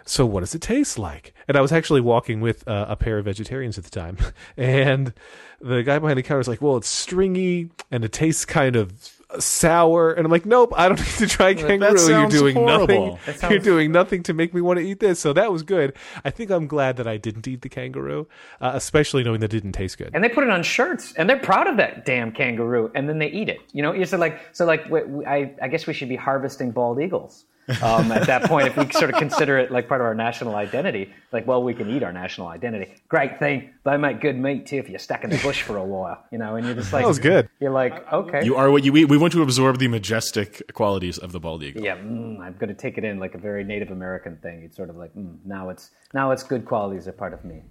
So 0.06 0.26
what 0.26 0.42
does 0.42 0.54
it 0.54 0.62
taste 0.62 1.00
like? 1.00 1.34
And 1.48 1.58
I 1.58 1.62
was 1.62 1.72
actually 1.72 2.02
walking 2.02 2.40
with 2.40 2.68
uh, 2.68 2.86
a 2.88 2.96
pair 2.96 3.18
of 3.18 3.26
vegetarians 3.26 3.78
at 3.78 3.84
the 3.84 3.90
time, 3.90 4.18
and 4.58 5.14
the 5.60 5.82
guy 5.84 5.98
behind 6.00 6.18
the 6.18 6.24
counter 6.24 6.38
was 6.38 6.48
like, 6.48 6.62
"Well, 6.62 6.78
it's 6.78 6.88
stringy 6.88 7.70
and 7.92 8.06
it 8.06 8.12
tastes 8.12 8.46
kind 8.46 8.76
of 8.76 8.94
sour." 9.40 10.12
And 10.14 10.24
I'm 10.26 10.32
like, 10.32 10.46
"Nope, 10.46 10.74
I 10.76 10.88
don't 10.88 11.00
need 11.06 11.18
to 11.18 11.28
try 11.28 11.56
kangaroo. 11.56 12.08
You're 12.08 12.28
doing 12.30 12.56
horrible. 12.56 13.18
nothing. 13.18 13.40
That 13.40 13.50
You're 13.50 13.60
doing 13.60 13.92
nothing 13.92 14.22
to 14.24 14.34
make 14.34 14.54
me 14.54 14.62
want 14.62 14.78
to 14.78 14.86
eat 14.86 15.00
this." 15.00 15.20
So 15.20 15.34
that 15.34 15.52
was 15.52 15.64
good. 15.64 15.94
I 16.24 16.30
think 16.30 16.52
I'm 16.52 16.68
glad 16.68 16.98
that 16.98 17.08
I 17.08 17.18
didn't 17.18 17.48
eat 17.48 17.62
the 17.62 17.70
kangaroo, 17.70 18.28
uh, 18.62 18.72
especially 18.76 19.24
knowing 19.24 19.40
that 19.40 19.54
it 19.54 19.62
didn't 19.62 19.72
taste 19.74 19.98
good. 19.98 20.12
and 20.14 20.24
they 20.24 20.30
put 20.30 20.44
it 20.44 20.52
on 20.52 20.62
shirts, 20.62 21.14
and 21.14 21.28
they're 21.28 21.40
proud 21.40 21.66
of 21.66 21.78
that 21.78 22.06
damn 22.06 22.32
kangaroo, 22.32 22.92
and 22.94 23.10
then 23.10 23.18
they 23.18 23.28
eat 23.28 23.50
it. 23.50 23.62
You 23.72 23.82
know, 23.82 23.92
you're 23.92 24.06
so 24.06 24.18
like, 24.18 24.40
so 24.52 24.66
like, 24.66 24.86
I, 25.26 25.52
I 25.62 25.68
guess 25.68 25.88
we 25.88 25.94
should 25.94 26.10
be 26.10 26.16
harvesting 26.16 26.70
bald 26.70 27.02
eagles. 27.02 27.46
Um, 27.82 28.12
at 28.12 28.28
that 28.28 28.44
point, 28.44 28.68
if 28.68 28.78
we 28.78 28.90
sort 28.92 29.10
of 29.10 29.16
consider 29.18 29.58
it 29.58 29.72
like 29.72 29.88
part 29.88 30.02
of 30.02 30.06
our 30.06 30.14
national 30.14 30.56
identity, 30.56 31.12
like, 31.32 31.48
well, 31.48 31.64
we 31.64 31.74
can 31.74 31.90
eat 31.90 32.04
our 32.04 32.14
national 32.14 32.48
identity. 32.48 32.94
Great 33.10 33.40
thing. 33.40 33.72
They 33.84 33.98
make 33.98 34.22
good 34.22 34.38
meat 34.38 34.68
too 34.68 34.78
if 34.78 34.90
you're 34.90 35.00
stuck 35.00 35.24
in 35.24 35.30
the 35.30 35.38
bush 35.40 35.62
for 35.64 35.78
a 35.78 35.84
while, 35.84 36.24
you 36.32 36.38
know, 36.38 36.56
and 36.56 36.66
you're 36.66 36.76
just 36.76 36.94
like, 36.94 37.04
That 37.04 37.08
was 37.08 37.20
good. 37.20 37.50
You're 37.60 37.72
like, 37.72 38.12
okay. 38.14 38.46
You 38.46 38.56
are 38.56 38.70
what 38.70 38.84
you 38.84 38.96
eat. 38.98 39.06
We 39.06 39.18
want 39.18 39.34
to 39.34 39.42
absorb 39.42 39.80
the 39.80 39.88
majestic 39.88 40.74
qualities 40.74 41.18
of 41.18 41.32
the 41.32 41.40
bald 41.40 41.64
eagle. 41.64 41.84
yeah, 41.84 41.98
mm, 41.98 42.40
I'm 42.40 42.54
going 42.54 42.70
to 42.70 42.76
take 42.76 42.98
it 42.98 43.04
in 43.04 43.20
like 43.20 43.34
a 43.36 43.40
very 43.40 43.64
Native 43.64 43.92
American 43.92 44.38
thing. 44.38 44.64
It's 44.64 44.76
sort 44.78 44.90
of 44.90 44.96
like, 44.96 45.14
mm, 45.16 45.38
now 45.46 45.70
it's 45.70 45.92
now 46.14 46.32
it's 46.32 46.44
good 46.44 46.66
qualities 46.66 47.08
are 47.08 47.14
part 47.14 47.34
of 47.34 47.44
me. 47.44 47.64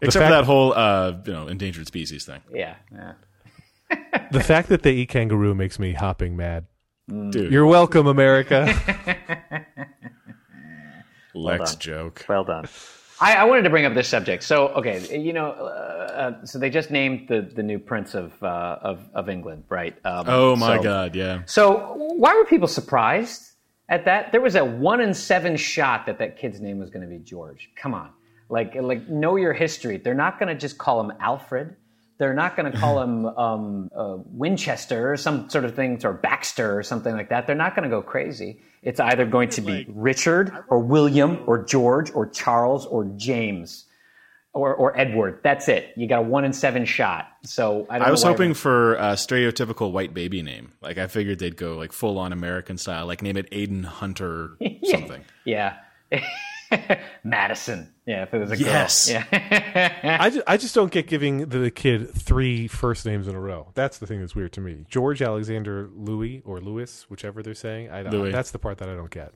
Except 0.00 0.22
fact- 0.24 0.30
for 0.30 0.36
that 0.36 0.44
whole 0.44 0.72
uh, 0.74 1.12
you 1.24 1.32
know 1.32 1.48
endangered 1.48 1.86
species 1.86 2.24
thing, 2.24 2.40
Yeah, 2.52 2.74
yeah. 2.92 3.12
The 4.32 4.42
fact 4.42 4.68
that 4.68 4.82
they 4.82 4.92
eat 4.92 5.08
kangaroo 5.10 5.54
makes 5.54 5.78
me 5.78 5.92
hopping 5.92 6.36
mad. 6.36 6.66
Dude. 7.30 7.52
You're 7.52 7.66
welcome, 7.66 8.06
America. 8.06 8.66
Lex 11.34 11.72
done. 11.72 11.80
joke. 11.80 12.26
Well 12.28 12.44
done. 12.44 12.66
I, 13.20 13.34
I 13.36 13.44
wanted 13.44 13.62
to 13.62 13.70
bring 13.70 13.84
up 13.86 13.94
this 13.94 14.08
subject. 14.08 14.42
So, 14.42 14.68
okay, 14.70 15.18
you 15.18 15.32
know, 15.32 15.52
uh, 15.52 16.12
uh, 16.42 16.44
so 16.44 16.58
they 16.58 16.68
just 16.70 16.90
named 16.90 17.28
the, 17.28 17.40
the 17.42 17.62
new 17.62 17.78
prince 17.78 18.14
of, 18.14 18.32
uh, 18.42 18.78
of 18.82 19.08
of 19.14 19.28
England, 19.28 19.64
right? 19.68 19.94
Um, 20.04 20.24
Oh 20.28 20.56
my 20.56 20.76
so- 20.76 20.82
god, 20.82 21.14
yeah. 21.14 21.42
So, 21.46 21.94
why 22.16 22.34
were 22.34 22.44
people 22.44 22.68
surprised 22.68 23.52
at 23.88 24.04
that? 24.06 24.32
There 24.32 24.40
was 24.40 24.56
a 24.56 24.64
one 24.64 25.00
in 25.00 25.14
seven 25.14 25.56
shot 25.56 26.04
that 26.06 26.18
that 26.18 26.36
kid's 26.36 26.60
name 26.60 26.78
was 26.80 26.90
going 26.90 27.02
to 27.02 27.08
be 27.08 27.18
George. 27.18 27.70
Come 27.76 27.94
on, 27.94 28.10
like 28.48 28.74
like 28.74 29.08
know 29.08 29.36
your 29.36 29.52
history. 29.52 29.96
They're 29.98 30.14
not 30.14 30.38
going 30.40 30.48
to 30.48 30.60
just 30.60 30.76
call 30.78 31.00
him 31.00 31.12
Alfred. 31.20 31.76
They're 32.18 32.34
not 32.34 32.56
going 32.56 32.70
to 32.70 32.78
call 32.78 33.02
him 33.02 33.26
um, 33.26 33.90
uh, 33.96 34.16
Winchester 34.26 35.12
or 35.12 35.16
some 35.16 35.50
sort 35.50 35.64
of 35.64 35.74
thing, 35.74 36.00
or 36.04 36.12
Baxter 36.12 36.78
or 36.78 36.82
something 36.82 37.14
like 37.14 37.30
that. 37.30 37.46
They're 37.46 37.56
not 37.56 37.74
going 37.74 37.84
to 37.84 37.88
go 37.88 38.02
crazy. 38.02 38.60
It's 38.82 39.00
either 39.00 39.26
going 39.26 39.48
to 39.50 39.60
be 39.60 39.86
Richard 39.88 40.52
or 40.68 40.78
William 40.80 41.42
or 41.46 41.64
George 41.64 42.12
or 42.12 42.28
Charles 42.28 42.86
or 42.86 43.04
James 43.16 43.86
or, 44.54 44.74
or 44.74 44.98
Edward. 44.98 45.40
That's 45.42 45.68
it. 45.68 45.92
You 45.96 46.06
got 46.06 46.20
a 46.20 46.22
one 46.22 46.44
in 46.44 46.52
seven 46.52 46.84
shot. 46.84 47.28
So 47.44 47.86
I, 47.88 47.98
don't 47.98 48.08
I 48.08 48.10
was 48.10 48.22
hoping 48.22 48.54
for 48.54 48.94
a 48.96 49.12
stereotypical 49.14 49.92
white 49.92 50.14
baby 50.14 50.42
name. 50.42 50.72
Like 50.80 50.98
I 50.98 51.06
figured 51.06 51.38
they'd 51.38 51.56
go 51.56 51.76
like 51.76 51.92
full 51.92 52.18
on 52.18 52.32
American 52.32 52.76
style, 52.78 53.06
like 53.06 53.22
name 53.22 53.36
it 53.36 53.50
Aiden 53.50 53.84
Hunter 53.84 54.56
something. 54.84 55.24
Yeah. 55.44 55.76
Madison. 57.24 57.92
Yeah, 58.06 58.22
if 58.24 58.34
it 58.34 58.38
was 58.38 58.50
a 58.50 58.56
Yes. 58.58 59.08
girl. 59.10 59.22
Yeah. 59.32 60.18
I 60.20 60.30
just, 60.34 60.42
I 60.46 60.56
just 60.56 60.74
don't 60.74 60.90
get 60.90 61.06
giving 61.06 61.48
the 61.48 61.70
kid 61.70 62.12
three 62.14 62.66
first 62.68 63.06
names 63.06 63.28
in 63.28 63.34
a 63.34 63.40
row. 63.40 63.70
That's 63.74 63.98
the 63.98 64.06
thing 64.06 64.20
that's 64.20 64.34
weird 64.34 64.52
to 64.54 64.60
me. 64.60 64.84
George 64.88 65.22
Alexander 65.22 65.88
Louis 65.94 66.42
or 66.44 66.60
Louis, 66.60 67.06
whichever 67.08 67.42
they're 67.42 67.54
saying. 67.54 67.90
I 67.90 68.02
don't, 68.02 68.12
Louis. 68.12 68.32
That's 68.32 68.50
the 68.50 68.58
part 68.58 68.78
that 68.78 68.88
I 68.88 68.94
don't 68.94 69.10
get. 69.10 69.32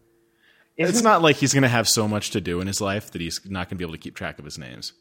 It's 0.77 1.01
not 1.03 1.23
like 1.23 1.37
he's 1.37 1.55
going 1.55 1.63
to 1.63 1.69
have 1.69 1.89
so 1.89 2.07
much 2.07 2.31
to 2.33 2.41
do 2.41 2.61
in 2.61 2.67
his 2.67 2.81
life 2.83 3.11
that 3.13 3.21
he's 3.23 3.41
not 3.47 3.69
going 3.69 3.71
to 3.71 3.75
be 3.77 3.85
able 3.85 3.93
to 3.95 3.99
keep 3.99 4.15
track 4.15 4.39
of 4.39 4.45
his 4.45 4.59
names. 4.59 4.93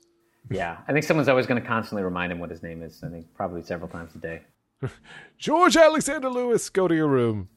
yeah. 0.49 0.77
I 0.87 0.93
think 0.93 1.03
someone's 1.03 1.27
always 1.27 1.47
going 1.47 1.61
to 1.61 1.67
constantly 1.67 2.03
remind 2.03 2.31
him 2.31 2.39
what 2.39 2.49
his 2.49 2.63
name 2.63 2.81
is. 2.81 3.01
I 3.03 3.09
think 3.09 3.33
probably 3.33 3.61
several 3.63 3.89
times 3.89 4.15
a 4.15 4.19
day. 4.19 4.41
George 5.37 5.75
Alexander 5.75 6.29
Lewis, 6.29 6.69
go 6.69 6.87
to 6.87 6.95
your 6.95 7.07
room. 7.07 7.49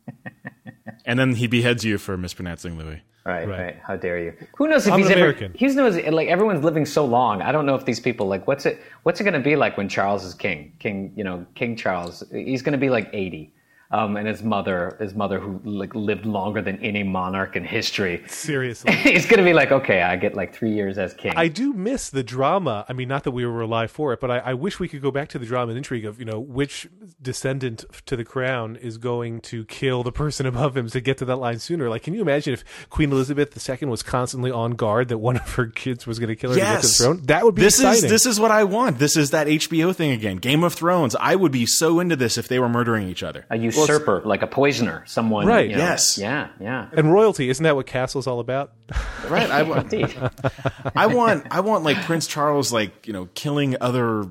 And 1.04 1.18
then 1.18 1.34
he 1.36 1.46
beheads 1.46 1.84
you 1.84 1.96
for 1.98 2.16
mispronouncing 2.18 2.76
Louis. 2.76 3.02
Right, 3.28 3.46
Right. 3.46 3.60
right, 3.60 3.76
How 3.86 3.94
dare 3.96 4.18
you? 4.18 4.32
Who 4.56 4.68
knows 4.68 4.86
if 4.86 4.92
I'm 4.94 5.00
he's 5.00 5.10
American. 5.10 5.52
ever? 5.54 5.58
Who 5.58 5.74
knows? 5.74 5.96
Like 6.20 6.28
everyone's 6.28 6.64
living 6.64 6.86
so 6.86 7.04
long. 7.04 7.42
I 7.42 7.52
don't 7.52 7.66
know 7.66 7.74
if 7.74 7.84
these 7.84 8.00
people 8.00 8.26
like 8.26 8.46
what's 8.48 8.64
it? 8.64 8.80
What's 9.02 9.20
it 9.20 9.24
going 9.24 9.34
to 9.34 9.40
be 9.50 9.54
like 9.54 9.76
when 9.76 9.86
Charles 9.88 10.24
is 10.24 10.32
king? 10.32 10.72
King, 10.78 11.12
you 11.14 11.24
know, 11.24 11.44
King 11.54 11.76
Charles. 11.76 12.24
He's 12.32 12.62
going 12.62 12.72
to 12.72 12.78
be 12.78 12.88
like 12.88 13.10
eighty. 13.12 13.52
Um, 13.90 14.18
and 14.18 14.28
his 14.28 14.42
mother, 14.42 14.98
his 15.00 15.14
mother 15.14 15.40
who 15.40 15.60
like 15.64 15.94
lived 15.94 16.26
longer 16.26 16.60
than 16.60 16.78
any 16.80 17.02
monarch 17.02 17.56
in 17.56 17.64
history. 17.64 18.22
Seriously. 18.26 18.92
He's 18.96 19.24
going 19.24 19.38
to 19.38 19.44
be 19.44 19.54
like, 19.54 19.72
okay, 19.72 20.02
I 20.02 20.16
get 20.16 20.34
like 20.34 20.54
three 20.54 20.72
years 20.72 20.98
as 20.98 21.14
king. 21.14 21.32
I 21.36 21.48
do 21.48 21.72
miss 21.72 22.10
the 22.10 22.22
drama. 22.22 22.84
I 22.86 22.92
mean, 22.92 23.08
not 23.08 23.24
that 23.24 23.30
we 23.30 23.46
were 23.46 23.62
alive 23.62 23.90
for 23.90 24.12
it, 24.12 24.20
but 24.20 24.30
I, 24.30 24.38
I 24.38 24.54
wish 24.54 24.78
we 24.78 24.88
could 24.88 25.00
go 25.00 25.10
back 25.10 25.30
to 25.30 25.38
the 25.38 25.46
drama 25.46 25.70
and 25.70 25.78
intrigue 25.78 26.04
of, 26.04 26.18
you 26.18 26.26
know, 26.26 26.38
which 26.38 26.86
descendant 27.22 27.86
to 28.04 28.14
the 28.14 28.24
crown 28.24 28.76
is 28.76 28.98
going 28.98 29.40
to 29.42 29.64
kill 29.64 30.02
the 30.02 30.12
person 30.12 30.44
above 30.44 30.76
him 30.76 30.88
to 30.90 31.00
get 31.00 31.16
to 31.18 31.24
that 31.24 31.36
line 31.36 31.58
sooner. 31.58 31.88
Like, 31.88 32.02
can 32.02 32.12
you 32.12 32.20
imagine 32.20 32.52
if 32.52 32.64
Queen 32.90 33.10
Elizabeth 33.10 33.56
II 33.68 33.88
was 33.88 34.02
constantly 34.02 34.50
on 34.50 34.72
guard 34.72 35.08
that 35.08 35.18
one 35.18 35.36
of 35.36 35.54
her 35.54 35.66
kids 35.66 36.06
was 36.06 36.18
going 36.18 36.28
to 36.28 36.36
kill 36.36 36.50
her 36.50 36.56
to 36.56 36.60
get 36.60 36.82
to 36.82 36.86
the 36.86 36.92
throne? 36.92 37.22
That 37.24 37.44
would 37.44 37.54
be 37.54 37.62
this 37.62 37.78
exciting. 37.78 38.04
is 38.04 38.10
this 38.10 38.26
is 38.26 38.38
what 38.38 38.50
I 38.50 38.64
want. 38.64 38.98
This 38.98 39.16
is 39.16 39.30
that 39.30 39.46
HBO 39.46 39.96
thing 39.96 40.10
again. 40.10 40.36
Game 40.36 40.62
of 40.62 40.74
Thrones. 40.74 41.16
I 41.18 41.36
would 41.36 41.52
be 41.52 41.64
so 41.64 42.00
into 42.00 42.16
this 42.16 42.36
if 42.36 42.48
they 42.48 42.58
were 42.58 42.68
murdering 42.68 43.08
each 43.08 43.22
other. 43.22 43.46
a 43.50 43.56
like 43.56 43.77
usurper, 43.80 44.22
like 44.24 44.42
a 44.42 44.46
poisoner, 44.46 45.04
someone. 45.06 45.46
Right, 45.46 45.70
you 45.70 45.76
know, 45.76 45.82
yes. 45.82 46.18
Yeah. 46.18 46.48
Yeah. 46.60 46.88
And 46.92 47.12
royalty, 47.12 47.48
isn't 47.50 47.62
that 47.62 47.76
what 47.76 47.86
Castle's 47.86 48.26
all 48.26 48.40
about? 48.40 48.72
Right. 49.28 49.50
I 49.50 49.62
want, 49.62 49.92
I 50.96 51.06
want, 51.06 51.46
I 51.50 51.60
want 51.60 51.84
like 51.84 51.98
Prince 52.06 52.26
Charles, 52.26 52.72
like, 52.72 53.06
you 53.06 53.12
know, 53.12 53.28
killing 53.34 53.76
other 53.78 54.24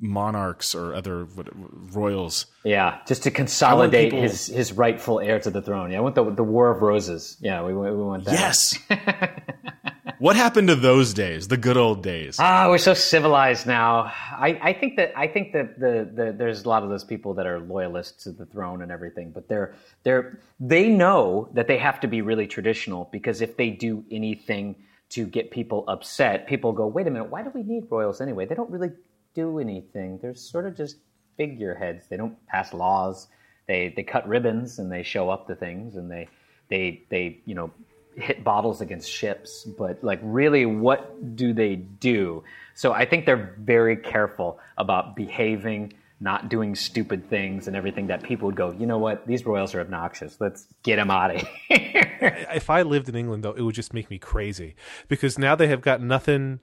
monarchs 0.00 0.74
or 0.74 0.94
other 0.94 1.24
what, 1.26 1.48
royals. 1.94 2.46
Yeah, 2.64 3.00
just 3.06 3.24
to 3.24 3.30
consolidate 3.30 4.12
people- 4.12 4.22
his, 4.22 4.46
his 4.46 4.72
rightful 4.72 5.20
heir 5.20 5.40
to 5.40 5.50
the 5.50 5.60
throne. 5.60 5.90
Yeah, 5.90 5.98
I 5.98 6.00
want 6.00 6.14
the 6.14 6.24
the 6.30 6.44
War 6.44 6.70
of 6.70 6.80
Roses. 6.80 7.36
Yeah, 7.40 7.62
we, 7.64 7.74
we 7.74 7.90
want 7.90 8.24
that. 8.24 8.32
Yes. 8.32 8.78
what 10.20 10.36
happened 10.36 10.68
to 10.68 10.76
those 10.76 11.14
days? 11.14 11.48
The 11.48 11.56
good 11.56 11.78
old 11.78 12.02
days. 12.02 12.36
Ah, 12.38 12.68
we're 12.68 12.78
so 12.78 12.92
civilized 12.92 13.66
now. 13.66 14.12
I, 14.30 14.58
I 14.62 14.72
think 14.74 14.96
that 14.96 15.12
I 15.18 15.26
think 15.26 15.52
that 15.54 15.80
the, 15.80 16.08
the 16.12 16.32
there's 16.36 16.64
a 16.64 16.68
lot 16.68 16.82
of 16.82 16.90
those 16.90 17.04
people 17.04 17.32
that 17.34 17.46
are 17.46 17.58
loyalists 17.58 18.24
to 18.24 18.30
the 18.30 18.44
throne 18.44 18.82
and 18.82 18.92
everything, 18.92 19.30
but 19.30 19.48
they're 19.48 19.74
they're 20.02 20.38
they 20.60 20.88
know 20.88 21.48
that 21.54 21.66
they 21.68 21.78
have 21.78 22.00
to 22.00 22.06
be 22.06 22.20
really 22.20 22.46
traditional 22.46 23.08
because 23.10 23.40
if 23.40 23.56
they 23.56 23.70
do 23.70 24.04
anything 24.10 24.76
to 25.10 25.26
get 25.26 25.50
people 25.50 25.84
upset, 25.88 26.46
people 26.46 26.72
go, 26.72 26.86
wait 26.86 27.06
a 27.06 27.10
minute, 27.10 27.30
why 27.30 27.42
do 27.42 27.50
we 27.54 27.62
need 27.62 27.84
royals 27.90 28.20
anyway? 28.20 28.44
They 28.44 28.54
don't 28.54 28.70
really 28.70 28.92
do 29.34 29.58
anything. 29.58 30.18
They're 30.20 30.34
sort 30.34 30.66
of 30.66 30.76
just 30.76 30.96
figureheads. 31.38 32.08
They 32.08 32.18
don't 32.18 32.36
pass 32.46 32.74
laws. 32.74 33.26
They 33.66 33.92
they 33.96 34.02
cut 34.02 34.28
ribbons 34.28 34.78
and 34.78 34.92
they 34.92 35.02
show 35.02 35.30
up 35.30 35.46
to 35.46 35.54
things 35.54 35.96
and 35.96 36.10
they 36.10 36.28
they 36.68 37.04
they 37.08 37.40
you 37.46 37.54
know 37.54 37.70
hit 38.20 38.44
bottles 38.44 38.80
against 38.80 39.10
ships, 39.10 39.64
but 39.64 40.02
like 40.02 40.20
really 40.22 40.66
what 40.66 41.36
do 41.36 41.52
they 41.52 41.76
do? 41.76 42.44
So 42.74 42.92
I 42.92 43.04
think 43.04 43.26
they're 43.26 43.54
very 43.58 43.96
careful 43.96 44.58
about 44.78 45.16
behaving, 45.16 45.92
not 46.20 46.48
doing 46.48 46.74
stupid 46.74 47.28
things 47.28 47.66
and 47.66 47.76
everything 47.76 48.06
that 48.08 48.22
people 48.22 48.46
would 48.46 48.56
go, 48.56 48.72
you 48.72 48.86
know 48.86 48.98
what, 48.98 49.26
these 49.26 49.44
royals 49.44 49.74
are 49.74 49.80
obnoxious. 49.80 50.36
Let's 50.40 50.66
get 50.82 50.96
them 50.96 51.10
out 51.10 51.34
of 51.34 51.42
here. 51.68 52.46
if 52.52 52.70
I 52.70 52.82
lived 52.82 53.08
in 53.08 53.16
England, 53.16 53.42
though, 53.42 53.52
it 53.52 53.62
would 53.62 53.74
just 53.74 53.94
make 53.94 54.10
me 54.10 54.18
crazy 54.18 54.74
because 55.08 55.38
now 55.38 55.54
they 55.54 55.68
have 55.68 55.80
got 55.80 56.00
nothing. 56.00 56.60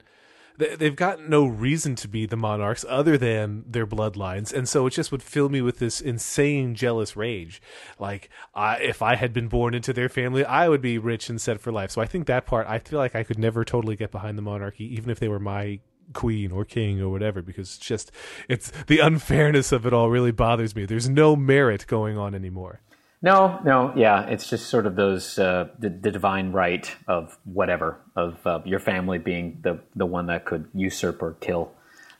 They- 0.58 0.76
They've 0.76 0.94
got 0.96 1.26
no 1.28 1.46
reason 1.46 1.94
to 1.96 2.08
be 2.08 2.26
the 2.26 2.36
monarchs 2.36 2.84
other 2.88 3.16
than 3.16 3.64
their 3.66 3.86
bloodlines, 3.86 4.52
and 4.52 4.68
so 4.68 4.86
it 4.86 4.90
just 4.90 5.10
would 5.12 5.22
fill 5.22 5.48
me 5.48 5.62
with 5.62 5.78
this 5.78 6.00
insane 6.00 6.74
jealous 6.74 7.16
rage. 7.16 7.62
Like, 7.98 8.28
I, 8.54 8.76
if 8.78 9.00
I 9.00 9.14
had 9.14 9.32
been 9.32 9.48
born 9.48 9.72
into 9.74 9.92
their 9.92 10.08
family, 10.08 10.44
I 10.44 10.68
would 10.68 10.82
be 10.82 10.98
rich 10.98 11.30
and 11.30 11.40
set 11.40 11.60
for 11.60 11.72
life. 11.72 11.90
So 11.92 12.02
I 12.02 12.06
think 12.06 12.26
that 12.26 12.44
part, 12.44 12.66
I 12.68 12.78
feel 12.80 12.98
like 12.98 13.14
I 13.14 13.22
could 13.24 13.38
never 13.38 13.64
totally 13.64 13.96
get 13.96 14.10
behind 14.10 14.36
the 14.36 14.42
monarchy, 14.42 14.84
even 14.94 15.10
if 15.10 15.18
they 15.20 15.28
were 15.28 15.38
my 15.40 15.80
queen 16.12 16.50
or 16.50 16.64
king 16.64 17.00
or 17.00 17.10
whatever, 17.10 17.42
because 17.42 17.76
it's 17.76 17.78
just 17.78 18.10
it's 18.48 18.70
the 18.86 18.98
unfairness 18.98 19.72
of 19.72 19.86
it 19.86 19.92
all 19.92 20.10
really 20.10 20.32
bothers 20.32 20.74
me. 20.74 20.84
There's 20.86 21.08
no 21.08 21.36
merit 21.36 21.86
going 21.86 22.16
on 22.18 22.34
anymore. 22.34 22.80
No, 23.20 23.60
no, 23.64 23.92
yeah, 23.96 24.26
it's 24.26 24.48
just 24.48 24.68
sort 24.68 24.86
of 24.86 24.94
those 24.94 25.38
uh, 25.38 25.68
the, 25.78 25.88
the 25.88 26.12
divine 26.12 26.52
right 26.52 26.94
of 27.08 27.36
whatever 27.44 28.00
of 28.14 28.38
uh, 28.46 28.60
your 28.64 28.78
family 28.78 29.18
being 29.18 29.58
the 29.62 29.80
the 29.96 30.06
one 30.06 30.26
that 30.26 30.44
could 30.44 30.68
usurp 30.72 31.20
or 31.20 31.34
kill 31.34 31.72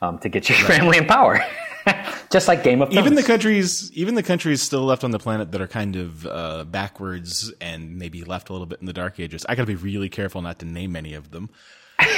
um, 0.03 0.18
to 0.18 0.28
get 0.28 0.49
your 0.49 0.59
family 0.66 0.99
in 0.99 1.07
power, 1.07 1.40
just 2.30 2.49
like 2.49 2.64
Game 2.64 2.82
of 2.82 2.88
Thrones. 2.88 3.07
even 3.07 3.14
the 3.14 3.22
countries, 3.22 3.92
even 3.92 4.16
the 4.16 4.24
countries 4.24 4.61
still 4.61 4.84
left 4.84 5.05
on 5.05 5.12
the 5.12 5.20
planet 5.20 5.53
that 5.53 5.61
are 5.61 5.68
kind 5.68 5.94
of 5.94 6.26
uh, 6.26 6.64
backwards 6.64 7.53
and 7.61 7.96
maybe 7.96 8.24
left 8.24 8.49
a 8.49 8.53
little 8.53 8.66
bit 8.66 8.80
in 8.80 8.86
the 8.86 8.92
dark 8.92 9.20
ages. 9.20 9.46
I 9.49 9.55
got 9.55 9.62
to 9.62 9.66
be 9.66 9.76
really 9.76 10.09
careful 10.09 10.42
not 10.42 10.59
to 10.61 10.66
name 10.66 10.96
any 10.96 11.14
of 11.14 11.30
them. 11.30 11.51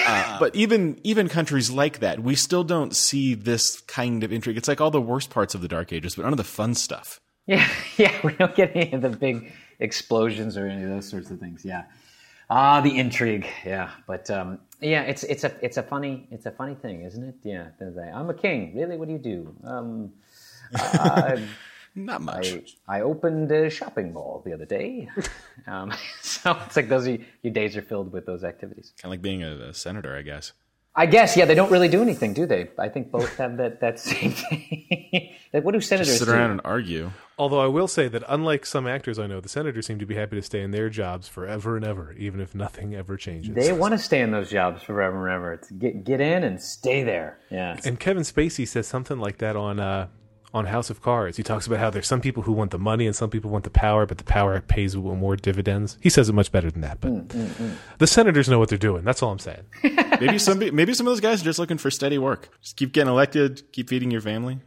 Uh, 0.07 0.39
but 0.39 0.55
even 0.55 1.01
even 1.05 1.29
countries 1.29 1.71
like 1.71 2.01
that, 2.01 2.21
we 2.21 2.35
still 2.35 2.65
don't 2.65 2.95
see 2.95 3.35
this 3.35 3.81
kind 3.83 4.23
of 4.25 4.33
intrigue. 4.33 4.57
It's 4.57 4.69
like 4.69 4.81
all 4.81 4.91
the 4.91 5.01
worst 5.01 5.31
parts 5.31 5.55
of 5.55 5.63
the 5.63 5.69
dark 5.69 5.93
ages, 5.93 6.17
but 6.17 6.23
none 6.23 6.33
of 6.33 6.37
the 6.37 6.45
fun 6.45 6.75
stuff. 6.75 7.21
Yeah, 7.57 7.69
yeah, 7.97 8.15
we 8.23 8.33
don't 8.35 8.55
get 8.55 8.77
any 8.77 8.93
of 8.93 9.03
the 9.03 9.09
big 9.09 9.53
explosions 9.81 10.57
or 10.57 10.67
any 10.69 10.85
of 10.85 10.89
those 10.91 11.09
sorts 11.09 11.31
of 11.33 11.41
things. 11.41 11.65
Yeah, 11.65 11.83
ah, 12.49 12.81
the 12.81 12.97
intrigue. 12.97 13.47
Yeah, 13.67 13.91
but 14.07 14.31
um, 14.31 14.61
yeah, 14.81 15.03
it's 15.03 15.25
it's 15.25 15.43
a 15.43 15.53
it's 15.61 15.77
a 15.77 15.83
funny 15.83 16.29
it's 16.31 16.47
a 16.47 16.53
funny 16.53 16.77
thing, 16.77 17.03
isn't 17.03 17.25
it? 17.25 17.35
Yeah, 17.43 17.71
I'm 18.15 18.31
a 18.31 18.35
king. 18.35 18.73
Really, 18.77 18.97
what 18.97 19.09
do 19.09 19.13
you 19.15 19.19
do? 19.19 19.55
Um, 19.65 20.13
I, 20.75 21.43
Not 21.97 22.23
much. 22.23 22.77
I, 22.87 22.99
I 22.99 23.01
opened 23.03 23.51
a 23.51 23.69
shopping 23.69 24.13
mall 24.13 24.43
the 24.45 24.53
other 24.53 24.67
day. 24.67 25.09
Um, 25.67 25.93
so 26.23 26.57
it's 26.65 26.75
like 26.75 26.89
those 26.89 27.07
are, 27.07 27.19
your 27.43 27.53
days 27.53 27.77
are 27.77 27.83
filled 27.83 28.13
with 28.13 28.25
those 28.25 28.45
activities. 28.45 28.95
kind 28.97 29.11
of 29.11 29.19
like 29.19 29.23
being 29.23 29.43
a, 29.43 29.69
a 29.69 29.75
senator, 29.75 30.17
I 30.17 30.23
guess. 30.23 30.53
I 31.01 31.07
guess, 31.07 31.35
yeah, 31.35 31.47
they 31.47 31.55
don't 31.55 31.71
really 31.71 31.89
do 31.89 32.03
anything, 32.03 32.35
do 32.35 32.45
they? 32.45 32.69
I 32.79 32.91
think 32.91 33.11
both 33.11 33.35
have 33.39 33.57
that, 33.57 33.81
that 33.81 33.99
same 33.99 34.33
thing. 34.33 35.35
like, 35.55 35.65
what 35.65 35.73
do 35.73 35.81
senators 35.81 36.19
Sit 36.19 36.27
do? 36.27 36.33
around 36.33 36.51
and 36.51 36.61
argue. 36.63 37.11
Although 37.39 37.61
I 37.61 37.69
will 37.69 37.89
say 37.89 38.07
that 38.09 38.23
unlike 38.29 38.67
some 38.67 38.87
actors 38.87 39.19
I 39.19 39.27
know, 39.27 39.41
the 39.41 39.49
senators 39.49 39.87
seem 39.87 39.99
to 40.01 40.05
be 40.05 40.15
happy 40.15 40.37
to 40.37 40.43
stay 40.43 40.61
in 40.61 40.73
their 40.73 40.91
jobs 40.91 41.27
forever 41.27 41.75
and 41.77 41.87
ever, 41.87 42.13
even 42.19 42.39
if 42.39 42.55
nothing 42.55 42.95
ever 42.95 43.17
changes. 43.17 43.55
They 43.55 43.73
want 43.73 43.93
to 43.93 43.99
stay 43.99 44.21
in 44.21 44.31
those 44.31 44.51
jobs 44.51 44.83
forever 44.83 45.27
and 45.27 45.35
ever. 45.35 45.55
It's 45.55 45.71
get 45.71 46.05
get 46.05 46.21
in 46.21 46.45
and 46.45 46.61
stay 46.61 47.03
there. 47.03 47.39
Yeah. 47.51 47.81
and 47.83 47.99
Kevin 47.99 48.23
Spacey 48.25 48.69
says 48.69 48.87
something 48.87 49.19
like 49.19 49.39
that 49.39 49.57
on 49.57 49.81
uh, 49.81 50.09
on 50.53 50.67
House 50.67 50.91
of 50.91 51.01
Cards. 51.03 51.37
He 51.37 51.43
talks 51.43 51.67
about 51.67 51.79
how 51.79 51.91
there's 51.91 52.07
some 52.07 52.21
people 52.21 52.43
who 52.43 52.53
want 52.53 52.71
the 52.71 52.79
money 52.79 53.07
and 53.07 53.15
some 53.15 53.31
people 53.31 53.51
want 53.51 53.65
the 53.65 53.71
power, 53.71 54.07
but 54.07 54.19
the 54.19 54.25
power 54.25 54.61
pays 54.61 54.97
more 54.97 55.37
dividends. 55.37 55.97
He 56.01 56.11
says 56.11 56.29
it 56.29 56.33
much 56.33 56.53
better 56.53 56.71
than 56.71 56.81
that, 56.83 57.01
but 57.01 57.11
mm, 57.11 57.27
mm, 57.27 57.49
mm. 57.49 57.77
the 57.99 58.07
senators 58.07 58.49
know 58.49 58.59
what 58.59 58.69
they're 58.69 58.79
doing. 58.79 59.05
That's 59.05 59.23
all 59.23 59.31
I'm 59.33 59.39
saying. 59.39 59.65
Maybe 60.21 60.39
some 60.39 60.59
maybe 60.59 60.93
some 60.93 61.07
of 61.07 61.13
those 61.13 61.21
guys 61.21 61.41
are 61.41 61.45
just 61.45 61.59
looking 61.59 61.79
for 61.79 61.91
steady 61.91 62.19
work. 62.19 62.51
Just 62.61 62.77
keep 62.77 62.93
getting 62.93 63.11
elected, 63.11 63.73
keep 63.73 63.89
feeding 63.89 64.11
your 64.11 64.21
family. 64.21 64.59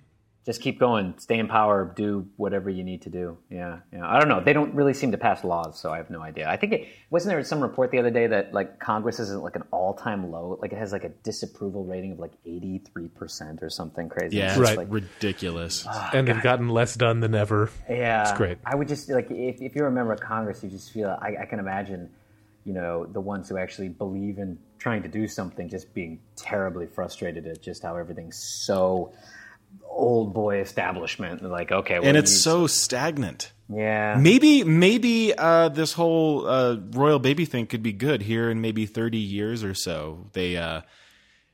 Just 0.46 0.62
keep 0.62 0.78
going. 0.78 1.14
Stay 1.20 1.40
in 1.40 1.48
power. 1.48 1.94
Do 1.96 2.28
whatever 2.36 2.70
you 2.70 2.84
need 2.84 3.04
to 3.04 3.10
do. 3.10 3.38
Yeah. 3.50 3.80
Yeah. 3.94 4.06
I 4.06 4.20
don't 4.20 4.28
know. 4.28 4.42
They 4.44 4.52
don't 4.52 4.76
really 4.76 4.94
seem 4.94 5.12
to 5.14 5.18
pass 5.18 5.46
laws, 5.46 5.80
so 5.80 5.90
I 5.90 5.96
have 5.98 6.10
no 6.10 6.22
idea. 6.22 6.50
I 6.50 6.58
think 6.58 6.74
it 6.74 6.88
wasn't 7.10 7.34
there 7.34 7.44
some 7.46 7.62
report 7.62 7.92
the 7.92 8.00
other 8.00 8.10
day 8.12 8.28
that 8.28 8.54
like 8.54 8.78
Congress 8.78 9.20
is 9.22 9.32
at 9.32 9.38
like 9.42 9.56
an 9.56 9.64
all 9.72 9.94
time 9.94 10.32
low. 10.32 10.58
Like 10.62 10.74
it 10.74 10.78
has 10.78 10.92
like 10.92 11.06
a 11.06 11.10
disapproval 11.24 11.86
rating 11.86 12.12
of 12.12 12.20
like 12.20 12.34
eighty 12.46 12.80
three 12.92 13.08
percent 13.08 13.64
or 13.64 13.70
something 13.70 14.10
crazy. 14.10 14.36
Yeah, 14.38 14.48
It's 14.50 14.58
it's 14.60 14.70
Right. 14.70 14.78
like- 14.80 14.88
ridiculous. 14.92 15.86
Ah, 15.88 16.10
and 16.14 16.28
they've 16.28 16.42
gotten 16.42 16.68
less 16.68 16.96
done 16.96 17.22
than 17.22 17.36
ever. 17.36 17.70
Yeah, 17.90 18.24
It's 18.24 18.34
great. 18.38 18.58
I 18.66 18.76
would 18.76 18.90
just 18.90 19.10
like 19.10 19.32
if, 19.32 19.62
if 19.62 19.76
you're 19.76 19.88
a 19.88 19.92
member 19.92 20.12
of 20.12 20.20
Congress, 20.20 20.62
you 20.62 20.70
just 20.70 20.92
feel 20.92 21.18
I, 21.22 21.38
I 21.44 21.46
can 21.46 21.60
imagine, 21.60 22.10
you 22.66 22.74
know, 22.74 23.06
the 23.06 23.22
ones 23.22 23.48
who 23.48 23.58
actually 23.58 23.88
believe 23.88 24.40
in 24.40 24.60
trying 24.78 25.04
to 25.04 25.08
do 25.10 25.26
something 25.26 25.70
just 25.70 25.94
being 25.94 26.20
terribly 26.36 26.86
frustrated 26.88 27.48
at 27.48 27.62
just 27.62 27.82
how 27.82 27.96
everything's 27.96 28.38
so 28.38 29.14
old 29.88 30.34
boy 30.34 30.58
establishment. 30.60 31.42
They're 31.42 31.50
like, 31.50 31.72
okay, 31.72 32.00
and 32.02 32.18
it's 32.18 32.32
you- 32.32 32.38
so 32.38 32.68
stagnant. 32.68 33.52
yeah, 33.70 34.18
Maybe 34.20 34.64
maybe 34.64 35.34
uh, 35.38 35.70
this 35.70 35.94
whole 35.94 36.48
uh, 36.48 36.78
royal 36.92 37.20
baby 37.20 37.46
thing 37.46 37.66
could 37.68 37.84
be 37.84 37.94
good 37.94 38.22
here 38.24 38.50
in 38.50 38.62
maybe 38.62 38.86
thirty 38.86 39.18
years 39.20 39.64
or 39.64 39.74
so. 39.74 40.28
They 40.34 40.58
uh, 40.58 40.82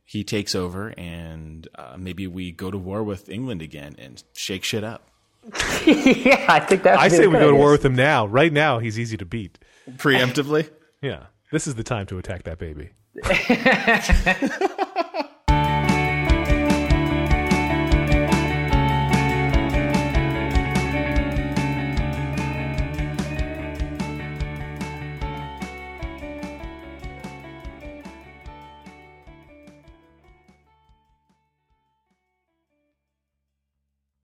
he 0.05 0.23
takes 0.23 0.55
over, 0.55 0.93
and 0.97 1.67
uh, 1.75 1.95
maybe 1.97 2.25
we 2.27 2.51
go 2.51 2.71
to 2.71 2.77
war 2.77 3.03
with 3.03 3.29
England 3.29 3.61
again 3.61 3.95
and 3.99 4.23
shake 4.33 4.63
shit 4.63 4.83
up 4.83 5.07
yeah. 5.85 6.45
I 6.49 6.59
think 6.59 6.83
that's. 6.83 6.99
I 7.01 7.07
say 7.09 7.27
we 7.27 7.33
go 7.33 7.51
to 7.51 7.55
war 7.55 7.71
with 7.71 7.85
him 7.85 7.95
now. 7.95 8.25
Right 8.25 8.51
now, 8.51 8.79
he's 8.79 8.97
easy 8.99 9.17
to 9.17 9.25
beat. 9.25 9.59
preemptively. 9.97 10.69
Yeah, 11.01 11.27
this 11.49 11.65
is 11.65 11.75
the 11.75 11.83
time 11.83 12.07
to 12.07 12.17
attack 12.17 12.43
that 12.43 12.59
baby. 12.59 12.89